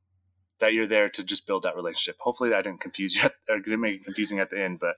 that 0.61 0.75
you're 0.75 0.87
there 0.87 1.09
to 1.09 1.25
just 1.25 1.47
build 1.47 1.63
that 1.63 1.75
relationship. 1.75 2.17
Hopefully, 2.21 2.51
that 2.51 2.65
didn't 2.65 2.81
confuse 2.81 3.15
you 3.17 3.31
or 3.49 3.59
didn't 3.59 3.81
make 3.81 3.95
it 4.01 4.05
confusing 4.05 4.39
at 4.39 4.51
the 4.51 4.63
end. 4.63 4.79
But 4.81 4.97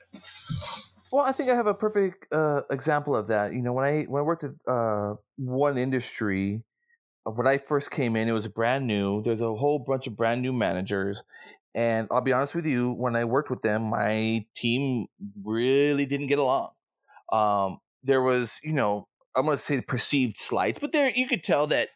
Well, 1.11 1.25
I 1.25 1.33
think 1.33 1.49
I 1.49 1.55
have 1.55 1.67
a 1.67 1.75
perfect 1.75 2.33
uh, 2.33 2.62
example 2.71 3.14
of 3.14 3.29
that. 3.29 3.53
You 3.53 3.62
know, 3.62 3.73
when 3.73 3.85
I 3.85 4.05
when 4.05 4.21
I 4.21 4.25
worked 4.25 4.45
at 4.45 4.53
uh, 4.67 5.14
one 5.37 5.79
industry, 5.79 6.62
uh, 7.27 7.33
when 7.33 7.47
I 7.47 7.59
first 7.59 7.90
came 7.90 8.17
in, 8.17 8.29
it 8.29 8.33
was 8.33 8.49
brand 8.49 8.87
new. 8.87 9.23
There's 9.23 9.40
a 9.43 9.55
whole 9.55 9.79
bunch 9.81 10.07
of 10.07 10.17
brand 10.17 10.43
new 10.43 10.53
managers, 10.53 11.23
and 11.75 12.09
I'll 12.11 12.23
be 12.23 12.33
honest 12.33 12.55
with 12.55 12.67
you, 12.67 12.93
when 12.95 13.17
I 13.17 13.25
worked 13.25 13.51
with 13.51 13.62
them, 13.62 13.85
my 13.85 14.47
team 14.57 15.07
really 15.45 16.07
didn't 16.07 16.29
get 16.29 16.38
along. 16.40 16.71
Um, 17.33 17.81
there 18.05 18.23
was, 18.23 18.61
you 18.62 18.73
know, 18.75 19.09
I'm 19.37 19.47
going 19.47 19.57
to 19.59 19.62
say 19.62 19.81
perceived 19.83 20.38
slights, 20.38 20.79
but 20.81 20.93
there 20.93 21.11
you 21.11 21.29
could 21.29 21.45
tell 21.45 21.67
that 21.69 21.90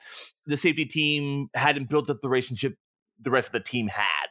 the 0.46 0.56
safety 0.56 0.86
team 0.86 1.48
hadn't 1.54 1.90
built 1.90 2.10
up 2.10 2.18
the 2.22 2.28
relationship 2.28 2.76
the 3.20 3.30
rest 3.30 3.48
of 3.48 3.52
the 3.54 3.60
team 3.60 3.88
had. 3.88 4.28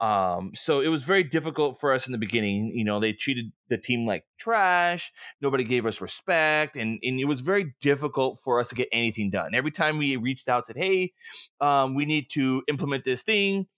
Um, 0.00 0.50
so 0.54 0.80
it 0.80 0.88
was 0.88 1.04
very 1.04 1.22
difficult 1.22 1.80
for 1.80 1.92
us 1.92 2.06
in 2.06 2.12
the 2.12 2.18
beginning. 2.18 2.72
You 2.74 2.84
know, 2.84 3.00
they 3.00 3.12
treated 3.12 3.52
the 3.70 3.78
team 3.78 4.06
like 4.06 4.24
trash. 4.38 5.10
Nobody 5.40 5.64
gave 5.64 5.86
us 5.86 6.00
respect, 6.00 6.76
and 6.76 6.98
and 7.02 7.18
it 7.18 7.24
was 7.24 7.40
very 7.40 7.74
difficult 7.80 8.38
for 8.44 8.60
us 8.60 8.68
to 8.68 8.74
get 8.74 8.88
anything 8.92 9.30
done. 9.30 9.54
Every 9.54 9.70
time 9.70 9.98
we 9.98 10.16
reached 10.16 10.48
out, 10.48 10.66
said, 10.66 10.76
"Hey, 10.76 11.12
um, 11.60 11.94
we 11.94 12.04
need 12.04 12.28
to 12.32 12.62
implement 12.68 13.04
this 13.04 13.22
thing," 13.22 13.68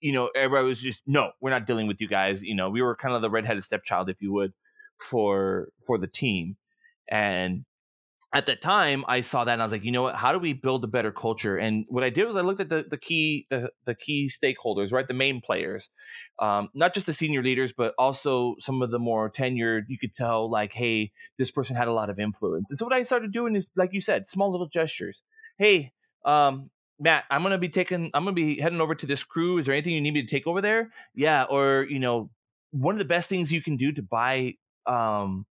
you 0.00 0.12
know, 0.12 0.30
everybody 0.34 0.66
was 0.66 0.80
just, 0.80 1.02
"No, 1.06 1.32
we're 1.40 1.50
not 1.50 1.66
dealing 1.66 1.86
with 1.86 2.00
you 2.00 2.08
guys." 2.08 2.42
You 2.42 2.56
know, 2.56 2.68
we 2.68 2.82
were 2.82 2.96
kind 2.96 3.14
of 3.14 3.22
the 3.22 3.30
redheaded 3.30 3.64
stepchild, 3.64 4.10
if 4.10 4.20
you 4.20 4.32
would, 4.32 4.52
for 4.98 5.68
for 5.86 5.96
the 5.98 6.08
team, 6.08 6.56
and 7.08 7.64
at 8.34 8.46
that 8.46 8.60
time 8.62 9.04
i 9.08 9.20
saw 9.20 9.44
that 9.44 9.52
and 9.54 9.62
i 9.62 9.64
was 9.64 9.72
like 9.72 9.84
you 9.84 9.92
know 9.92 10.02
what? 10.02 10.14
How 10.14 10.32
do 10.32 10.38
we 10.38 10.52
build 10.52 10.84
a 10.84 10.86
better 10.88 11.12
culture? 11.12 11.56
And 11.56 11.84
what 11.88 12.02
i 12.04 12.10
did 12.10 12.26
was 12.26 12.36
i 12.36 12.40
looked 12.40 12.60
at 12.60 12.68
the, 12.68 12.84
the 12.88 12.96
key 12.96 13.46
the, 13.50 13.70
the 13.84 13.94
key 13.94 14.30
stakeholders 14.30 14.92
right? 14.92 15.06
The 15.06 15.14
main 15.14 15.40
players 15.40 15.90
um, 16.38 16.68
not 16.74 16.94
just 16.94 17.06
the 17.06 17.12
senior 17.12 17.42
leaders 17.42 17.72
but 17.76 17.94
also 17.98 18.56
some 18.60 18.82
of 18.82 18.90
the 18.90 18.98
more 18.98 19.30
tenured 19.30 19.82
you 19.88 19.98
could 19.98 20.14
tell 20.14 20.50
like 20.50 20.72
hey 20.72 21.12
this 21.38 21.50
person 21.50 21.76
had 21.76 21.88
a 21.88 21.92
lot 21.92 22.10
of 22.10 22.18
influence. 22.18 22.70
And 22.70 22.78
so 22.78 22.84
what 22.86 22.94
i 22.94 23.02
started 23.02 23.32
doing 23.32 23.56
is 23.56 23.66
like 23.76 23.92
you 23.92 24.00
said 24.00 24.28
small 24.28 24.50
little 24.50 24.68
gestures. 24.68 25.22
Hey 25.58 25.92
um, 26.24 26.70
matt 26.98 27.24
i'm 27.30 27.42
gonna 27.42 27.58
be 27.58 27.68
taking 27.68 28.10
i'm 28.14 28.24
gonna 28.24 28.32
be 28.34 28.58
heading 28.60 28.80
over 28.80 28.94
to 28.94 29.06
this 29.06 29.24
crew. 29.24 29.58
Is 29.58 29.66
there 29.66 29.74
anything 29.74 29.94
you 29.94 30.00
need 30.00 30.14
me 30.14 30.22
to 30.22 30.28
take 30.28 30.46
over 30.46 30.60
there? 30.60 30.90
Yeah 31.14 31.44
or 31.44 31.86
you 31.88 31.98
know 31.98 32.30
one 32.70 32.94
of 32.94 32.98
the 32.98 33.04
best 33.04 33.28
things 33.28 33.52
you 33.52 33.60
can 33.60 33.76
do 33.76 33.92
to 33.92 34.02
buy 34.02 34.54
um, 34.86 35.46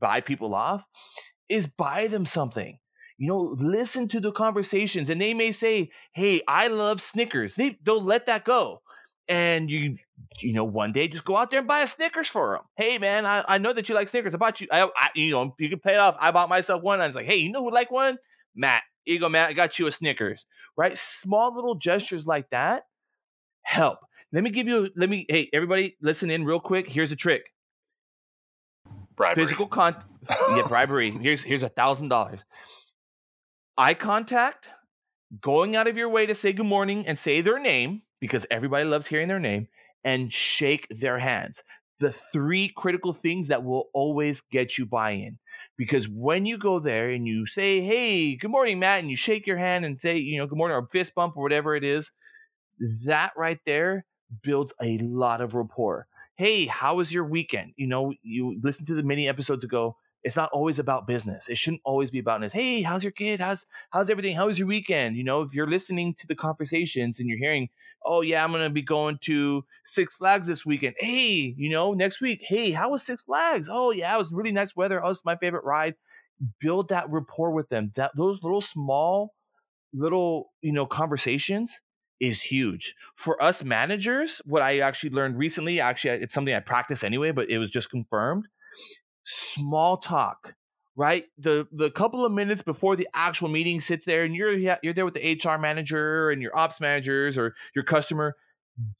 buy 0.00 0.20
people 0.20 0.54
off 0.54 0.84
is 1.52 1.66
buy 1.66 2.06
them 2.06 2.24
something. 2.26 2.78
You 3.18 3.28
know, 3.28 3.56
listen 3.58 4.08
to 4.08 4.20
the 4.20 4.32
conversations, 4.32 5.10
and 5.10 5.20
they 5.20 5.34
may 5.34 5.52
say, 5.52 5.90
"Hey, 6.12 6.42
I 6.48 6.68
love 6.68 7.00
Snickers." 7.00 7.54
They 7.54 7.78
they'll 7.84 8.02
let 8.02 8.26
that 8.26 8.44
go, 8.44 8.82
and 9.28 9.70
you 9.70 9.98
you 10.40 10.52
know 10.52 10.64
one 10.64 10.92
day 10.92 11.06
just 11.08 11.24
go 11.24 11.36
out 11.36 11.50
there 11.50 11.60
and 11.60 11.68
buy 11.68 11.80
a 11.80 11.86
Snickers 11.86 12.28
for 12.28 12.56
them. 12.56 12.64
Hey, 12.76 12.98
man, 12.98 13.26
I, 13.26 13.44
I 13.46 13.58
know 13.58 13.72
that 13.72 13.88
you 13.88 13.94
like 13.94 14.08
Snickers. 14.08 14.34
I 14.34 14.38
bought 14.38 14.60
you. 14.60 14.66
I, 14.72 14.88
I 14.96 15.10
you 15.14 15.30
know 15.30 15.54
you 15.58 15.68
can 15.68 15.78
pay 15.78 15.94
it 15.94 16.00
off. 16.00 16.16
I 16.18 16.32
bought 16.32 16.48
myself 16.48 16.82
one. 16.82 17.00
I 17.00 17.06
was 17.06 17.14
like, 17.14 17.26
hey, 17.26 17.36
you 17.36 17.52
know 17.52 17.62
who 17.62 17.70
like 17.70 17.90
one? 17.90 18.18
Matt. 18.56 18.82
Here 19.04 19.14
you 19.14 19.20
go, 19.20 19.28
Matt. 19.28 19.50
I 19.50 19.52
got 19.52 19.78
you 19.78 19.86
a 19.86 19.92
Snickers. 19.92 20.46
Right? 20.76 20.96
Small 20.96 21.54
little 21.54 21.74
gestures 21.74 22.26
like 22.26 22.50
that 22.50 22.84
help. 23.62 23.98
Let 24.32 24.42
me 24.42 24.50
give 24.50 24.66
you. 24.66 24.90
Let 24.96 25.10
me. 25.10 25.26
Hey, 25.28 25.48
everybody, 25.52 25.96
listen 26.00 26.30
in 26.30 26.44
real 26.44 26.60
quick. 26.60 26.88
Here's 26.88 27.12
a 27.12 27.16
trick 27.16 27.51
bribery. 29.16 29.42
physical 29.42 29.66
contact. 29.66 30.06
yeah 30.56 30.66
bribery 30.66 31.10
here's 31.10 31.42
here's 31.42 31.62
a 31.62 31.68
thousand 31.68 32.08
dollars 32.08 32.44
eye 33.76 33.94
contact 33.94 34.68
going 35.40 35.74
out 35.76 35.86
of 35.86 35.96
your 35.96 36.08
way 36.08 36.26
to 36.26 36.34
say 36.34 36.52
good 36.52 36.66
morning 36.66 37.06
and 37.06 37.18
say 37.18 37.40
their 37.40 37.58
name 37.58 38.02
because 38.20 38.46
everybody 38.50 38.84
loves 38.84 39.08
hearing 39.08 39.28
their 39.28 39.40
name 39.40 39.66
and 40.04 40.32
shake 40.32 40.86
their 40.90 41.18
hands 41.18 41.62
the 41.98 42.12
three 42.12 42.68
critical 42.68 43.12
things 43.12 43.48
that 43.48 43.62
will 43.62 43.88
always 43.94 44.40
get 44.40 44.76
you 44.76 44.84
buy-in 44.84 45.38
because 45.76 46.08
when 46.08 46.44
you 46.44 46.58
go 46.58 46.80
there 46.80 47.10
and 47.10 47.28
you 47.28 47.46
say 47.46 47.80
hey 47.80 48.34
good 48.34 48.50
morning 48.50 48.78
matt 48.78 49.00
and 49.00 49.10
you 49.10 49.16
shake 49.16 49.46
your 49.46 49.56
hand 49.56 49.84
and 49.84 50.00
say 50.00 50.18
you 50.18 50.38
know 50.38 50.46
good 50.46 50.58
morning 50.58 50.76
or 50.76 50.86
fist 50.88 51.14
bump 51.14 51.36
or 51.36 51.42
whatever 51.42 51.76
it 51.76 51.84
is 51.84 52.10
that 53.04 53.32
right 53.36 53.60
there 53.66 54.04
builds 54.42 54.72
a 54.82 54.98
lot 54.98 55.40
of 55.40 55.54
rapport 55.54 56.06
hey, 56.36 56.66
how 56.66 56.96
was 56.96 57.12
your 57.12 57.24
weekend? 57.24 57.72
You 57.76 57.86
know, 57.86 58.12
you 58.22 58.58
listen 58.62 58.86
to 58.86 58.94
the 58.94 59.02
many 59.02 59.28
episodes 59.28 59.64
ago. 59.64 59.96
It's 60.24 60.36
not 60.36 60.50
always 60.52 60.78
about 60.78 61.06
business. 61.06 61.48
It 61.48 61.58
shouldn't 61.58 61.82
always 61.84 62.10
be 62.10 62.20
about 62.20 62.40
this. 62.40 62.52
Hey, 62.52 62.82
how's 62.82 63.02
your 63.02 63.10
kid? 63.12 63.40
How's 63.40 63.66
how's 63.90 64.08
everything? 64.08 64.36
How 64.36 64.46
was 64.46 64.58
your 64.58 64.68
weekend? 64.68 65.16
You 65.16 65.24
know, 65.24 65.42
if 65.42 65.52
you're 65.52 65.68
listening 65.68 66.14
to 66.14 66.26
the 66.28 66.36
conversations 66.36 67.18
and 67.18 67.28
you're 67.28 67.38
hearing, 67.38 67.70
oh 68.04 68.20
yeah, 68.20 68.44
I'm 68.44 68.52
gonna 68.52 68.70
be 68.70 68.82
going 68.82 69.18
to 69.22 69.64
Six 69.84 70.14
Flags 70.14 70.46
this 70.46 70.64
weekend. 70.64 70.94
Hey, 70.98 71.54
you 71.56 71.70
know, 71.70 71.92
next 71.92 72.20
week. 72.20 72.40
Hey, 72.46 72.70
how 72.70 72.90
was 72.90 73.02
Six 73.02 73.24
Flags? 73.24 73.68
Oh 73.70 73.90
yeah, 73.90 74.14
it 74.14 74.18
was 74.18 74.30
really 74.30 74.52
nice 74.52 74.76
weather. 74.76 75.04
Oh, 75.04 75.10
it's 75.10 75.24
my 75.24 75.36
favorite 75.36 75.64
ride. 75.64 75.96
Build 76.60 76.88
that 76.90 77.10
rapport 77.10 77.50
with 77.50 77.68
them. 77.68 77.90
That 77.96 78.12
those 78.16 78.44
little 78.44 78.60
small, 78.60 79.34
little 79.92 80.52
you 80.60 80.72
know 80.72 80.86
conversations 80.86 81.80
is 82.22 82.40
huge. 82.40 82.94
For 83.16 83.42
us 83.42 83.62
managers 83.64 84.40
what 84.46 84.62
i 84.62 84.78
actually 84.78 85.10
learned 85.10 85.36
recently 85.36 85.80
actually 85.80 86.12
it's 86.22 86.32
something 86.32 86.54
i 86.54 86.60
practice 86.60 87.02
anyway 87.04 87.32
but 87.32 87.50
it 87.50 87.58
was 87.58 87.68
just 87.68 87.90
confirmed. 87.90 88.46
Small 89.24 89.98
talk 89.98 90.54
right? 90.94 91.24
The 91.38 91.66
the 91.72 91.90
couple 91.90 92.24
of 92.24 92.32
minutes 92.32 92.62
before 92.62 92.96
the 92.96 93.08
actual 93.14 93.48
meeting 93.48 93.80
sits 93.80 94.04
there 94.04 94.24
and 94.24 94.34
you're 94.34 94.52
you're 94.52 94.94
there 94.94 95.04
with 95.04 95.14
the 95.14 95.40
hr 95.42 95.58
manager 95.58 96.30
and 96.30 96.40
your 96.42 96.56
ops 96.56 96.80
managers 96.80 97.36
or 97.36 97.54
your 97.74 97.84
customer 97.84 98.36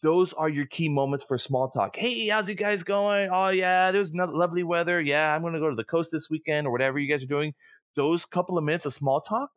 those 0.02 0.34
are 0.34 0.50
your 0.50 0.66
key 0.66 0.90
moments 0.90 1.24
for 1.24 1.38
small 1.38 1.70
talk. 1.70 1.96
Hey 1.96 2.28
how's 2.28 2.48
you 2.48 2.54
guys 2.54 2.82
going? 2.82 3.30
Oh 3.32 3.48
yeah 3.48 3.90
there's 3.90 4.12
lovely 4.12 4.62
weather. 4.62 5.00
Yeah 5.00 5.34
i'm 5.34 5.42
gonna 5.42 5.60
go 5.60 5.70
to 5.70 5.76
the 5.76 5.84
coast 5.84 6.10
this 6.12 6.28
weekend 6.28 6.66
or 6.66 6.70
whatever 6.70 6.98
you 6.98 7.10
guys 7.10 7.22
are 7.22 7.28
doing. 7.28 7.54
Those 7.94 8.24
couple 8.24 8.58
of 8.58 8.64
minutes 8.64 8.86
of 8.86 8.94
small 8.94 9.20
talk 9.20 9.50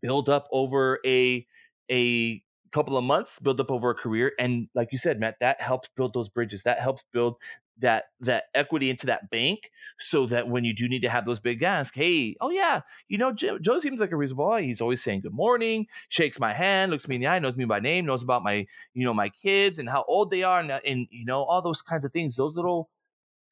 build 0.00 0.28
up 0.28 0.48
over 0.52 1.00
a 1.04 1.46
a 1.90 2.42
couple 2.72 2.96
of 2.96 3.04
months, 3.04 3.38
build 3.38 3.60
up 3.60 3.70
over 3.70 3.90
a 3.90 3.94
career. 3.94 4.32
And 4.38 4.68
like 4.74 4.88
you 4.92 4.98
said, 4.98 5.20
Matt, 5.20 5.36
that 5.40 5.60
helps 5.60 5.88
build 5.96 6.14
those 6.14 6.28
bridges. 6.28 6.62
That 6.64 6.78
helps 6.78 7.04
build 7.12 7.36
that 7.78 8.04
that 8.20 8.44
equity 8.54 8.88
into 8.88 9.06
that 9.06 9.30
bank 9.30 9.70
so 9.98 10.26
that 10.26 10.48
when 10.48 10.64
you 10.64 10.74
do 10.74 10.88
need 10.88 11.02
to 11.02 11.08
have 11.08 11.26
those 11.26 11.40
big 11.40 11.62
asks, 11.62 11.94
hey, 11.94 12.36
oh 12.40 12.50
yeah, 12.50 12.80
you 13.08 13.18
know, 13.18 13.32
Joe, 13.32 13.58
Joe 13.58 13.78
seems 13.78 14.00
like 14.00 14.12
a 14.12 14.16
reasonable 14.16 14.46
boy. 14.46 14.62
He's 14.62 14.80
always 14.80 15.02
saying 15.02 15.20
good 15.20 15.34
morning, 15.34 15.86
shakes 16.08 16.40
my 16.40 16.52
hand, 16.52 16.90
looks 16.90 17.06
me 17.06 17.16
in 17.16 17.20
the 17.20 17.26
eye, 17.26 17.38
knows 17.38 17.56
me 17.56 17.64
by 17.64 17.80
name, 17.80 18.06
knows 18.06 18.22
about 18.22 18.42
my, 18.42 18.66
you 18.94 19.04
know, 19.04 19.14
my 19.14 19.28
kids 19.28 19.78
and 19.78 19.88
how 19.88 20.04
old 20.08 20.30
they 20.30 20.42
are, 20.42 20.60
and, 20.60 20.70
uh, 20.70 20.80
and 20.86 21.06
you 21.10 21.24
know, 21.24 21.42
all 21.42 21.60
those 21.60 21.82
kinds 21.82 22.04
of 22.04 22.12
things. 22.12 22.36
Those 22.36 22.54
little 22.54 22.88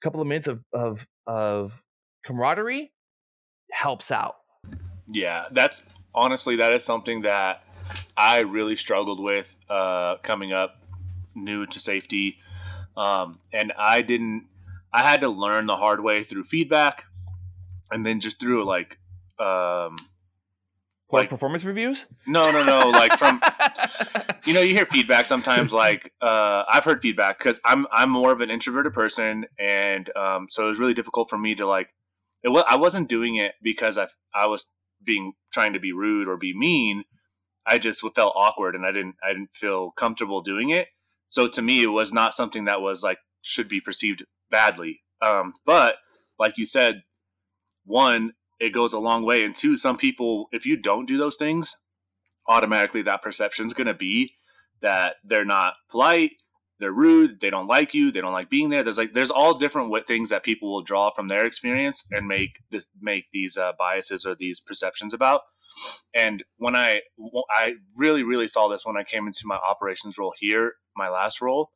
couple 0.03 0.21
of 0.21 0.27
minutes 0.27 0.49
of 0.49 0.65
of 0.73 1.07
of 1.27 1.85
camaraderie 2.25 2.93
helps 3.73 4.11
out. 4.11 4.37
Yeah, 5.07 5.47
that's 5.51 5.85
honestly 6.15 6.57
that 6.57 6.73
is 6.73 6.85
something 6.85 7.23
that 7.23 7.63
I 8.17 8.41
really 8.41 8.77
struggled 8.77 9.21
with 9.21 9.57
uh, 9.69 10.17
coming 10.23 10.53
up 10.53 10.83
new 11.35 11.67
to 11.67 11.81
safety 11.81 12.39
um, 12.97 13.39
and 13.53 13.73
I 13.79 14.03
didn't. 14.03 14.47
I 14.93 15.03
had 15.03 15.23
to 15.23 15.29
learn 15.29 15.67
the 15.67 15.77
hard 15.77 16.03
way 16.03 16.23
through 16.23 16.45
feedback, 16.45 17.05
and 17.91 18.07
then 18.07 18.21
just 18.21 18.41
through 18.41 18.65
like, 18.65 18.99
um, 19.41 19.97
like 21.11 21.29
performance 21.29 21.65
reviews. 21.65 22.07
No, 22.27 22.51
no, 22.53 22.63
no. 22.63 22.91
Like 22.91 23.19
from, 23.19 23.43
you 24.45 24.55
know, 24.55 24.61
you 24.61 24.75
hear 24.75 24.87
feedback 24.87 25.27
sometimes. 25.27 25.73
Like 25.73 26.13
uh, 26.21 26.65
I've 26.71 26.85
heard 26.85 27.03
feedback 27.03 27.39
because 27.39 27.59
I'm 27.65 27.87
I'm 27.93 28.11
more 28.11 28.33
of 28.33 28.41
an 28.41 28.51
introverted 28.51 28.93
person, 28.93 29.47
and 29.59 30.09
um, 30.17 30.47
so 30.49 30.67
it 30.67 30.69
was 30.69 30.79
really 30.79 30.95
difficult 30.95 31.29
for 31.29 31.39
me 31.39 31.55
to 31.57 31.67
like. 31.67 31.89
It 32.45 32.51
was 32.51 32.63
I 32.69 32.77
wasn't 32.77 33.09
doing 33.09 33.37
it 33.37 33.53
because 33.63 33.99
I 33.99 34.07
I 34.35 34.47
was 34.47 34.67
being 35.03 35.33
trying 35.53 35.73
to 35.73 35.81
be 35.81 35.93
rude 35.93 36.29
or 36.29 36.37
be 36.37 36.57
mean. 36.57 37.05
I 37.67 37.79
just 37.79 38.01
felt 38.15 38.35
awkward, 38.37 38.75
and 38.75 38.85
I 38.85 38.93
didn't 38.93 39.17
I 39.23 39.33
didn't 39.33 39.55
feel 39.55 39.93
comfortable 39.93 40.41
doing 40.41 40.71
it. 40.71 40.89
So 41.29 41.47
to 41.49 41.63
me, 41.63 41.83
it 41.83 41.89
was 41.89 42.13
not 42.13 42.35
something 42.35 42.65
that 42.67 42.81
was 42.81 43.03
like 43.03 43.19
should 43.43 43.69
be 43.69 43.81
perceived 43.81 44.25
badly. 44.51 45.01
Um, 45.23 45.55
but 45.65 45.97
like 46.39 46.59
you 46.59 46.67
said, 46.67 47.03
one, 47.85 48.33
it 48.61 48.71
goes 48.71 48.93
a 48.93 48.99
long 48.99 49.25
way, 49.25 49.45
and 49.45 49.55
two, 49.55 49.77
some 49.77 49.97
people, 49.97 50.49
if 50.53 50.67
you 50.67 50.77
don't 50.77 51.07
do 51.07 51.17
those 51.17 51.37
things, 51.37 51.77
automatically 52.49 53.03
that 53.03 53.23
perception 53.23 53.67
is 53.67 53.75
going 53.75 53.87
to 53.87 53.95
be 53.95 54.35
that 54.83 55.17
they're 55.25 55.45
not 55.45 55.75
polite, 55.91 56.33
they're 56.79 56.93
rude, 56.93 57.41
they 57.41 57.51
don't 57.51 57.67
like 57.67 57.95
you, 57.95 58.11
they 58.13 58.21
don't 58.21 58.33
like 58.33 58.51
being 58.51 58.69
there. 58.69 58.83
There's 58.83 58.99
like 58.99 59.15
there's 59.15 59.31
all 59.31 59.55
different 59.55 59.93
things 60.07 60.31
that 60.31 60.43
people 60.43 60.73
will 60.73 60.83
draw 60.83 61.11
from 61.15 61.29
their 61.29 61.47
experience 61.47 62.05
and 62.11 62.27
make 62.27 62.51
this 62.71 62.89
make 63.01 63.27
these 63.33 63.57
uh, 63.57 63.73
biases 63.79 64.27
or 64.27 64.35
these 64.35 64.61
perceptions 64.61 65.15
about. 65.15 65.43
And 66.15 66.45
when 66.59 66.77
I 66.77 67.01
I 67.51 67.75
really 67.97 68.23
really 68.23 68.47
saw 68.47 68.69
this 68.69 68.87
when 68.87 68.97
I 68.97 69.05
came 69.05 69.27
into 69.27 69.47
my 69.47 69.57
operations 69.57 70.19
role 70.19 70.33
here, 70.39 70.75
my 70.97 71.09
last 71.09 71.41
role. 71.41 71.71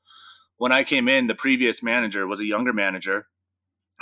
When 0.56 0.72
I 0.72 0.82
came 0.82 1.08
in, 1.08 1.28
the 1.28 1.34
previous 1.34 1.82
manager 1.82 2.26
was 2.26 2.40
a 2.40 2.46
younger 2.46 2.72
manager. 2.72 3.26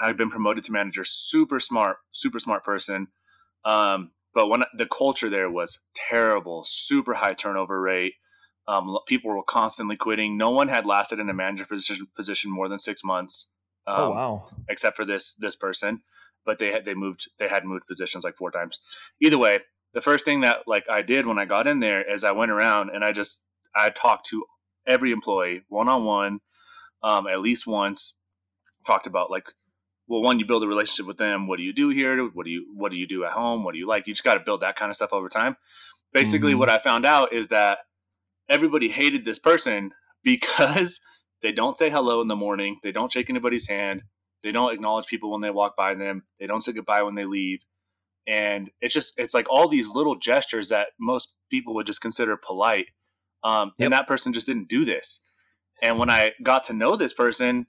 I'd 0.01 0.17
been 0.17 0.31
promoted 0.31 0.65
to 0.65 0.73
manager, 0.73 1.05
super 1.05 1.59
smart, 1.61 1.99
super 2.13 2.39
smart 2.39 2.65
person. 2.65 3.09
Um, 3.65 4.13
but 4.35 4.49
when 4.49 4.65
the 4.77 4.87
culture 4.87 5.31
there 5.31 5.51
was 5.51 5.81
terrible, 5.95 6.63
super 6.67 7.15
high 7.15 7.35
turnover 7.35 7.81
rate. 7.81 8.15
Um, 8.69 8.99
people 9.07 9.31
were 9.31 9.43
constantly 9.45 9.97
quitting. 9.97 10.37
No 10.37 10.51
one 10.51 10.69
had 10.69 10.87
lasted 10.87 11.21
in 11.21 11.31
a 11.31 11.35
manager 11.35 11.65
position, 11.65 12.09
position 12.17 12.51
more 12.51 12.69
than 12.69 12.81
six 12.81 13.05
months. 13.05 13.51
Oh, 13.87 13.93
um, 13.93 14.01
oh 14.01 14.11
wow! 14.11 14.45
Except 14.69 14.97
for 14.97 15.05
this 15.05 15.35
this 15.37 15.55
person, 15.55 16.03
but 16.45 16.59
they 16.59 16.73
had 16.73 16.85
they 16.85 16.95
moved 16.95 17.31
they 17.39 17.49
had 17.49 17.65
moved 17.65 17.87
positions 17.87 18.25
like 18.25 18.37
four 18.37 18.51
times. 18.51 18.81
Either 19.23 19.39
way, 19.39 19.61
the 19.97 20.03
first 20.03 20.27
thing 20.27 20.43
that 20.43 20.59
like 20.67 20.85
I 20.91 21.01
did 21.01 21.27
when 21.27 21.39
I 21.39 21.47
got 21.47 21.67
in 21.67 21.81
there 21.81 22.03
is 22.13 22.23
I 22.23 22.33
went 22.33 22.51
around 22.51 22.91
and 22.91 23.03
I 23.03 23.13
just 23.13 23.43
I 23.75 23.89
talked 23.89 24.27
to 24.27 24.45
every 24.87 25.11
employee 25.11 25.63
one 25.71 25.89
on 25.89 26.05
one, 26.05 26.41
at 27.03 27.41
least 27.41 27.67
once. 27.67 28.19
Talked 28.87 29.07
about 29.07 29.31
like, 29.31 29.49
well, 30.07 30.21
one, 30.21 30.39
you 30.39 30.45
build 30.45 30.63
a 30.63 30.69
relationship 30.69 31.07
with 31.07 31.17
them. 31.17 31.49
What 31.49 31.57
do 31.57 31.63
you 31.63 31.73
do 31.73 31.89
here? 31.89 32.23
What 32.29 32.45
do 32.45 32.51
you 32.51 32.67
What 32.77 32.91
do 32.91 32.97
you 32.99 33.09
do 33.09 33.25
at 33.25 33.33
home? 33.33 33.65
What 33.65 33.73
do 33.73 33.79
you 33.79 33.89
like? 33.89 34.07
You 34.07 34.13
just 34.13 34.23
got 34.23 34.35
to 34.35 34.41
build 34.45 34.61
that 34.61 34.77
kind 34.77 34.91
of 34.91 34.97
stuff 34.97 35.15
over 35.15 35.31
time. 35.31 35.57
Basically, 36.13 36.53
mm-hmm. 36.53 36.61
what 36.61 36.69
I 36.69 36.77
found 36.77 37.07
out 37.07 37.33
is 37.33 37.49
that 37.49 37.79
everybody 38.51 38.91
hated 38.91 39.25
this 39.25 39.39
person 39.39 39.93
because 40.23 41.01
they 41.41 41.53
don't 41.53 41.79
say 41.79 41.89
hello 41.89 42.21
in 42.21 42.29
the 42.29 42.37
morning. 42.37 42.81
They 42.83 42.93
don't 42.93 43.11
shake 43.11 43.31
anybody's 43.31 43.69
hand. 43.69 44.03
They 44.45 44.53
don't 44.53 44.75
acknowledge 44.75 45.07
people 45.07 45.33
when 45.33 45.41
they 45.41 45.51
walk 45.51 45.75
by 45.75 45.95
them. 45.95 46.25
They 46.39 46.47
don't 46.47 46.61
say 46.61 46.73
goodbye 46.73 47.03
when 47.03 47.15
they 47.15 47.25
leave 47.25 47.65
and 48.27 48.71
it's 48.81 48.95
just 48.95 49.15
it's 49.17 49.35
like 49.35 49.47
all 49.51 49.69
these 49.69 49.95
little 49.95 50.17
gestures 50.17 50.69
that 50.69 50.89
most 50.99 51.35
people 51.51 51.75
would 51.75 51.87
just 51.87 52.01
consider 52.01 52.37
polite. 52.37 52.87
Um, 53.45 53.71
yep. 53.79 53.87
and 53.87 53.93
that 53.93 54.09
person 54.09 54.33
just 54.33 54.47
didn't 54.47 54.69
do 54.69 54.85
this. 54.85 55.21
And 55.83 55.99
when 55.99 56.11
i 56.11 56.33
got 56.43 56.65
to 56.65 56.73
know 56.73 56.97
this 56.97 57.13
person 57.13 57.67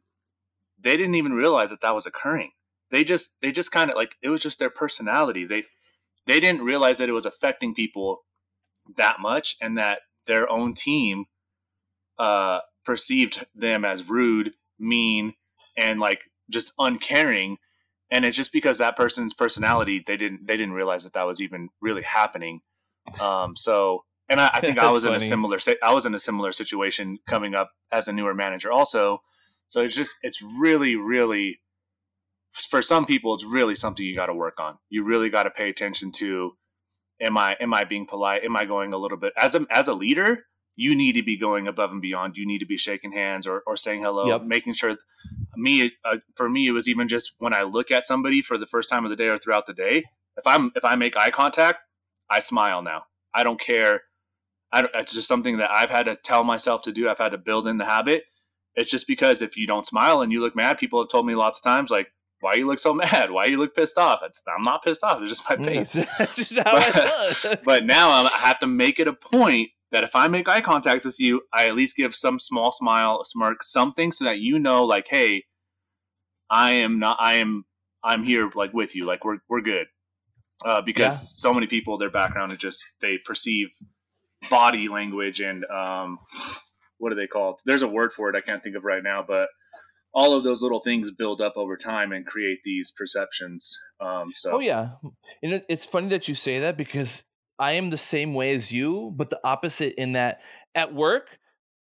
they 0.82 0.96
didn't 0.96 1.16
even 1.16 1.34
realize 1.34 1.70
that 1.70 1.82
that 1.82 1.96
was 1.96 2.06
occurring. 2.06 2.52
They 2.92 3.04
just 3.04 3.36
they 3.42 3.52
just 3.52 3.72
kind 3.72 3.90
of 3.90 3.96
like 3.96 4.16
it 4.22 4.30
was 4.30 4.42
just 4.42 4.60
their 4.60 4.70
personality. 4.70 5.46
They 5.46 5.64
they 6.26 6.40
didn't 6.40 6.64
realize 6.64 6.98
that 7.00 7.10
it 7.10 7.14
was 7.14 7.26
affecting 7.26 7.74
people 7.74 8.20
that 8.96 9.18
much 9.20 9.58
and 9.62 9.78
that 9.78 10.00
their 10.26 10.50
own 10.50 10.74
team 10.74 11.26
uh 12.20 12.60
perceived 12.86 13.46
them 13.54 13.84
as 13.84 14.08
rude 14.08 14.54
mean 14.80 15.34
and 15.78 16.00
like 16.00 16.22
just 16.50 16.74
uncaring 16.80 17.58
and 18.12 18.26
it's 18.26 18.38
just 18.38 18.54
because 18.54 18.78
that 18.78 18.96
person's 18.96 19.34
personality 19.34 20.04
they 20.06 20.18
didn't 20.18 20.48
they 20.48 20.58
didn't 20.58 20.74
realize 20.74 21.04
that 21.04 21.14
that 21.14 21.24
was 21.24 21.42
even 21.42 21.70
really 21.82 22.04
happening. 22.04 22.62
Um 23.20 23.56
so 23.56 24.04
and 24.30 24.42
i, 24.42 24.50
I 24.54 24.60
think 24.60 24.78
i 24.78 24.90
was 24.92 25.04
funny. 25.04 25.16
in 25.16 25.22
a 25.22 25.26
similar 25.26 25.58
i 25.84 25.94
was 25.94 26.06
in 26.06 26.14
a 26.14 26.20
similar 26.20 26.52
situation 26.52 27.18
coming 27.28 27.56
up 27.56 27.72
as 27.92 28.08
a 28.08 28.14
newer 28.14 28.34
manager 28.34 28.72
also. 28.72 29.22
So 29.70 29.82
it's 29.82 29.96
just 29.96 30.16
it's 30.22 30.42
really 30.42 30.96
really 30.96 31.60
for 32.54 32.82
some 32.82 33.06
people 33.06 33.34
it's 33.34 33.44
really 33.44 33.76
something 33.76 34.06
you 34.06 34.16
got 34.16 34.28
to 34.28 34.34
work 34.34 34.60
on. 34.60 34.78
You 34.90 35.04
really 35.04 35.30
got 35.30 35.44
to 35.44 35.52
pay 35.52 35.70
attention 35.70 36.12
to 36.14 36.54
am 37.22 37.38
i 37.38 37.56
am 37.60 37.74
i 37.74 37.84
being 37.84 38.06
polite? 38.06 38.44
Am 38.44 38.56
i 38.56 38.66
going 38.66 38.94
a 38.94 38.98
little 38.98 39.18
bit 39.18 39.34
as 39.38 39.56
a 39.56 39.66
as 39.70 39.88
a 39.88 39.94
leader 39.94 40.46
you 40.78 40.96
need 40.96 41.14
to 41.14 41.24
be 41.24 41.38
going 41.38 41.68
above 41.68 41.92
and 41.92 42.02
beyond 42.02 42.38
you 42.38 42.46
need 42.46 42.60
to 42.60 42.66
be 42.66 42.78
shaking 42.78 43.12
hands 43.12 43.46
or, 43.46 43.64
or 43.68 43.76
saying 43.76 44.02
hello 44.04 44.28
yep. 44.28 44.44
making 44.44 44.74
sure 44.74 44.96
me 45.58 45.92
uh, 46.06 46.18
for 46.36 46.48
me 46.48 46.68
it 46.68 46.72
was 46.72 46.88
even 46.88 47.08
just 47.10 47.34
when 47.40 47.54
I 47.54 47.64
look 47.64 47.92
at 47.92 48.06
somebody 48.06 48.42
for 48.42 48.58
the 48.58 48.68
first 48.68 48.90
time 48.90 49.04
of 49.04 49.10
the 49.10 49.18
day 49.18 49.28
or 49.28 49.38
throughout 49.38 49.66
the 49.66 49.74
day. 49.74 50.06
If 50.38 50.46
I'm 50.46 50.72
if 50.76 50.86
I 50.86 50.96
make 50.96 51.18
eye 51.18 51.32
contact, 51.32 51.80
I 52.30 52.40
smile 52.40 52.82
now. 52.82 53.04
I 53.34 53.44
don't 53.44 53.60
care. 53.60 54.02
I 54.72 54.82
don't, 54.82 54.94
it's 54.96 55.14
just 55.14 55.28
something 55.28 55.58
that 55.58 55.72
I've 55.72 55.90
had 55.90 56.06
to 56.06 56.16
tell 56.16 56.44
myself 56.44 56.84
to 56.84 56.92
do. 56.92 57.10
I've 57.10 57.18
had 57.18 57.32
to 57.32 57.38
build 57.38 57.68
in 57.68 57.78
the 57.78 57.86
habit. 57.86 58.24
It's 58.76 58.92
just 58.92 59.08
because 59.08 59.42
if 59.42 59.58
you 59.58 59.66
don't 59.66 59.86
smile 59.86 60.22
and 60.22 60.32
you 60.32 60.42
look 60.42 60.56
mad, 60.56 60.78
people 60.78 61.02
have 61.02 61.10
told 61.10 61.26
me 61.26 61.34
lots 61.34 61.58
of 61.58 61.64
times 61.64 61.90
like, 61.90 62.10
"Why 62.42 62.54
you 62.54 62.68
look 62.68 62.78
so 62.78 62.94
mad? 62.94 63.32
Why 63.32 63.46
you 63.46 63.58
look 63.58 63.76
pissed 63.76 63.98
off?" 63.98 64.20
It's 64.24 64.44
I'm 64.48 64.64
not 64.64 64.84
pissed 64.84 65.04
off. 65.04 65.20
It's 65.22 65.32
just 65.32 65.50
my 65.50 65.66
face. 65.66 65.94
just 66.36 66.56
but, 66.64 67.64
but 67.64 67.86
now 67.86 68.12
I 68.12 68.28
have 68.28 68.60
to 68.60 68.68
make 68.68 69.00
it 69.00 69.08
a 69.08 69.14
point 69.14 69.70
that 69.92 70.04
if 70.04 70.16
I 70.16 70.28
make 70.28 70.48
eye 70.48 70.62
contact 70.62 71.06
with 71.06 71.20
you, 71.20 71.42
I 71.54 71.68
at 71.68 71.76
least 71.76 71.96
give 71.96 72.14
some 72.14 72.40
small 72.40 72.72
smile, 72.72 73.20
a 73.22 73.26
smirk, 73.26 73.64
something 73.64 74.12
so 74.12 74.26
that 74.26 74.40
you 74.40 74.60
know, 74.60 74.84
like, 74.84 75.08
hey, 75.10 75.46
I 76.50 76.74
am 76.74 77.00
not, 77.00 77.18
I 77.20 77.36
am, 77.36 77.66
I'm 78.04 78.24
here, 78.24 78.50
like, 78.54 78.74
with 78.74 78.96
you, 78.96 79.06
like, 79.06 79.24
we're 79.26 79.38
we're 79.50 79.62
good. 79.62 79.88
Uh, 80.66 80.82
because 80.82 81.14
yeah. 81.14 81.42
so 81.42 81.54
many 81.54 81.68
people, 81.68 81.98
their 81.98 82.10
background 82.10 82.52
is 82.52 82.58
just 82.58 82.84
they 83.02 83.18
perceive 83.24 83.68
body 84.50 84.88
language 84.88 85.40
and 85.40 85.64
um, 85.66 86.20
what 86.98 87.12
are 87.12 87.16
they 87.16 87.28
called? 87.28 87.62
There's 87.66 87.84
a 87.84 87.88
word 87.88 88.14
for 88.14 88.30
it 88.30 88.36
I 88.36 88.42
can't 88.42 88.64
think 88.64 88.76
of 88.76 88.84
right 88.84 89.04
now, 89.04 89.24
but 89.28 89.50
all 90.14 90.34
of 90.34 90.44
those 90.44 90.64
little 90.64 90.80
things 90.80 91.12
build 91.12 91.42
up 91.42 91.54
over 91.56 91.78
time 91.78 92.12
and 92.12 92.26
create 92.26 92.60
these 92.64 92.92
perceptions. 92.92 93.78
Um, 94.00 94.32
so, 94.34 94.54
oh 94.54 94.60
yeah, 94.60 94.92
and 95.44 95.64
it's 95.70 95.86
funny 95.86 96.08
that 96.10 96.28
you 96.28 96.34
say 96.34 96.60
that 96.60 96.76
because 96.76 97.24
I 97.60 97.74
am 97.74 97.90
the 97.90 97.98
same 97.98 98.34
way 98.34 98.52
as 98.54 98.72
you, 98.72 99.12
but 99.16 99.30
the 99.30 99.40
opposite 99.44 100.00
in 100.00 100.14
that 100.14 100.42
at 100.76 100.94
work, 100.94 101.40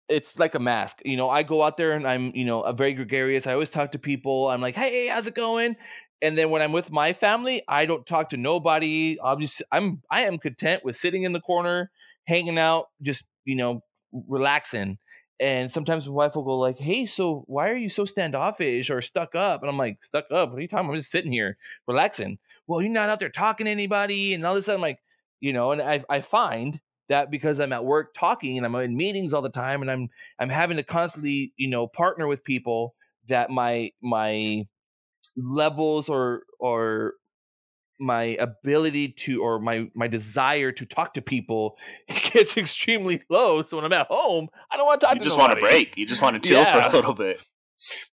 it's 0.09 0.39
like 0.39 0.55
a 0.55 0.61
mask. 0.61 1.01
You 1.05 1.17
know, 1.17 1.29
I 1.29 1.43
go 1.43 1.63
out 1.63 1.77
there 1.77 1.93
and 1.93 2.07
I'm, 2.07 2.33
you 2.35 2.45
know, 2.45 2.63
a 2.63 2.73
very 2.73 2.93
gregarious. 2.95 3.47
I 3.47 3.55
always 3.55 3.71
talk 3.71 3.93
to 3.93 3.99
people. 3.99 4.51
I'm 4.51 4.61
like, 4.61 4.77
hey, 4.77 5.09
how's 5.09 5.27
it 5.27 5.35
going? 5.35 5.77
And 6.23 6.39
then 6.39 6.51
when 6.51 6.63
I'm 6.63 6.73
with 6.73 6.91
my 6.93 7.13
family, 7.13 7.63
I 7.69 7.87
don't 7.87 8.07
talk 8.07 8.31
to 8.31 8.37
nobody. 8.37 9.19
Obviously, 9.21 9.67
I'm 9.73 10.03
I 10.11 10.23
am 10.23 10.39
content 10.39 10.85
with 10.85 10.97
sitting 10.97 11.25
in 11.25 11.33
the 11.33 11.41
corner, 11.41 11.91
hanging 12.27 12.59
out, 12.59 12.87
just 13.03 13.25
you 13.45 13.57
know, 13.57 13.83
relaxing. 14.29 14.99
And 15.41 15.71
sometimes 15.71 16.07
my 16.07 16.13
wife 16.13 16.37
will 16.37 16.45
go 16.45 16.57
like, 16.59 16.79
"Hey, 16.79 17.07
so 17.07 17.45
why 17.47 17.69
are 17.69 17.77
you 17.77 17.91
so 17.91 18.05
standoffish 18.05 18.89
or 18.91 19.03
stuck 19.03 19.35
up?" 19.35 19.61
And 19.63 19.69
I'm 19.69 19.77
like, 19.77 20.03
"Stuck 20.05 20.27
up? 20.31 20.51
What 20.51 20.59
are 20.59 20.63
you 20.63 20.69
talking? 20.69 20.87
About? 20.87 20.95
I'm 20.95 21.01
just 21.01 21.11
sitting 21.11 21.33
here 21.33 21.57
relaxing." 21.89 22.39
Well, 22.67 22.81
you're 22.81 22.91
not 22.91 23.11
out 23.11 23.19
there 23.21 23.29
talking 23.29 23.67
to 23.67 23.71
anybody, 23.71 24.33
and 24.33 24.45
all 24.47 24.55
this. 24.55 24.69
I'm 24.69 24.81
like, 24.81 25.01
you 25.45 25.53
know, 25.53 25.73
and 25.73 25.83
I, 25.83 26.03
I 26.09 26.21
find 26.21 26.81
that 27.11 27.31
because 27.31 27.61
I'm 27.61 27.75
at 27.75 27.85
work 27.85 28.15
talking 28.15 28.57
and 28.57 28.65
I'm 28.65 28.75
in 28.77 28.97
meetings 28.97 29.35
all 29.35 29.43
the 29.43 29.51
time 29.51 29.83
and 29.83 29.91
I'm 29.91 30.09
I'm 30.39 30.49
having 30.49 30.79
to 30.79 30.83
constantly, 30.83 31.53
you 31.59 31.69
know, 31.69 31.87
partner 31.87 32.27
with 32.27 32.43
people 32.45 32.95
that 33.29 33.51
my 33.51 33.91
my 34.03 34.67
levels 35.37 36.09
or 36.09 36.45
or 36.59 37.13
my 38.01 38.39
ability 38.41 39.09
to 39.09 39.43
or 39.43 39.61
my 39.61 39.91
my 39.95 40.09
desire 40.09 40.73
to 40.73 40.87
talk 40.87 41.13
to 41.15 41.21
people 41.21 41.77
gets 42.33 42.57
extremely 42.57 43.23
low. 43.29 43.61
So 43.63 43.77
when 43.77 43.85
I'm 43.85 43.93
at 43.93 44.07
home, 44.07 44.49
I 44.71 44.79
don't 44.79 44.87
want 44.87 45.03
to 45.03 45.07
talk. 45.07 45.17
You 45.17 45.21
to 45.21 45.25
just 45.25 45.37
nobody. 45.37 45.61
want 45.61 45.71
to 45.71 45.75
break. 45.77 45.99
You 45.99 46.07
just 46.07 46.23
want 46.23 46.43
to 46.43 46.49
chill 46.49 46.63
yeah. 46.63 46.89
for 46.89 46.89
a 46.89 46.97
little 46.97 47.15
bit. 47.15 47.45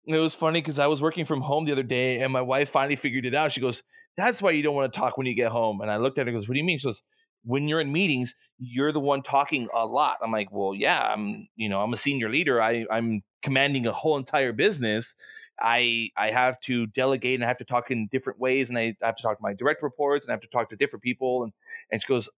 it 0.05 0.19
was 0.19 0.35
funny 0.35 0.61
because 0.61 0.81
I 0.81 0.89
was 0.89 1.01
working 1.01 1.25
from 1.25 1.43
home 1.43 1.65
the 1.65 1.71
other 1.71 1.85
day, 1.85 2.23
and 2.23 2.33
my 2.33 2.43
wife 2.43 2.71
finally 2.71 2.97
figured 2.97 3.25
it 3.25 3.37
out. 3.37 3.53
She 3.53 3.61
goes, 3.61 3.85
"That's 4.17 4.43
why 4.43 4.51
you 4.51 4.65
don't 4.65 4.75
want 4.75 4.93
to 4.93 4.99
talk 4.99 5.17
when 5.17 5.29
you 5.29 5.35
get 5.37 5.53
home." 5.53 5.81
And 5.81 5.93
I 5.93 5.99
looked 5.99 6.19
at 6.19 6.27
her 6.27 6.31
and 6.31 6.37
goes, 6.37 6.49
"What 6.49 6.55
do 6.55 6.59
you 6.59 6.67
mean?" 6.67 6.81
She 6.81 6.89
goes, 6.89 7.05
"When 7.45 7.69
you're 7.69 7.81
in 7.81 7.93
meetings, 7.93 8.35
you're 8.59 8.93
the 8.93 9.01
one 9.01 9.23
talking 9.23 9.69
a 9.75 9.87
lot." 9.87 10.19
I'm 10.23 10.33
like, 10.33 10.51
"Well, 10.53 10.75
yeah, 10.75 11.13
I'm. 11.13 11.49
You 11.57 11.69
know, 11.69 11.81
I'm 11.83 11.93
a 11.93 11.97
senior 11.97 12.29
leader. 12.31 12.61
I 12.63 12.87
I'm 12.91 13.23
commanding 13.43 13.87
a 13.87 13.93
whole 13.93 14.17
entire 14.19 14.53
business. 14.53 15.15
I 15.61 16.11
I 16.17 16.31
have 16.31 16.61
to 16.63 16.87
delegate 16.89 17.35
and 17.37 17.45
I 17.45 17.49
have 17.49 17.59
to 17.59 17.65
talk 17.65 17.91
in 17.91 18.09
different 18.09 18.39
ways, 18.41 18.69
and 18.69 18.79
I 18.79 18.97
I 19.03 19.07
have 19.07 19.17
to 19.17 19.23
talk 19.23 19.39
to 19.39 19.43
my 19.43 19.55
direct 19.55 19.83
reports 19.83 20.27
and 20.27 20.33
I 20.33 20.35
have 20.35 20.41
to 20.43 20.49
talk 20.49 20.71
to 20.71 20.77
different 20.77 21.03
people." 21.03 21.45
And 21.45 21.53
and 21.91 22.03
she 22.03 22.09
goes, 22.09 22.29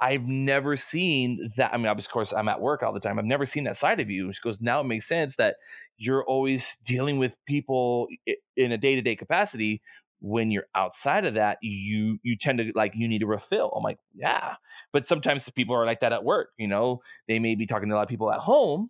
I've 0.00 0.24
never 0.26 0.76
seen 0.76 1.50
that. 1.56 1.72
I 1.72 1.76
mean, 1.76 1.86
of 1.86 2.08
course, 2.10 2.32
I'm 2.32 2.48
at 2.48 2.60
work 2.60 2.82
all 2.82 2.92
the 2.92 3.00
time. 3.00 3.18
I've 3.18 3.24
never 3.24 3.46
seen 3.46 3.64
that 3.64 3.76
side 3.76 4.00
of 4.00 4.10
you. 4.10 4.32
She 4.32 4.40
goes, 4.42 4.60
now 4.60 4.80
it 4.80 4.84
makes 4.84 5.06
sense 5.06 5.36
that 5.36 5.56
you're 5.96 6.24
always 6.24 6.76
dealing 6.84 7.18
with 7.18 7.36
people 7.46 8.08
in 8.56 8.72
a 8.72 8.76
day 8.78 8.96
to 8.96 9.02
day 9.02 9.14
capacity. 9.16 9.82
When 10.26 10.50
you're 10.50 10.66
outside 10.74 11.26
of 11.26 11.34
that, 11.34 11.58
you 11.60 12.18
you 12.22 12.36
tend 12.36 12.58
to 12.58 12.72
like 12.74 12.94
you 12.94 13.08
need 13.08 13.18
to 13.18 13.26
refill. 13.26 13.70
I'm 13.76 13.82
like, 13.82 13.98
yeah, 14.14 14.54
but 14.90 15.06
sometimes 15.06 15.48
people 15.50 15.74
are 15.76 15.84
like 15.84 16.00
that 16.00 16.14
at 16.14 16.24
work. 16.24 16.48
You 16.56 16.66
know, 16.66 17.02
they 17.28 17.38
may 17.38 17.54
be 17.54 17.66
talking 17.66 17.90
to 17.90 17.94
a 17.94 17.96
lot 17.96 18.04
of 18.04 18.08
people 18.08 18.32
at 18.32 18.40
home, 18.40 18.88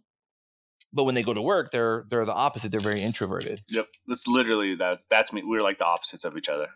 but 0.92 1.04
when 1.04 1.16
they 1.16 1.24
go 1.24 1.34
to 1.34 1.42
work, 1.42 1.72
they're 1.72 2.04
they're 2.08 2.24
the 2.24 2.32
opposite. 2.32 2.70
They're 2.70 2.80
very 2.80 3.02
introverted. 3.02 3.62
Yep, 3.68 3.88
that's 4.06 4.28
literally 4.28 4.76
that. 4.76 5.00
That's 5.10 5.32
me. 5.32 5.42
We're 5.44 5.62
like 5.62 5.78
the 5.78 5.86
opposites 5.86 6.24
of 6.24 6.36
each 6.36 6.48
other. 6.48 6.68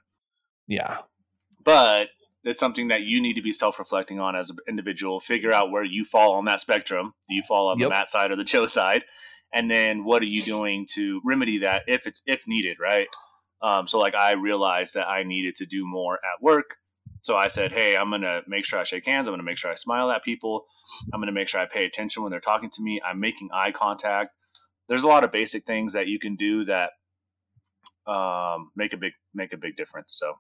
Yeah, 0.67 0.99
but 1.65 2.09
it's 2.45 2.61
something 2.61 2.89
that 2.89 3.03
you 3.03 3.21
need 3.21 3.35
to 3.35 3.43
be 3.43 3.53
self-reflecting 3.53 4.19
on 4.19 4.35
as 4.35 4.51
an 4.51 4.57
individual 4.69 5.21
figure 5.21 5.53
out 5.53 5.71
where 5.71 5.85
you 5.85 6.05
fall 6.05 6.35
on 6.35 6.45
that 6.47 6.61
spectrum 6.61 7.15
do 7.29 7.35
you 7.35 7.43
fall 7.43 7.69
on 7.69 7.79
yep. 7.79 7.87
the 7.87 7.91
matt 7.91 8.09
side 8.09 8.31
or 8.31 8.37
the 8.37 8.45
joe 8.55 8.67
side 8.67 9.05
and 9.53 9.71
then 9.71 10.05
what 10.05 10.23
are 10.23 10.27
you 10.27 10.43
doing 10.43 10.87
to 10.87 11.21
remedy 11.25 11.59
that 11.59 11.83
if 11.87 12.07
it's 12.07 12.23
if 12.27 12.47
needed 12.47 12.79
right 12.81 13.09
um, 13.63 13.87
so 13.87 13.99
like 13.99 14.15
i 14.15 14.33
realized 14.33 14.95
that 14.95 15.07
i 15.09 15.23
needed 15.23 15.55
to 15.55 15.67
do 15.67 15.87
more 15.87 16.15
at 16.15 16.43
work 16.43 16.77
so 17.23 17.37
i 17.37 17.49
said 17.49 17.73
hey 17.73 17.97
i'm 17.97 18.11
gonna 18.11 18.41
make 18.47 18.65
sure 18.65 18.79
i 18.79 18.85
shake 18.85 19.07
hands 19.07 19.27
i'm 19.27 19.33
gonna 19.33 19.43
make 19.43 19.59
sure 19.59 19.71
i 19.71 19.75
smile 19.75 20.11
at 20.11 20.25
people 20.25 20.65
i'm 21.13 21.21
gonna 21.21 21.33
make 21.33 21.49
sure 21.49 21.61
i 21.61 21.67
pay 21.67 21.85
attention 21.85 22.23
when 22.23 22.31
they're 22.31 22.41
talking 22.41 22.71
to 22.71 22.83
me 22.83 23.01
i'm 23.05 23.21
making 23.21 23.49
eye 23.53 23.73
contact 23.73 24.31
there's 24.89 25.03
a 25.03 25.09
lot 25.09 25.25
of 25.25 25.33
basic 25.33 25.65
things 25.65 25.93
that 25.93 26.07
you 26.07 26.19
can 26.19 26.37
do 26.37 26.65
that 26.65 26.91
um, 28.07 28.71
make 28.75 28.95
a 28.95 28.97
big 28.97 29.13
make 29.35 29.53
a 29.53 29.59
big 29.59 29.77
difference 29.77 30.15
so 30.19 30.35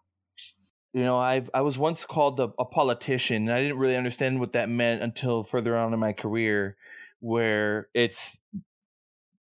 you 0.94 1.02
know, 1.02 1.18
I 1.18 1.42
I 1.52 1.60
was 1.60 1.78
once 1.78 2.04
called 2.04 2.40
a, 2.40 2.50
a 2.58 2.64
politician, 2.64 3.48
and 3.48 3.52
I 3.52 3.62
didn't 3.62 3.78
really 3.78 3.96
understand 3.96 4.40
what 4.40 4.54
that 4.54 4.68
meant 4.68 5.02
until 5.02 5.42
further 5.42 5.76
on 5.76 5.92
in 5.92 6.00
my 6.00 6.12
career, 6.12 6.76
where 7.20 7.88
it's 7.94 8.38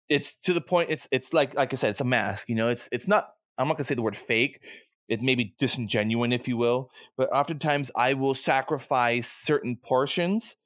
it's 0.09 0.35
to 0.45 0.53
the 0.53 0.61
point. 0.61 0.91
It's 0.91 1.09
it's 1.11 1.33
like 1.33 1.55
like 1.55 1.73
I 1.73 1.77
said, 1.77 1.91
it's 1.91 2.01
a 2.01 2.05
mask. 2.05 2.49
You 2.49 2.55
know, 2.55 2.69
it's 2.69 2.89
it's 2.93 3.09
not. 3.09 3.31
I'm 3.59 3.69
not 3.69 3.77
gonna 3.77 3.85
say 3.85 3.95
the 3.95 4.03
word 4.03 4.17
fake. 4.17 4.61
It 5.09 5.23
may 5.23 5.35
be 5.35 5.55
disingenuine, 5.61 6.33
if 6.33 6.49
you 6.49 6.57
will, 6.57 6.91
but 7.17 7.31
oftentimes 7.33 7.91
I 7.95 8.15
will 8.15 8.35
sacrifice 8.35 9.31
certain 9.31 9.77
portions 9.77 10.57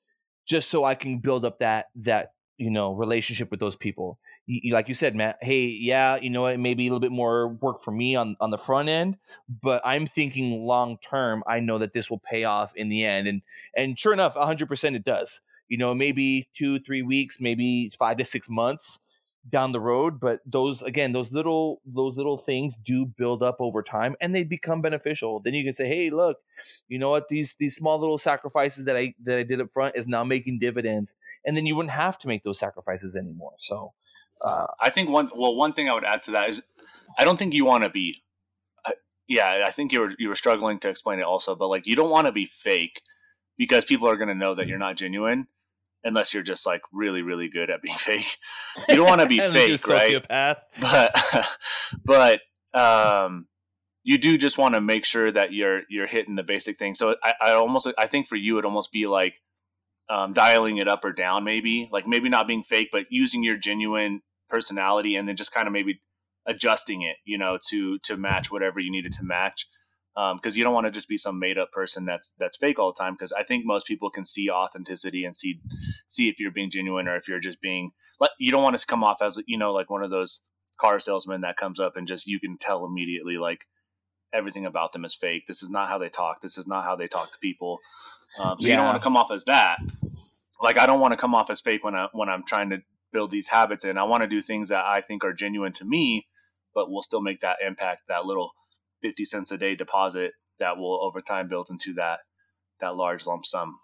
just 0.46 0.70
so 0.70 0.84
I 0.84 0.94
can 0.94 1.18
build 1.18 1.44
up 1.44 1.58
that 1.58 1.86
that 1.96 2.32
you 2.58 2.70
know 2.70 2.92
relationship 2.92 3.50
with 3.50 3.60
those 3.60 3.76
people 3.76 4.18
you, 4.46 4.72
like 4.72 4.88
you 4.88 4.94
said 4.94 5.14
matt 5.14 5.36
hey 5.42 5.66
yeah 5.66 6.16
you 6.16 6.30
know 6.30 6.42
what 6.42 6.58
maybe 6.58 6.84
a 6.84 6.90
little 6.90 7.00
bit 7.00 7.12
more 7.12 7.48
work 7.48 7.80
for 7.82 7.90
me 7.90 8.16
on 8.16 8.36
on 8.40 8.50
the 8.50 8.58
front 8.58 8.88
end 8.88 9.16
but 9.62 9.82
i'm 9.84 10.06
thinking 10.06 10.64
long 10.64 10.98
term 10.98 11.42
i 11.46 11.60
know 11.60 11.78
that 11.78 11.92
this 11.92 12.10
will 12.10 12.18
pay 12.18 12.44
off 12.44 12.72
in 12.74 12.88
the 12.88 13.04
end 13.04 13.28
and 13.28 13.42
and 13.76 13.98
sure 13.98 14.12
enough 14.12 14.34
100% 14.34 14.94
it 14.94 15.04
does 15.04 15.40
you 15.68 15.76
know 15.76 15.94
maybe 15.94 16.48
two 16.54 16.78
three 16.80 17.02
weeks 17.02 17.38
maybe 17.40 17.90
five 17.98 18.16
to 18.16 18.24
six 18.24 18.48
months 18.48 19.00
down 19.48 19.72
the 19.72 19.80
road 19.80 20.18
but 20.18 20.40
those 20.44 20.82
again 20.82 21.12
those 21.12 21.32
little 21.32 21.80
those 21.86 22.16
little 22.16 22.36
things 22.36 22.74
do 22.84 23.06
build 23.06 23.42
up 23.42 23.56
over 23.60 23.82
time 23.82 24.16
and 24.20 24.34
they 24.34 24.44
become 24.44 24.82
beneficial. 24.82 25.40
Then 25.40 25.54
you 25.54 25.64
can 25.64 25.74
say 25.74 25.86
hey 25.86 26.10
look 26.10 26.38
you 26.88 26.98
know 26.98 27.10
what? 27.10 27.28
These 27.28 27.56
these 27.58 27.76
small 27.76 27.98
little 27.98 28.18
sacrifices 28.18 28.84
that 28.86 28.96
i 28.96 29.14
that 29.24 29.38
i 29.38 29.42
did 29.42 29.60
up 29.60 29.72
front 29.72 29.96
is 29.96 30.06
now 30.06 30.24
making 30.24 30.58
dividends 30.58 31.14
and 31.44 31.56
then 31.56 31.66
you 31.66 31.76
wouldn't 31.76 31.92
have 31.92 32.18
to 32.18 32.28
make 32.28 32.44
those 32.44 32.58
sacrifices 32.58 33.16
anymore. 33.16 33.54
So 33.58 33.92
uh, 34.44 34.66
i 34.80 34.90
think 34.90 35.08
one 35.08 35.30
well 35.34 35.54
one 35.54 35.72
thing 35.72 35.88
i 35.88 35.94
would 35.94 36.04
add 36.04 36.22
to 36.22 36.30
that 36.30 36.48
is 36.48 36.62
i 37.18 37.24
don't 37.24 37.38
think 37.38 37.54
you 37.54 37.64
want 37.64 37.84
to 37.84 37.90
be 37.90 38.22
uh, 38.84 38.92
yeah 39.28 39.62
i 39.64 39.70
think 39.70 39.92
you 39.92 40.00
were 40.00 40.12
you 40.18 40.28
were 40.28 40.34
struggling 40.34 40.78
to 40.78 40.88
explain 40.88 41.18
it 41.18 41.24
also 41.24 41.54
but 41.54 41.68
like 41.68 41.86
you 41.86 41.96
don't 41.96 42.10
want 42.10 42.26
to 42.26 42.32
be 42.32 42.46
fake 42.46 43.02
because 43.56 43.84
people 43.84 44.08
are 44.08 44.16
going 44.16 44.28
to 44.28 44.34
know 44.34 44.54
that 44.54 44.66
you're 44.66 44.78
not 44.78 44.96
genuine 44.96 45.46
unless 46.06 46.32
you're 46.32 46.42
just 46.42 46.66
like 46.66 46.82
really 46.92 47.22
really 47.22 47.48
good 47.48 47.70
at 47.70 47.82
being 47.82 47.94
fake. 47.98 48.38
You 48.88 48.96
don't 48.96 49.06
want 49.06 49.20
to 49.20 49.26
be 49.26 49.40
fake 49.40 49.86
right? 49.88 50.24
but 50.80 51.14
but 52.04 52.40
um 52.72 53.46
you 54.04 54.18
do 54.18 54.38
just 54.38 54.56
want 54.56 54.74
to 54.74 54.80
make 54.80 55.04
sure 55.04 55.30
that 55.32 55.52
you're 55.52 55.82
you're 55.90 56.06
hitting 56.06 56.36
the 56.36 56.42
basic 56.42 56.78
thing. 56.78 56.94
So 56.94 57.16
I, 57.22 57.34
I 57.40 57.50
almost 57.52 57.88
i 57.98 58.06
think 58.06 58.26
for 58.26 58.36
you 58.36 58.58
it 58.58 58.64
almost 58.64 58.92
be 58.92 59.06
like 59.06 59.34
um, 60.08 60.32
dialing 60.32 60.76
it 60.76 60.86
up 60.86 61.04
or 61.04 61.12
down 61.12 61.42
maybe 61.42 61.88
like 61.90 62.06
maybe 62.06 62.28
not 62.28 62.46
being 62.46 62.62
fake 62.62 62.90
but 62.92 63.06
using 63.10 63.42
your 63.42 63.56
genuine 63.56 64.22
personality 64.48 65.16
and 65.16 65.28
then 65.28 65.34
just 65.34 65.52
kind 65.52 65.66
of 65.66 65.72
maybe 65.72 66.00
adjusting 66.46 67.02
it 67.02 67.16
you 67.24 67.36
know 67.36 67.58
to 67.70 67.98
to 68.04 68.16
match 68.16 68.48
whatever 68.48 68.78
you 68.78 68.92
needed 68.92 69.12
to 69.12 69.24
match 69.24 69.66
because 70.16 70.54
um, 70.54 70.58
you 70.58 70.64
don't 70.64 70.72
want 70.72 70.86
to 70.86 70.90
just 70.90 71.08
be 71.08 71.18
some 71.18 71.38
made 71.38 71.58
up 71.58 71.70
person 71.72 72.06
that's 72.06 72.32
that's 72.38 72.56
fake 72.56 72.78
all 72.78 72.92
the 72.92 72.98
time. 72.98 73.12
Because 73.12 73.32
I 73.32 73.42
think 73.42 73.66
most 73.66 73.86
people 73.86 74.08
can 74.08 74.24
see 74.24 74.48
authenticity 74.48 75.24
and 75.24 75.36
see 75.36 75.60
see 76.08 76.28
if 76.28 76.40
you're 76.40 76.50
being 76.50 76.70
genuine 76.70 77.06
or 77.06 77.16
if 77.16 77.28
you're 77.28 77.38
just 77.38 77.60
being. 77.60 77.90
like 78.18 78.30
You 78.38 78.50
don't 78.50 78.62
want 78.62 78.78
to 78.78 78.86
come 78.86 79.04
off 79.04 79.18
as 79.20 79.38
you 79.46 79.58
know 79.58 79.72
like 79.72 79.90
one 79.90 80.02
of 80.02 80.10
those 80.10 80.46
car 80.78 80.98
salesmen 80.98 81.42
that 81.42 81.56
comes 81.56 81.78
up 81.78 81.96
and 81.96 82.06
just 82.06 82.26
you 82.26 82.40
can 82.40 82.56
tell 82.58 82.84
immediately 82.84 83.36
like 83.36 83.66
everything 84.32 84.64
about 84.64 84.92
them 84.92 85.04
is 85.04 85.14
fake. 85.14 85.46
This 85.46 85.62
is 85.62 85.70
not 85.70 85.88
how 85.88 85.98
they 85.98 86.08
talk. 86.08 86.40
This 86.40 86.56
is 86.56 86.66
not 86.66 86.84
how 86.84 86.96
they 86.96 87.08
talk 87.08 87.32
to 87.32 87.38
people. 87.38 87.78
Um, 88.38 88.56
so 88.58 88.66
yeah. 88.66 88.72
you 88.72 88.76
don't 88.76 88.86
want 88.86 88.98
to 88.98 89.02
come 89.02 89.16
off 89.16 89.30
as 89.30 89.44
that. 89.44 89.78
Like 90.62 90.78
I 90.78 90.86
don't 90.86 91.00
want 91.00 91.12
to 91.12 91.18
come 91.18 91.34
off 91.34 91.50
as 91.50 91.60
fake 91.60 91.84
when 91.84 91.94
I 91.94 92.08
when 92.12 92.30
I'm 92.30 92.42
trying 92.42 92.70
to 92.70 92.78
build 93.12 93.30
these 93.30 93.48
habits, 93.48 93.84
and 93.84 93.98
I 93.98 94.04
want 94.04 94.22
to 94.22 94.26
do 94.26 94.40
things 94.40 94.70
that 94.70 94.84
I 94.84 95.02
think 95.02 95.24
are 95.24 95.34
genuine 95.34 95.72
to 95.74 95.84
me, 95.84 96.26
but 96.74 96.90
will 96.90 97.02
still 97.02 97.20
make 97.20 97.40
that 97.40 97.56
impact. 97.66 98.08
That 98.08 98.24
little 98.24 98.52
50 99.02 99.24
cents 99.24 99.50
a 99.50 99.58
day 99.58 99.74
deposit 99.74 100.32
that 100.58 100.76
will 100.76 101.04
over 101.04 101.20
time 101.20 101.48
build 101.48 101.68
into 101.70 101.92
that 101.94 102.20
that 102.80 102.96
large 102.96 103.26
lump 103.26 103.44
sum. 103.46 103.78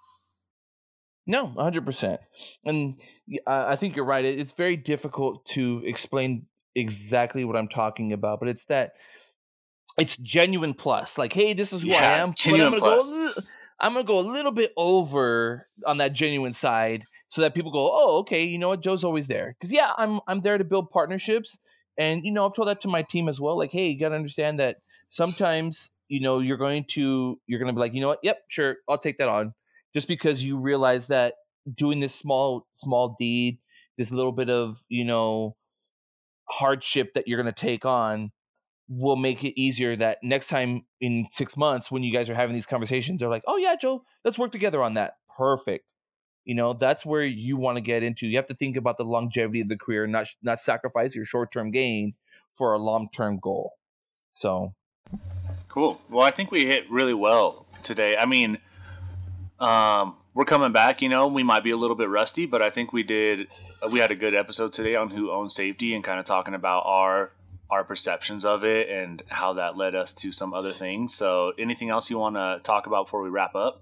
No 1.27 1.49
100% 1.49 2.19
and 2.65 3.01
i 3.47 3.77
think 3.77 3.95
you're 3.97 4.05
right. 4.05 4.25
It's 4.25 4.53
very 4.53 4.77
difficult 4.77 5.47
to 5.47 5.83
explain 5.85 6.47
exactly 6.75 7.45
what 7.45 7.55
i'm 7.55 7.69
talking 7.69 8.15
about 8.15 8.41
but 8.41 8.49
it's 8.49 8.65
that 8.65 8.93
it's 9.99 10.17
genuine 10.17 10.75
plus. 10.75 11.19
Like 11.19 11.33
hey 11.33 11.53
this 11.53 11.73
is 11.73 11.83
who 11.83 11.89
yeah, 11.89 11.97
i 11.99 12.19
am 12.19 12.35
genuine 12.35 12.75
I'm 12.75 12.79
gonna, 12.79 12.81
plus. 12.81 13.35
Go, 13.35 13.43
I'm 13.79 13.93
gonna 13.93 14.05
go 14.05 14.19
a 14.19 14.27
little 14.27 14.53
bit 14.53 14.73
over 14.77 15.69
on 15.87 15.99
that 15.99 16.13
genuine 16.13 16.55
side 16.55 17.05
so 17.29 17.41
that 17.43 17.55
people 17.55 17.71
go 17.71 17.91
oh 17.93 18.19
okay 18.21 18.45
you 18.45 18.59
know 18.59 18.71
what? 18.71 18.83
Joe's 18.83 19.05
always 19.05 19.29
there. 19.29 19.55
Because 19.59 19.73
yeah 19.73 19.93
i'm 19.97 20.21
i'm 20.27 20.41
there 20.41 20.59
to 20.59 20.65
build 20.65 20.91
partnerships 20.91 21.59
and 21.99 22.25
you 22.25 22.33
know 22.33 22.47
i've 22.47 22.55
told 22.55 22.69
that 22.69 22.81
to 22.81 22.89
my 22.89 23.03
team 23.03 23.29
as 23.29 23.39
well 23.39 23.57
like 23.57 23.71
hey 23.71 23.89
you 23.89 24.01
gotta 24.01 24.15
understand 24.15 24.59
that 24.59 24.79
sometimes 25.13 25.93
you 26.09 26.21
know 26.21 26.39
you're 26.39 26.57
going 26.57 26.85
to 26.85 27.39
you're 27.47 27.59
going 27.59 27.69
to 27.69 27.75
be 27.75 27.81
like 27.81 27.93
you 27.93 28.01
know 28.01 28.09
what? 28.09 28.21
Yep 28.23 28.43
sure 28.49 28.77
i'll 28.89 28.99
take 28.99 29.19
that 29.19 29.29
on. 29.29 29.55
Just 29.95 30.09
because 30.09 30.43
you 30.43 30.59
realize 30.59 31.09
that 31.09 31.35
doing 31.73 32.01
this 32.01 32.15
small 32.15 32.67
small 32.75 33.15
deed 33.21 33.59
this 33.99 34.11
little 34.11 34.33
bit 34.33 34.49
of 34.49 34.83
you 34.89 35.05
know 35.05 35.55
hardship 36.49 37.13
that 37.15 37.29
you're 37.29 37.41
going 37.41 37.53
to 37.53 37.61
take 37.61 37.85
on 37.85 38.33
will 38.89 39.17
make 39.17 39.45
it 39.45 39.59
easier 39.61 39.95
that 39.97 40.19
next 40.23 40.49
time 40.49 40.83
in 41.01 41.27
six 41.31 41.57
months 41.57 41.91
when 41.91 42.03
you 42.03 42.13
guys 42.13 42.29
are 42.29 42.35
having 42.35 42.55
these 42.55 42.67
conversations 42.67 43.21
they're 43.21 43.29
like 43.29 43.45
oh 43.47 43.59
yeah 43.59 43.77
joe 43.81 44.03
let's 44.25 44.39
work 44.39 44.51
together 44.51 44.83
on 44.83 44.95
that. 44.95 45.15
Perfect. 45.37 45.85
You 46.45 46.55
know 46.55 46.73
that's 46.73 47.05
where 47.05 47.25
you 47.25 47.59
want 47.59 47.77
to 47.77 47.83
get 47.83 48.03
into. 48.03 48.27
You 48.27 48.37
have 48.37 48.47
to 48.49 48.55
think 48.55 48.77
about 48.77 48.97
the 48.97 49.05
longevity 49.05 49.61
of 49.61 49.69
the 49.69 49.77
career 49.77 50.07
not 50.07 50.29
not 50.43 50.59
sacrifice 50.59 51.15
your 51.15 51.27
short-term 51.27 51.71
gain 51.71 52.15
for 52.55 52.73
a 52.73 52.79
long-term 52.79 53.41
goal. 53.41 53.73
So 54.33 54.75
Cool. 55.69 56.01
Well, 56.11 56.25
I 56.25 56.31
think 56.31 56.51
we 56.51 56.67
hit 56.67 56.91
really 56.91 57.15
well 57.15 57.67
today. 57.83 58.17
I 58.17 58.27
mean, 58.27 58.59
um, 59.59 60.17
we're 60.35 60.45
coming 60.45 60.73
back. 60.73 61.03
You 61.03 61.09
know, 61.09 61.29
we 61.29 61.43
might 61.43 61.65
be 61.65 61.71
a 61.71 61.77
little 61.77 61.97
bit 61.97 62.09
rusty, 62.09 62.47
but 62.47 62.63
I 62.63 62.71
think 62.71 62.93
we 62.93 63.03
did. 63.03 63.49
We 63.91 63.99
had 63.99 64.11
a 64.11 64.15
good 64.15 64.35
episode 64.35 64.73
today 64.73 64.95
on 64.97 65.11
who 65.11 65.31
owns 65.31 65.55
safety 65.55 65.95
and 65.95 66.05
kind 66.05 66.21
of 66.21 66.27
talking 66.27 66.55
about 66.55 66.85
our 66.87 67.33
our 67.71 67.85
perceptions 67.85 68.45
of 68.45 68.65
it 68.65 68.91
and 68.91 69.23
how 69.29 69.55
that 69.55 69.79
led 69.79 69.95
us 69.95 70.13
to 70.13 70.31
some 70.31 70.53
other 70.53 70.73
things. 70.73 71.15
So, 71.15 71.53
anything 71.59 71.89
else 71.89 72.11
you 72.11 72.19
want 72.19 72.37
to 72.37 72.61
talk 72.63 72.87
about 72.87 73.07
before 73.07 73.23
we 73.23 73.31
wrap 73.31 73.55
up? 73.55 73.81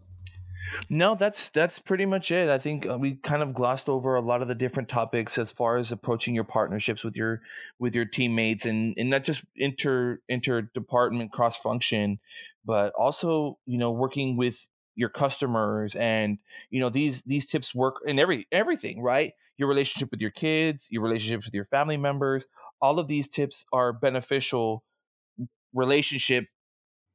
No, 0.88 1.14
that's 1.14 1.50
that's 1.50 1.78
pretty 1.78 2.06
much 2.06 2.30
it. 2.30 2.48
I 2.48 2.58
think 2.58 2.86
uh, 2.86 2.98
we 2.98 3.14
kind 3.14 3.42
of 3.42 3.54
glossed 3.54 3.88
over 3.88 4.14
a 4.14 4.20
lot 4.20 4.42
of 4.42 4.48
the 4.48 4.54
different 4.54 4.88
topics 4.88 5.38
as 5.38 5.52
far 5.52 5.76
as 5.76 5.92
approaching 5.92 6.34
your 6.34 6.44
partnerships 6.44 7.04
with 7.04 7.16
your 7.16 7.40
with 7.78 7.94
your 7.94 8.04
teammates 8.04 8.64
and 8.64 8.94
and 8.96 9.10
not 9.10 9.24
just 9.24 9.44
inter 9.56 10.20
inter 10.28 10.62
department 10.62 11.32
cross 11.32 11.58
function, 11.58 12.18
but 12.64 12.92
also 12.94 13.58
you 13.66 13.78
know 13.78 13.90
working 13.90 14.36
with 14.36 14.68
your 14.96 15.08
customers 15.08 15.94
and 15.94 16.38
you 16.70 16.80
know 16.80 16.88
these 16.88 17.22
these 17.22 17.46
tips 17.46 17.74
work 17.74 17.96
in 18.06 18.18
every 18.18 18.44
everything 18.52 19.00
right 19.00 19.32
your 19.56 19.68
relationship 19.68 20.10
with 20.10 20.20
your 20.20 20.30
kids 20.30 20.88
your 20.90 21.02
relationships 21.02 21.46
with 21.46 21.54
your 21.54 21.64
family 21.64 21.96
members 21.96 22.46
all 22.80 22.98
of 22.98 23.06
these 23.08 23.28
tips 23.28 23.64
are 23.72 23.92
beneficial 23.92 24.84
relationship 25.72 26.46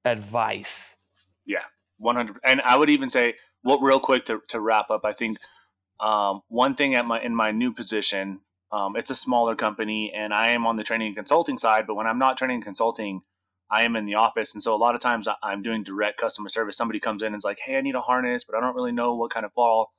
advice. 0.03 0.97
Yeah, 1.45 1.63
one 1.97 2.15
hundred. 2.15 2.37
And 2.45 2.61
I 2.61 2.77
would 2.77 2.89
even 2.89 3.09
say, 3.09 3.35
well, 3.63 3.79
real 3.79 3.99
quick 3.99 4.25
to 4.25 4.41
to 4.49 4.59
wrap 4.59 4.89
up, 4.89 5.01
I 5.05 5.11
think 5.11 5.37
um, 5.99 6.41
one 6.47 6.75
thing 6.75 6.95
at 6.95 7.05
my 7.05 7.21
in 7.21 7.35
my 7.35 7.51
new 7.51 7.73
position, 7.73 8.41
um, 8.71 8.95
it's 8.95 9.09
a 9.09 9.15
smaller 9.15 9.55
company, 9.55 10.11
and 10.15 10.33
I 10.33 10.51
am 10.51 10.65
on 10.65 10.75
the 10.75 10.83
training 10.83 11.07
and 11.07 11.15
consulting 11.15 11.57
side. 11.57 11.87
But 11.87 11.95
when 11.95 12.07
I'm 12.07 12.19
not 12.19 12.37
training 12.37 12.55
and 12.55 12.65
consulting, 12.65 13.21
I 13.71 13.83
am 13.83 13.95
in 13.95 14.05
the 14.05 14.15
office, 14.15 14.53
and 14.53 14.61
so 14.61 14.75
a 14.75 14.77
lot 14.77 14.95
of 14.95 15.01
times 15.01 15.27
I'm 15.41 15.61
doing 15.61 15.83
direct 15.83 16.19
customer 16.19 16.49
service. 16.49 16.77
Somebody 16.77 16.99
comes 16.99 17.21
in 17.21 17.27
and 17.27 17.37
is 17.37 17.45
like, 17.45 17.59
"Hey, 17.63 17.77
I 17.77 17.81
need 17.81 17.95
a 17.95 18.01
harness, 18.01 18.43
but 18.43 18.55
I 18.55 18.61
don't 18.61 18.75
really 18.75 18.91
know 18.91 19.15
what 19.15 19.31
kind 19.31 19.45
of 19.45 19.53
fall 19.53 19.91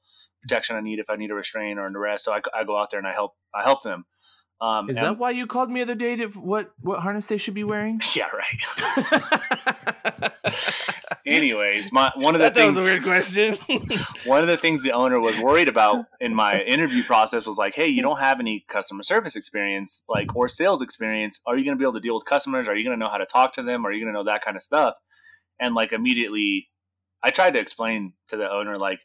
protection 0.42 0.76
I 0.76 0.80
need 0.80 0.98
if 0.98 1.10
I 1.10 1.16
need 1.16 1.30
a 1.30 1.34
restraint 1.34 1.78
or 1.78 1.86
an 1.86 1.96
arrest." 1.96 2.24
So 2.24 2.32
I, 2.32 2.40
I 2.54 2.64
go 2.64 2.76
out 2.76 2.90
there 2.90 2.98
and 2.98 3.06
I 3.06 3.12
help 3.12 3.34
I 3.54 3.62
help 3.62 3.82
them. 3.82 4.04
Um, 4.60 4.88
is 4.88 4.96
that 4.96 5.18
why 5.18 5.30
you 5.30 5.46
called 5.46 5.70
me 5.70 5.80
the 5.80 5.92
other 5.92 5.94
day? 5.94 6.16
To, 6.16 6.28
what 6.28 6.72
what 6.80 7.00
harness 7.00 7.28
they 7.28 7.38
should 7.38 7.54
be 7.54 7.64
wearing? 7.64 8.00
Yeah, 8.14 8.28
right. 8.32 10.32
Anyways, 11.26 11.92
my 11.92 12.12
one 12.14 12.36
of 12.36 12.40
the 12.40 12.50
things 12.50 12.76
was 12.76 12.86
a 12.86 12.88
weird 12.88 13.02
question. 13.02 13.54
one 14.26 14.42
of 14.42 14.46
the 14.46 14.56
things 14.56 14.82
the 14.82 14.92
owner 14.92 15.18
was 15.18 15.36
worried 15.40 15.68
about 15.68 16.06
in 16.20 16.34
my 16.34 16.60
interview 16.62 17.02
process 17.02 17.46
was 17.46 17.58
like, 17.58 17.74
"Hey, 17.74 17.88
you 17.88 18.00
don't 18.00 18.20
have 18.20 18.38
any 18.38 18.64
customer 18.68 19.02
service 19.02 19.34
experience, 19.34 20.04
like 20.08 20.36
or 20.36 20.48
sales 20.48 20.80
experience. 20.80 21.40
Are 21.46 21.56
you 21.56 21.64
going 21.64 21.76
to 21.76 21.78
be 21.78 21.84
able 21.84 21.94
to 21.94 22.00
deal 22.00 22.14
with 22.14 22.26
customers? 22.26 22.68
Are 22.68 22.76
you 22.76 22.84
going 22.84 22.96
to 22.96 23.00
know 23.04 23.10
how 23.10 23.18
to 23.18 23.26
talk 23.26 23.52
to 23.54 23.62
them? 23.62 23.84
Are 23.84 23.92
you 23.92 24.04
going 24.04 24.12
to 24.12 24.18
know 24.18 24.24
that 24.24 24.44
kind 24.44 24.56
of 24.56 24.62
stuff?" 24.62 24.94
And 25.58 25.74
like 25.74 25.92
immediately, 25.92 26.68
I 27.24 27.30
tried 27.30 27.54
to 27.54 27.58
explain 27.58 28.12
to 28.28 28.36
the 28.36 28.48
owner 28.48 28.78
like, 28.78 29.00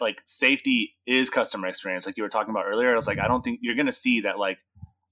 like 0.00 0.20
safety 0.26 0.96
is 1.06 1.30
customer 1.30 1.68
experience, 1.68 2.04
like 2.04 2.16
you 2.16 2.24
were 2.24 2.28
talking 2.28 2.50
about 2.50 2.66
earlier. 2.66 2.92
I 2.92 2.96
was 2.96 3.06
like, 3.06 3.18
I 3.18 3.28
don't 3.28 3.42
think 3.42 3.60
you're 3.62 3.76
going 3.76 3.86
to 3.86 3.92
see 3.92 4.20
that 4.20 4.38
like 4.38 4.58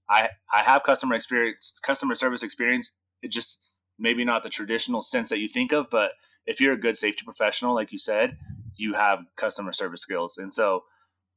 I 0.09 0.29
I 0.53 0.63
have 0.63 0.83
customer 0.83 1.15
experience, 1.15 1.79
customer 1.81 2.15
service 2.15 2.43
experience. 2.43 2.97
It 3.23 3.31
just 3.31 3.66
maybe 3.99 4.23
not 4.25 4.43
the 4.43 4.49
traditional 4.49 5.01
sense 5.01 5.29
that 5.29 5.39
you 5.39 5.47
think 5.47 5.71
of, 5.71 5.89
but 5.89 6.11
if 6.45 6.61
you're 6.61 6.73
a 6.73 6.79
good 6.79 6.97
safety 6.97 7.23
professional, 7.25 7.75
like 7.75 7.91
you 7.91 7.97
said, 7.97 8.37
you 8.75 8.93
have 8.93 9.25
customer 9.35 9.73
service 9.73 10.01
skills. 10.01 10.37
And 10.37 10.53
so, 10.53 10.83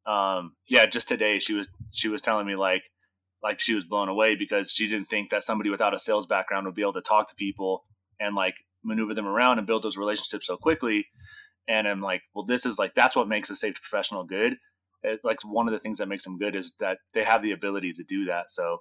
um, 0.06 0.54
yeah, 0.68 0.86
just 0.86 1.08
today 1.08 1.38
she 1.38 1.54
was 1.54 1.68
she 1.90 2.08
was 2.08 2.22
telling 2.22 2.46
me 2.46 2.56
like 2.56 2.90
like 3.42 3.58
she 3.58 3.74
was 3.74 3.84
blown 3.84 4.08
away 4.08 4.34
because 4.34 4.72
she 4.72 4.88
didn't 4.88 5.08
think 5.08 5.30
that 5.30 5.42
somebody 5.42 5.70
without 5.70 5.94
a 5.94 5.98
sales 5.98 6.26
background 6.26 6.66
would 6.66 6.74
be 6.74 6.82
able 6.82 6.92
to 6.92 7.00
talk 7.00 7.28
to 7.28 7.34
people 7.34 7.84
and 8.18 8.34
like 8.34 8.54
maneuver 8.84 9.14
them 9.14 9.26
around 9.26 9.58
and 9.58 9.66
build 9.66 9.82
those 9.82 9.96
relationships 9.96 10.46
so 10.46 10.56
quickly. 10.56 11.06
And 11.68 11.86
I'm 11.88 12.00
like, 12.00 12.22
well, 12.34 12.44
this 12.44 12.66
is 12.66 12.78
like 12.78 12.94
that's 12.94 13.16
what 13.16 13.28
makes 13.28 13.50
a 13.50 13.56
safety 13.56 13.80
professional 13.82 14.24
good. 14.24 14.56
It, 15.02 15.20
like 15.24 15.38
one 15.44 15.66
of 15.66 15.72
the 15.72 15.80
things 15.80 15.98
that 15.98 16.08
makes 16.08 16.24
them 16.24 16.38
good 16.38 16.54
is 16.54 16.74
that 16.80 16.98
they 17.14 17.24
have 17.24 17.42
the 17.42 17.52
ability 17.52 17.92
to 17.92 18.02
do 18.02 18.26
that. 18.26 18.50
So 18.50 18.78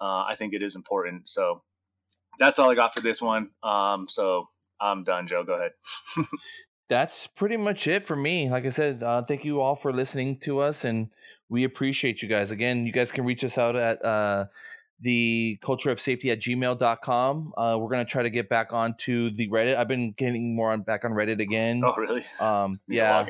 uh, 0.00 0.24
I 0.28 0.34
think 0.36 0.52
it 0.52 0.62
is 0.62 0.74
important. 0.74 1.28
So 1.28 1.62
that's 2.38 2.58
all 2.58 2.70
I 2.70 2.74
got 2.74 2.94
for 2.94 3.00
this 3.00 3.20
one. 3.20 3.50
Um, 3.62 4.06
so 4.08 4.48
I'm 4.80 5.04
done, 5.04 5.26
Joe. 5.26 5.44
Go 5.44 5.54
ahead. 5.54 5.72
that's 6.88 7.26
pretty 7.28 7.56
much 7.56 7.86
it 7.86 8.06
for 8.06 8.16
me. 8.16 8.50
Like 8.50 8.66
I 8.66 8.70
said, 8.70 9.02
uh, 9.02 9.22
thank 9.22 9.44
you 9.44 9.60
all 9.60 9.74
for 9.74 9.92
listening 9.92 10.38
to 10.40 10.60
us, 10.60 10.84
and 10.84 11.10
we 11.48 11.64
appreciate 11.64 12.22
you 12.22 12.28
guys. 12.28 12.50
Again, 12.50 12.86
you 12.86 12.92
guys 12.92 13.12
can 13.12 13.24
reach 13.24 13.44
us 13.44 13.58
out 13.58 13.76
at 13.76 14.04
uh, 14.04 14.46
the 15.00 15.58
culture 15.62 15.90
of 15.90 16.00
safety 16.00 16.30
at 16.30 16.40
gmail.com. 16.40 17.52
Uh, 17.56 17.76
we're 17.78 17.88
going 17.88 18.04
to 18.04 18.10
try 18.10 18.22
to 18.22 18.30
get 18.30 18.48
back 18.48 18.72
onto 18.72 19.30
the 19.30 19.48
Reddit. 19.48 19.76
I've 19.76 19.88
been 19.88 20.12
getting 20.12 20.54
more 20.54 20.72
on 20.72 20.82
back 20.82 21.04
on 21.04 21.12
Reddit 21.12 21.40
again. 21.40 21.82
Oh, 21.84 21.94
really? 21.96 22.24
Um, 22.40 22.80
yeah. 22.88 23.24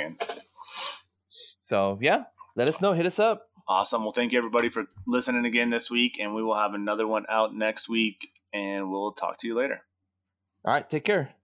So, 1.63 1.99
yeah, 2.01 2.25
let 2.57 2.69
us 2.69 2.81
know. 2.81 2.93
Hit 2.93 3.07
us 3.07 3.19
up. 3.19 3.49
Awesome. 3.67 4.03
Well, 4.03 4.13
thank 4.13 4.33
you 4.33 4.39
everybody 4.39 4.69
for 4.69 4.85
listening 5.07 5.47
again 5.47 5.71
this 5.71 5.91
week, 5.91 6.19
and 6.21 6.35
we 6.35 6.43
will 6.43 6.57
have 6.57 6.75
another 6.75 7.07
one 7.07 7.25
out 7.31 7.55
next 7.55 7.89
week, 7.89 8.29
and 8.55 8.91
we'll 8.91 9.13
talk 9.13 9.37
to 9.39 9.49
you 9.49 9.57
later. 9.57 9.83
All 10.65 10.73
right. 10.73 10.89
Take 10.89 11.05
care. 11.05 11.35